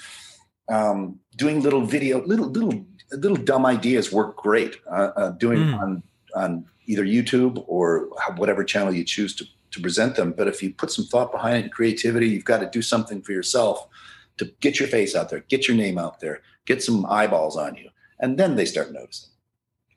um, 0.69 1.19
doing 1.37 1.61
little 1.61 1.85
video, 1.85 2.23
little, 2.25 2.47
little, 2.49 2.85
little 3.11 3.37
dumb 3.37 3.65
ideas 3.65 4.11
work 4.11 4.35
great. 4.37 4.77
Uh, 4.89 5.11
uh, 5.15 5.29
doing 5.31 5.59
Mm. 5.59 5.79
on, 5.81 6.03
on 6.35 6.65
either 6.87 7.03
YouTube 7.05 7.63
or 7.67 8.09
whatever 8.37 8.63
channel 8.63 8.93
you 8.93 9.03
choose 9.03 9.35
to, 9.35 9.45
to 9.71 9.79
present 9.81 10.15
them. 10.15 10.31
But 10.31 10.47
if 10.47 10.61
you 10.61 10.73
put 10.73 10.91
some 10.91 11.05
thought 11.05 11.31
behind 11.31 11.57
it 11.57 11.63
and 11.63 11.71
creativity, 11.71 12.27
you've 12.29 12.45
got 12.45 12.59
to 12.59 12.69
do 12.69 12.81
something 12.81 13.21
for 13.21 13.31
yourself 13.31 13.87
to 14.37 14.45
get 14.59 14.79
your 14.79 14.87
face 14.89 15.15
out 15.15 15.29
there, 15.29 15.39
get 15.47 15.67
your 15.67 15.77
name 15.77 15.97
out 15.97 16.19
there, 16.19 16.41
get 16.65 16.83
some 16.83 17.05
eyeballs 17.05 17.57
on 17.57 17.75
you. 17.75 17.89
And 18.19 18.37
then 18.37 18.55
they 18.55 18.65
start 18.65 18.91
noticing. 18.91 19.29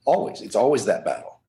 Always. 0.04 0.40
It's 0.40 0.56
always 0.56 0.84
that 0.86 1.04
battle. 1.04 1.40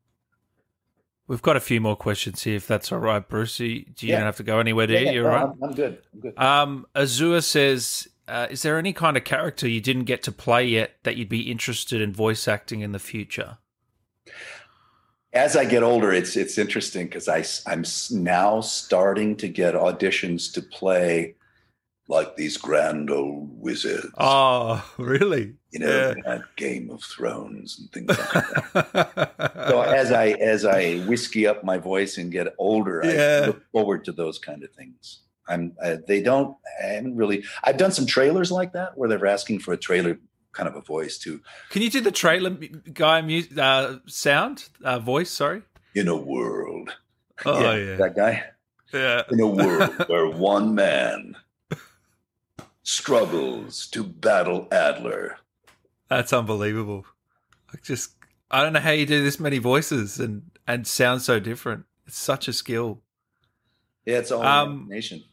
We've 1.27 1.41
got 1.43 1.55
a 1.55 1.59
few 1.59 1.79
more 1.79 1.95
questions 1.95 2.41
here, 2.43 2.55
if 2.55 2.65
that's 2.67 2.91
all 2.91 2.97
right, 2.97 3.25
Bruce. 3.27 3.59
You, 3.59 3.85
do 3.85 4.07
you 4.07 4.13
Yeah. 4.13 4.17
don't 4.17 4.25
have 4.25 4.37
to 4.37 4.43
go 4.43 4.59
anywhere, 4.59 4.87
do 4.87 4.93
you? 4.93 4.99
Yeah, 4.99 5.11
You're 5.11 5.23
no, 5.25 5.29
right. 5.29 5.43
I'm, 5.43 5.63
I'm 5.63 5.73
good. 5.73 5.99
I'm 6.13 6.19
good. 6.19 6.37
Um, 6.39 6.85
Azure 6.95 7.41
says, 7.41 8.07
uh, 8.29 8.47
"Is 8.49 8.61
there 8.61 8.77
any 8.77 8.93
kind 8.93 9.17
of 9.17 9.23
character 9.23 9.67
you 9.67 9.81
didn't 9.81 10.05
get 10.05 10.23
to 10.23 10.31
play 10.31 10.65
yet 10.65 10.91
that 11.03 11.17
you'd 11.17 11.29
be 11.29 11.51
interested 11.51 11.99
in 12.01 12.13
voice 12.13 12.47
acting 12.47 12.81
in 12.81 12.91
the 12.91 12.99
future?" 12.99 13.57
As 15.31 15.55
I 15.55 15.65
get 15.65 15.83
older, 15.83 16.11
it's 16.11 16.35
it's 16.35 16.57
interesting 16.57 17.05
because 17.07 17.27
I 17.27 17.43
I'm 17.71 17.83
now 18.11 18.61
starting 18.61 19.35
to 19.37 19.47
get 19.47 19.75
auditions 19.75 20.51
to 20.53 20.61
play 20.61 21.35
like 22.07 22.35
these 22.35 22.57
grand 22.57 23.11
old 23.11 23.61
wizards, 23.61 24.07
Oh, 24.17 24.83
really? 24.97 25.53
you 25.71 25.79
know, 25.79 26.15
that 26.25 26.41
Game 26.55 26.89
of 26.89 27.03
Thrones 27.03 27.77
and 27.79 27.91
things 27.91 28.09
like 28.09 28.73
that. 28.73 29.53
so 29.69 29.81
as 29.83 30.11
I 30.11 30.29
as 30.29 30.65
I 30.65 30.95
whiskey 31.01 31.45
up 31.45 31.63
my 31.63 31.77
voice 31.77 32.17
and 32.17 32.31
get 32.31 32.55
older, 32.57 33.01
Yeah. 33.05 33.41
I 33.43 33.47
look 33.47 33.61
forward 33.71 34.05
to 34.05 34.11
those 34.11 34.39
kind 34.39 34.63
of 34.63 34.71
things. 34.73 35.19
I'm 35.49 35.73
uh, 35.83 35.97
they 36.07 36.21
don't 36.21 36.55
I 36.81 36.85
haven't 36.93 37.15
really 37.15 37.43
I've 37.63 37.77
done 37.77 37.91
some 37.91 38.05
trailers 38.05 38.51
like 38.51 38.73
that 38.73 38.97
where 38.97 39.09
they're 39.09 39.25
asking 39.27 39.59
for 39.59 39.73
a 39.73 39.77
trailer 39.77 40.19
kind 40.51 40.69
of 40.69 40.75
a 40.75 40.81
voice 40.81 41.17
too. 41.17 41.41
Can 41.69 41.81
you 41.81 41.89
do 41.89 42.01
the 42.01 42.11
trailer 42.11 42.51
guy 42.93 43.21
mu- 43.21 43.43
uh, 43.59 43.97
sound 44.07 44.69
uh, 44.83 44.99
voice? 44.99 45.29
Sorry. 45.31 45.63
In 45.95 46.07
a 46.07 46.15
world, 46.15 46.95
Oh 47.45 47.73
yeah, 47.73 47.95
that 47.95 48.15
guy. 48.15 48.43
yeah. 48.93 49.23
In 49.31 49.39
a 49.39 49.47
world 49.47 49.91
where 50.07 50.27
one 50.29 50.75
man 50.75 51.35
struggles 52.83 53.87
to 53.87 54.03
battle 54.03 54.67
Adler. 54.71 55.37
That's 56.09 56.33
unbelievable. 56.33 57.05
I 57.73 57.77
just 57.83 58.11
I 58.51 58.63
don't 58.63 58.73
know 58.73 58.79
how 58.79 58.91
you 58.91 59.05
do 59.05 59.23
this 59.23 59.39
many 59.39 59.57
voices 59.59 60.19
and 60.19 60.43
and 60.67 60.85
sound 60.87 61.21
so 61.21 61.39
different. 61.39 61.85
It's 62.07 62.17
such 62.17 62.47
a 62.47 62.53
skill. 62.53 63.01
Yeah, 64.05 64.17
it's 64.19 64.31
all 64.31 64.43
Um, 64.43 64.71
imagination. 64.87 65.23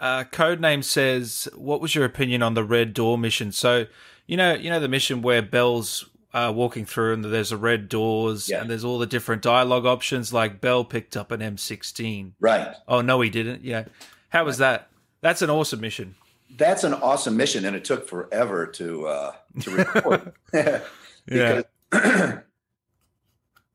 Uh, 0.00 0.24
Codename 0.24 0.84
says, 0.84 1.48
"What 1.56 1.80
was 1.80 1.94
your 1.94 2.04
opinion 2.04 2.42
on 2.42 2.54
the 2.54 2.64
Red 2.64 2.94
Door 2.94 3.18
mission?" 3.18 3.50
So, 3.52 3.86
you 4.26 4.36
know, 4.36 4.54
you 4.54 4.70
know 4.70 4.78
the 4.80 4.88
mission 4.88 5.22
where 5.22 5.42
Bell's 5.42 6.08
uh, 6.32 6.52
walking 6.54 6.84
through 6.84 7.14
and 7.14 7.24
there's 7.24 7.50
a 7.52 7.56
red 7.56 7.88
doors 7.88 8.48
Yeah. 8.48 8.60
and 8.60 8.70
there's 8.70 8.84
all 8.84 8.98
the 8.98 9.06
different 9.06 9.42
dialogue 9.42 9.86
options. 9.86 10.32
Like 10.32 10.60
Bell 10.60 10.84
picked 10.84 11.16
up 11.16 11.32
an 11.32 11.40
M16. 11.40 12.32
Right. 12.38 12.74
Oh 12.86 13.00
no, 13.00 13.20
he 13.22 13.30
didn't. 13.30 13.64
Yeah, 13.64 13.84
how 14.28 14.44
was 14.44 14.58
that? 14.58 14.88
That's 15.20 15.42
an 15.42 15.50
awesome 15.50 15.80
mission. 15.80 16.14
That's 16.56 16.84
an 16.84 16.94
awesome 16.94 17.36
mission, 17.36 17.64
and 17.64 17.74
it 17.76 17.84
took 17.84 18.08
forever 18.08 18.66
to 18.66 19.06
uh, 19.06 19.32
to 19.60 19.70
record. 19.70 20.32
because, 21.26 21.64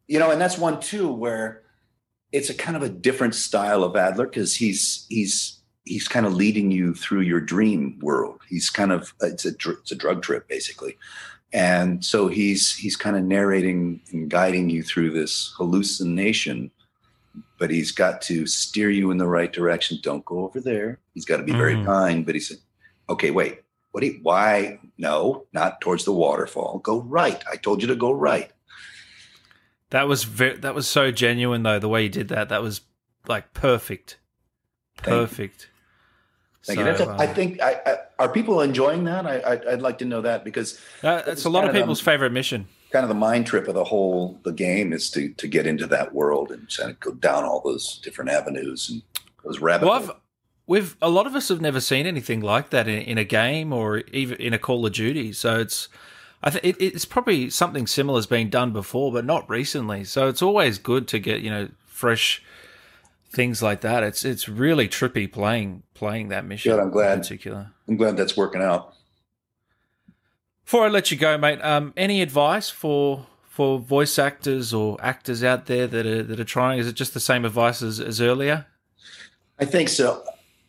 you 0.08 0.20
know, 0.20 0.32
and 0.32 0.40
that's 0.42 0.58
one 0.58 0.80
too 0.80 1.12
where 1.12 1.64
it's 2.32 2.50
a 2.50 2.54
kind 2.54 2.76
of 2.78 2.84
a 2.84 2.90
different 2.90 3.36
style 3.36 3.84
of 3.84 3.96
Adler 3.96 4.26
because 4.26 4.56
he's 4.56 5.06
he's 5.10 5.60
he's 5.86 6.08
kind 6.08 6.26
of 6.26 6.34
leading 6.34 6.72
you 6.72 6.94
through 6.94 7.22
your 7.22 7.42
dream 7.42 8.00
world. 8.02 8.40
He's 8.48 8.70
kind 8.70 8.92
of 8.92 9.14
it's 9.22 9.46
a 9.46 9.50
it's 9.50 9.92
a 9.92 9.96
drug 9.96 10.22
trip 10.22 10.48
basically, 10.48 10.98
and 11.52 12.04
so 12.04 12.28
he's 12.28 12.76
he's 12.76 12.96
kind 12.96 13.16
of 13.18 13.24
narrating 13.24 14.02
and 14.12 14.30
guiding 14.30 14.70
you 14.70 14.84
through 14.84 15.12
this 15.12 15.54
hallucination. 15.58 16.72
But 17.58 17.72
he's 17.72 17.92
got 17.92 18.22
to 18.24 18.46
steer 18.46 18.90
you 18.90 19.10
in 19.12 19.18
the 19.18 19.28
right 19.28 19.52
direction. 19.52 19.98
Don't 20.04 20.26
go 20.26 20.46
over 20.46 20.60
there. 20.60 21.00
He's 21.14 21.26
got 21.26 21.38
to 21.38 21.44
be 21.44 21.52
very 21.54 21.76
Mhm. 21.76 21.86
kind. 21.86 22.26
But 22.26 22.36
he 22.36 22.42
said, 22.42 22.58
"Okay, 23.10 23.32
wait. 23.32 23.62
What? 23.92 24.02
Do 24.02 24.08
you, 24.08 24.20
why? 24.22 24.80
No, 24.98 25.46
not 25.54 25.80
towards 25.82 26.04
the 26.04 26.12
waterfall. 26.14 26.80
Go 26.80 27.02
right. 27.02 27.42
I 27.52 27.56
told 27.58 27.82
you 27.82 27.88
to 27.88 27.96
go 27.96 28.12
right." 28.12 28.52
That 29.92 30.08
was 30.08 30.24
ve- 30.24 30.56
that 30.58 30.74
was 30.76 30.88
so 30.88 31.12
genuine 31.12 31.64
though. 31.64 31.80
The 31.80 31.88
way 31.90 32.04
he 32.04 32.10
did 32.10 32.28
that, 32.30 32.50
that 32.50 32.62
was 32.64 32.82
like 33.28 33.54
perfect, 33.54 34.18
perfect. 34.98 35.70
Thank 36.66 36.80
So, 36.80 36.86
you. 36.86 36.92
That's 36.92 37.02
a, 37.02 37.10
I 37.10 37.26
uh, 37.28 37.34
think 37.34 37.62
I, 37.62 37.80
I, 37.86 37.98
are 38.20 38.30
people 38.30 38.62
enjoying 38.62 39.04
that? 39.06 39.26
I, 39.26 39.40
I 39.40 39.74
I'd 39.74 39.82
like 39.82 39.98
to 40.00 40.06
know 40.06 40.22
that 40.22 40.44
because 40.46 40.80
that- 41.02 41.26
that's 41.26 41.40
it's 41.40 41.46
a 41.46 41.50
lot 41.50 41.66
of 41.66 41.70
kind 41.70 41.78
of, 41.78 41.84
people's 41.84 42.00
favorite 42.02 42.32
mission. 42.32 42.68
kind 42.92 43.04
of 43.04 43.10
the 43.10 43.16
mind 43.16 43.46
trip 43.48 43.68
of 43.68 43.74
the 43.74 43.84
whole 43.84 44.40
the 44.44 44.54
game 44.54 44.94
is 44.94 45.10
to 45.12 45.30
to 45.34 45.48
get 45.48 45.68
into 45.68 45.88
that 45.88 46.14
world 46.14 46.52
and 46.52 46.68
kind 46.76 46.92
of 46.92 47.00
go 47.00 47.12
down 47.12 47.44
all 47.44 47.62
those 47.66 48.00
different 48.04 48.30
avenues 48.32 48.90
and 48.90 49.02
those 49.44 49.60
rabbit. 49.60 49.88
Well. 49.88 49.96
I've, 50.04 50.12
we've 50.66 50.96
a 51.02 51.10
lot 51.10 51.28
of 51.28 51.36
us 51.36 51.50
have 51.50 51.60
never 51.60 51.82
seen 51.82 52.06
anything 52.08 52.40
like 52.40 52.70
that 52.70 52.88
in, 52.88 53.02
in 53.02 53.18
a 53.18 53.26
game 53.26 53.74
or 53.74 53.98
even 54.14 54.38
in 54.38 54.54
a 54.54 54.58
Call 54.60 54.86
of 54.86 54.94
Duty. 54.94 55.34
So 55.34 55.60
it's, 55.60 55.90
I 56.42 56.50
think 56.50 56.64
it, 56.64 56.78
it's 56.82 57.04
probably 57.04 57.50
something 57.50 57.88
similar 57.88 58.18
has 58.20 58.26
been 58.28 58.50
done 58.50 58.72
before, 58.72 59.12
but 59.12 59.26
not 59.26 59.50
recently. 59.50 60.06
So 60.06 60.30
it's 60.30 60.42
always 60.42 60.78
good 60.78 61.10
to 61.10 61.20
get 61.20 61.42
you 61.42 61.50
know 61.50 61.68
fresh 61.86 62.42
things 63.34 63.62
like 63.64 63.82
that. 63.82 64.04
It's 64.04 64.24
it's 64.24 64.48
really 64.48 64.88
trippy 64.88 65.30
playing 65.32 65.84
playing 65.94 66.30
that 66.30 66.46
mission. 66.46 66.72
Good, 66.72 66.80
I'm 66.80 66.92
glad. 66.92 67.14
in 67.14 67.20
particular. 67.20 67.72
I'm 67.88 67.98
glad 67.98 68.16
that's 68.16 68.38
working 68.38 68.62
out. 68.62 68.94
Before 70.66 70.86
I 70.86 70.90
let 70.90 71.12
you 71.12 71.18
go, 71.18 71.38
mate, 71.38 71.60
um, 71.62 71.94
any 71.98 72.22
advice 72.22 72.70
for 72.70 73.26
for 73.44 73.80
voice 73.80 74.18
actors 74.18 74.74
or 74.74 74.98
actors 75.02 75.44
out 75.44 75.66
there 75.66 75.88
that 75.88 76.06
are 76.06 76.24
that 76.24 76.40
are 76.40 76.44
trying? 76.46 76.80
Is 76.80 76.88
it 76.88 76.94
just 76.96 77.14
the 77.14 77.20
same 77.20 77.44
advice 77.46 77.82
as, 77.82 78.00
as 78.00 78.22
earlier? 78.22 78.66
I 79.60 79.66
think 79.66 79.90
so. 79.90 80.24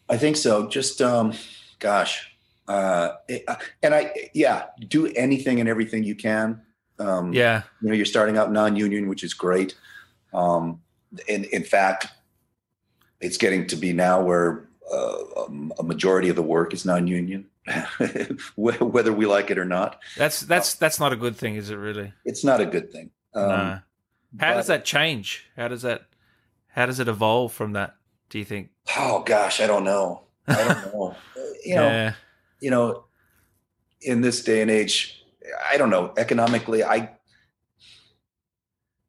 I 0.08 0.16
think 0.16 0.36
so. 0.36 0.68
Just 0.68 1.00
um, 1.00 1.32
gosh, 1.78 2.28
uh, 2.68 3.12
it- 3.28 3.44
and 3.82 3.94
I 3.94 4.12
yeah, 4.34 4.66
do 4.88 5.06
anything 5.08 5.60
and 5.60 5.68
everything 5.68 6.02
you 6.04 6.14
can. 6.14 6.60
Um, 6.98 7.32
Yeah, 7.32 7.62
you 7.80 7.88
know 7.88 7.94
you're 7.94 8.04
starting 8.06 8.36
out 8.38 8.52
non-union 8.52 9.08
which 9.08 9.24
is 9.24 9.34
great 9.34 9.74
um 10.32 10.80
in 11.26 11.42
in 11.46 11.64
fact 11.64 12.06
it's 13.25 13.39
getting 13.39 13.66
to 13.68 13.77
be 13.77 13.93
now 13.93 14.22
where 14.22 14.68
uh, 14.93 15.45
um, 15.45 15.72
a 15.79 15.83
majority 15.83 16.29
of 16.29 16.37
the 16.37 16.43
work 16.43 16.75
is 16.75 16.85
non-union 16.85 17.47
whether 18.57 19.12
we 19.12 19.25
like 19.27 19.51
it 19.51 19.59
or 19.59 19.64
not. 19.64 19.99
That's 20.16 20.41
that's 20.41 20.75
that's 20.75 21.01
not 21.01 21.12
a 21.12 21.16
good 21.16 21.37
thing, 21.37 21.57
is 21.57 21.70
it? 21.70 21.77
Really? 21.77 22.12
It's 22.25 22.45
not 22.45 22.61
a 22.61 22.66
good 22.66 22.93
thing. 22.93 23.11
Um, 23.35 23.49
no. 23.49 23.55
How 23.57 24.51
but- 24.51 24.55
does 24.55 24.66
that 24.66 24.85
change? 24.85 25.47
How 25.57 25.68
does 25.68 25.83
that 25.83 26.03
how 26.68 26.87
does 26.87 27.01
it 27.01 27.09
evolve 27.09 27.53
from 27.53 27.72
that? 27.72 27.95
Do 28.29 28.39
you 28.39 28.45
think? 28.45 28.70
Oh 28.97 29.22
gosh, 29.25 29.61
I 29.61 29.66
don't 29.66 29.85
know. 29.85 30.25
I 30.47 30.55
don't 30.57 30.68
know. 30.95 31.16
you 31.64 31.77
know, 31.77 31.89
yeah. 31.89 32.12
you 32.61 32.70
know, 32.70 33.05
in 34.03 34.20
this 34.20 34.43
day 34.45 34.61
and 34.61 34.70
age, 34.70 35.25
I 35.70 35.79
don't 35.79 35.91
know. 35.91 36.12
Economically, 36.18 36.85
I 36.85 37.12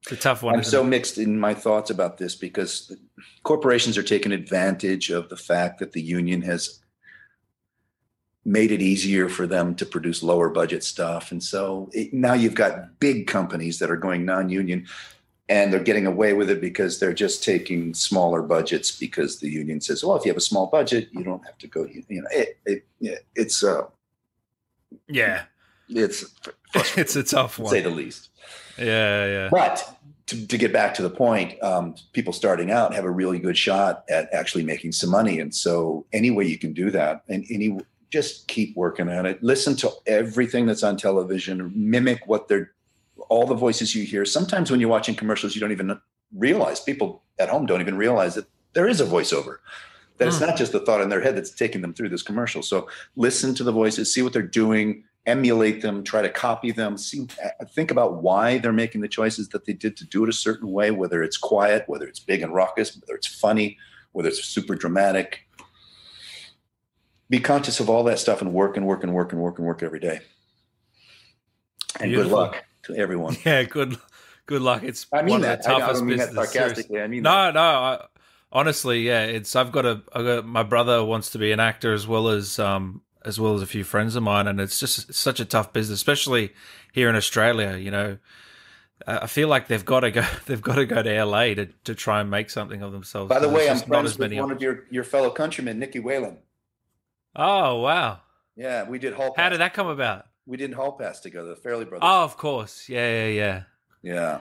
It's 0.06 0.12
a 0.12 0.16
tough 0.18 0.44
one. 0.44 0.56
I'm 0.56 0.64
so 0.64 0.82
it? 0.82 0.86
mixed 0.88 1.18
in 1.18 1.40
my 1.40 1.56
thoughts 1.56 1.90
about 1.90 2.18
this 2.20 2.36
because 2.36 2.96
corporations 3.44 3.98
are 3.98 4.04
taking 4.04 4.32
advantage 4.32 5.10
of 5.10 5.30
the 5.30 5.38
fact 5.38 5.80
that 5.80 5.94
the 5.94 6.02
union 6.02 6.44
has 6.44 6.80
made 8.46 8.72
it 8.72 8.84
easier 8.84 9.28
for 9.28 9.48
them 9.48 9.74
to 9.76 9.86
produce 9.86 10.22
lower 10.22 10.50
budget 10.50 10.84
stuff. 10.84 11.32
And 11.32 11.44
so 11.44 11.90
it, 11.92 12.14
now 12.14 12.34
you've 12.34 12.54
got 12.54 13.00
big 13.00 13.26
companies 13.26 13.80
that 13.80 13.90
are 13.90 13.98
going 13.98 14.26
non 14.26 14.50
union 14.50 14.86
and 15.50 15.74
they're 15.74 15.80
getting 15.84 16.06
away 16.06 16.34
with 16.34 16.52
it 16.52 16.62
because 16.62 17.00
they're 17.00 17.14
just 17.14 17.44
taking 17.44 17.96
smaller 17.96 18.44
budgets 18.44 18.92
because 18.92 19.40
the 19.40 19.50
union 19.50 19.82
says, 19.82 20.04
well, 20.04 20.16
if 20.16 20.26
you 20.26 20.30
have 20.30 20.38
a 20.38 20.42
small 20.42 20.68
budget, 20.68 21.10
you 21.12 21.24
don't 21.24 21.44
have 21.46 21.58
to 21.58 21.68
go, 21.68 21.86
you 21.86 22.22
know, 22.22 22.28
it, 22.32 22.60
it, 22.68 23.26
it's, 23.36 23.64
uh, 23.64 23.86
Yeah. 25.08 25.46
it's 25.90 26.26
It's 26.98 27.16
a 27.16 27.24
tough 27.24 27.56
to 27.56 27.64
one. 27.64 27.72
say 27.72 27.82
the 27.82 27.90
least. 27.90 28.30
Yeah, 28.78 29.26
yeah. 29.26 29.50
But 29.52 29.95
to, 30.28 30.48
to 30.48 30.58
get 30.58 30.74
back 30.74 30.94
to 30.96 31.02
the 31.02 31.10
point, 31.10 31.62
um, 31.62 31.96
people 32.14 32.34
starting 32.34 32.72
out 32.72 32.94
have 32.94 33.06
a 33.06 33.12
really 33.12 33.40
good 33.40 33.58
shot 33.58 34.04
at 34.10 34.28
actually 34.34 34.64
making 34.64 34.92
some 34.92 35.10
money. 35.10 35.40
And 35.40 35.54
so, 35.54 36.06
any 36.14 36.32
way 36.32 36.46
you 36.46 36.58
can 36.58 36.74
do 36.74 36.90
that, 36.92 37.24
and 37.30 37.46
any 37.50 37.78
just 38.12 38.48
keep 38.48 38.76
working 38.78 39.10
at 39.10 39.26
it. 39.26 39.44
Listen 39.44 39.76
to 39.76 39.92
everything 40.08 40.66
that's 40.66 40.84
on 40.84 40.96
television. 40.98 41.72
Mimic 41.76 42.28
what 42.28 42.48
they're 42.48 42.72
all 43.30 43.46
the 43.46 43.56
voices 43.56 43.96
you 43.96 44.04
hear. 44.04 44.26
Sometimes 44.26 44.72
when 44.72 44.80
you're 44.80 44.90
watching 44.90 45.16
commercials, 45.16 45.56
you 45.56 45.62
don't 45.62 45.72
even 45.72 46.00
realize 46.34 46.80
people 46.80 47.24
at 47.40 47.50
home 47.50 47.66
don't 47.66 47.82
even 47.82 47.98
realize 47.98 48.36
that 48.36 48.46
there 48.74 48.88
is 48.88 49.02
a 49.02 49.06
voiceover. 49.06 49.58
That 50.18 50.28
it's 50.28 50.40
Hmm. 50.40 50.46
not 50.46 50.58
just 50.58 50.72
the 50.72 50.80
thought 50.80 51.02
in 51.02 51.10
their 51.10 51.22
head 51.22 51.36
that's 51.36 51.52
taking 51.52 51.82
them 51.82 51.94
through 51.94 52.10
this 52.10 52.24
commercial. 52.24 52.62
So 52.62 52.88
listen 53.16 53.54
to 53.56 53.64
the 53.64 53.72
voices, 53.72 54.14
see 54.14 54.22
what 54.22 54.34
they're 54.34 54.42
doing, 54.42 55.04
emulate 55.26 55.82
them, 55.82 56.04
try 56.04 56.22
to 56.22 56.30
copy 56.30 56.72
them, 56.72 56.98
see 56.98 57.28
uh, 57.44 57.66
think 57.66 57.92
about 57.92 58.22
why 58.22 58.58
they're 58.60 58.72
making 58.74 59.02
the 59.02 59.08
choices 59.08 59.50
that 59.50 59.66
they 59.66 59.74
did 59.74 59.98
to 59.98 60.06
do 60.06 60.24
it 60.24 60.30
a 60.30 60.34
certain 60.34 60.72
way, 60.72 60.92
whether 60.92 61.24
it's 61.24 61.38
quiet, 61.38 61.84
whether 61.88 62.08
it's 62.08 62.20
big 62.20 62.42
and 62.42 62.54
raucous, 62.54 62.96
whether 62.96 63.16
it's 63.16 63.28
funny, 63.28 63.78
whether 64.12 64.30
it's 64.30 64.44
super 64.44 64.76
dramatic. 64.76 65.42
Be 67.30 67.40
conscious 67.40 67.80
of 67.80 67.90
all 67.90 68.04
that 68.04 68.20
stuff 68.20 68.42
and 68.42 68.54
work 68.54 68.78
and 68.78 68.86
work 68.86 69.04
and 69.04 69.14
work 69.14 69.32
and 69.34 69.42
work 69.42 69.58
and 69.58 69.68
work 69.68 69.82
every 69.82 70.00
day. 70.00 70.20
And 72.00 72.14
good 72.14 72.28
luck 72.28 72.64
to 72.84 72.96
everyone. 72.96 73.36
Yeah, 73.46 73.64
good 73.64 73.98
good 74.46 74.62
luck. 74.62 74.84
It's 74.84 75.08
I 75.12 75.22
mean 75.24 75.32
one 75.32 75.42
that. 75.42 75.60
of 75.60 75.66
the 75.66 75.72
I, 75.72 75.76
I 75.76 75.80
toughest 75.80 76.00
don't 76.02 76.08
mean 76.08 76.18
that 76.18 76.28
business. 76.30 76.52
sarcastically. 76.52 77.02
I 77.02 77.08
mean 77.08 77.24
No, 77.24 77.52
no. 77.52 77.60
I, 77.62 78.06
honestly, 78.52 79.02
yeah. 79.02 79.24
It's 79.24 79.56
I've 79.56 79.72
got 79.72 79.86
a 79.86 80.04
I 80.14 80.22
got 80.22 80.46
my 80.46 80.64
brother 80.64 81.04
wants 81.04 81.32
to 81.32 81.40
be 81.40 81.52
an 81.52 81.60
actor 81.60 81.94
as 81.94 82.06
well 82.06 82.28
as 82.30 82.60
um 82.60 83.02
as 83.26 83.40
well 83.40 83.56
as 83.56 83.62
a 83.62 83.66
few 83.68 83.84
friends 83.84 84.16
of 84.16 84.24
mine, 84.24 84.48
and 84.48 84.60
it's 84.62 84.80
just 84.80 85.10
it's 85.10 85.18
such 85.18 85.40
a 85.40 85.46
tough 85.46 85.74
business, 85.74 85.98
especially 85.98 86.54
here 86.94 87.10
in 87.10 87.16
Australia. 87.16 87.78
You 87.78 87.92
know, 87.92 88.18
I 89.08 89.28
feel 89.28 89.48
like 89.48 89.68
they've 89.68 89.84
got 89.86 90.02
to 90.02 90.12
go 90.12 90.26
they've 90.46 90.62
got 90.62 90.76
to 90.76 90.86
go 90.86 91.02
to 91.04 91.24
LA 91.26 91.54
to, 91.56 91.66
to 91.86 91.96
try 91.96 92.22
and 92.22 92.30
make 92.30 92.50
something 92.50 92.82
of 92.82 92.92
themselves. 92.92 93.30
By 93.30 93.40
the 93.40 93.50
way, 93.50 93.70
I'm 93.70 93.80
friends 93.80 94.18
with 94.18 94.34
one 94.34 94.52
of 94.52 94.62
your, 94.62 94.86
your 94.90 95.04
fellow 95.04 95.30
countrymen, 95.32 95.80
Nicky 95.80 96.00
Whelan. 96.00 96.38
Oh 97.36 97.82
wow! 97.82 98.20
Yeah, 98.56 98.88
we 98.88 99.00
did 99.00 99.14
Hall 99.14 99.34
Pass. 99.34 99.44
How 99.44 99.50
did 99.50 99.60
that 99.60 99.74
come 99.74 99.88
about? 99.88 100.28
We 100.46 100.58
did 100.58 100.74
Hall 100.74 100.94
Pass 100.94 101.20
together, 101.20 101.50
the 101.50 101.56
Farrelly 101.56 101.90
Brothers. 101.90 102.02
Oh, 102.04 102.24
of 102.24 102.38
course. 102.38 102.88
Yeah, 102.88 103.26
yeah, 103.26 103.28
yeah. 103.28 103.64
Yeah. 104.04 104.40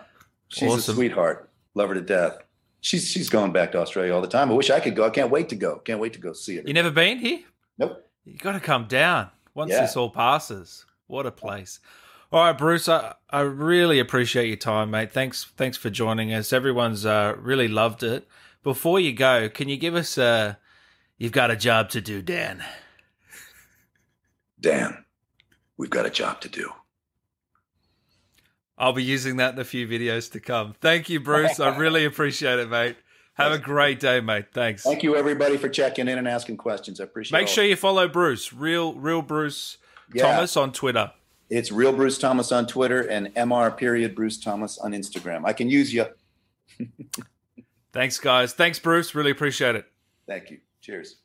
She's 0.49 0.71
Awesome. 0.71 0.93
a 0.93 0.97
sweetheart. 0.97 1.51
Love 1.75 1.89
her 1.89 1.95
to 1.95 2.03
death. 2.03 2.39
She's 2.83 3.09
she's 3.09 3.31
going 3.31 3.53
back 3.53 3.73
to 3.73 3.79
Australia 3.79 4.15
all 4.15 4.21
the 4.21 4.29
time. 4.29 4.51
I 4.51 4.55
wish 4.55 4.69
I 4.71 4.79
could 4.79 4.95
go. 4.95 5.07
I 5.07 5.11
can't 5.11 5.31
wait 5.31 5.49
to 5.49 5.57
go. 5.57 5.79
Can't 5.79 5.99
wait 6.01 6.13
to 6.13 6.21
go 6.21 6.35
see 6.35 6.57
it. 6.59 6.69
You 6.69 6.75
never 6.75 6.91
been 6.91 7.19
here? 7.19 7.39
Nope. 7.79 8.07
You 8.25 8.39
got 8.39 8.53
to 8.53 8.61
come 8.61 8.87
down 8.87 9.31
once 9.55 9.71
Yeah. 9.71 9.83
this 9.83 9.97
all 9.97 10.11
passes. 10.11 10.85
What 11.07 11.27
a 11.27 11.31
place! 11.31 11.81
All 12.33 12.43
right, 12.45 12.57
Bruce. 12.57 12.89
I, 12.89 13.15
I 13.31 13.41
really 13.41 13.99
appreciate 14.01 14.49
your 14.49 14.57
time, 14.57 14.91
mate. 14.91 15.13
Thanks, 15.13 15.45
thanks 15.57 15.77
for 15.77 15.91
joining 15.91 16.33
us. 16.33 16.53
Everyone's 16.53 17.05
uh, 17.07 17.37
really 17.39 17.69
loved 17.69 18.03
it. 18.03 18.27
Before 18.63 18.99
you 18.99 19.13
go, 19.13 19.49
can 19.49 19.69
you 19.69 19.77
give 19.77 19.95
us 19.95 20.17
a? 20.19 20.59
You've 21.19 21.33
got 21.33 21.51
a 21.51 21.57
job 21.57 21.91
to 21.91 22.01
do, 22.01 22.23
Dan. 22.23 22.65
Dan, 24.59 25.05
we've 25.77 25.91
got 25.91 26.07
a 26.07 26.11
job 26.11 26.41
to 26.41 26.49
do. 26.49 26.73
I'll 28.77 28.93
be 28.93 29.05
using 29.05 29.37
that 29.37 29.55
in 29.55 29.61
a 29.61 29.65
few 29.65 29.87
videos 29.87 30.33
to 30.33 30.41
come. 30.41 30.75
Thank 30.81 31.09
you, 31.09 31.21
Bruce. 31.21 31.61
I 31.61 31.77
really 31.77 32.05
appreciate 32.07 32.59
it, 32.59 32.69
mate. 32.69 32.97
Have 33.35 33.53
a 33.53 33.59
great 33.59 33.99
day, 33.99 34.21
mate. 34.21 34.47
Thanks. 34.53 34.83
Thank 34.85 35.03
you 35.03 35.17
everybody 35.17 35.57
for 35.57 35.69
checking 35.69 36.07
in 36.09 36.19
and 36.19 36.29
asking 36.29 36.57
questions. 36.57 37.01
I 37.01 37.05
appreciate 37.05 37.37
it. 37.37 37.41
Make 37.43 37.49
sure 37.49 37.65
it. 37.65 37.71
you 37.71 37.77
follow 37.77 38.07
Bruce, 38.09 38.53
real, 38.53 38.95
real 38.95 39.23
Bruce 39.23 39.79
Yeah. 40.13 40.23
Thomas 40.35 40.57
on 40.57 40.73
Twitter. 40.73 41.13
It's 41.51 41.71
real 41.73 41.93
Bruce 41.93 42.17
Thomas 42.19 42.53
on 42.53 42.67
Twitter 42.67 43.01
and 43.01 43.35
MR 43.35 43.77
period 43.77 44.15
Bruce 44.15 44.39
Thomas 44.39 44.79
on 44.79 44.93
Instagram. 44.93 45.45
I 45.45 45.53
can 45.53 45.69
use 45.69 45.93
you. 45.93 46.07
Thanks, 47.93 48.19
guys. 48.19 48.53
Thanks, 48.53 48.79
Bruce. 48.79 49.15
Really 49.15 49.31
appreciate 49.31 49.75
it. 49.75 49.87
Thank 50.27 50.51
you. 50.51 50.59
Cheers. 50.81 51.17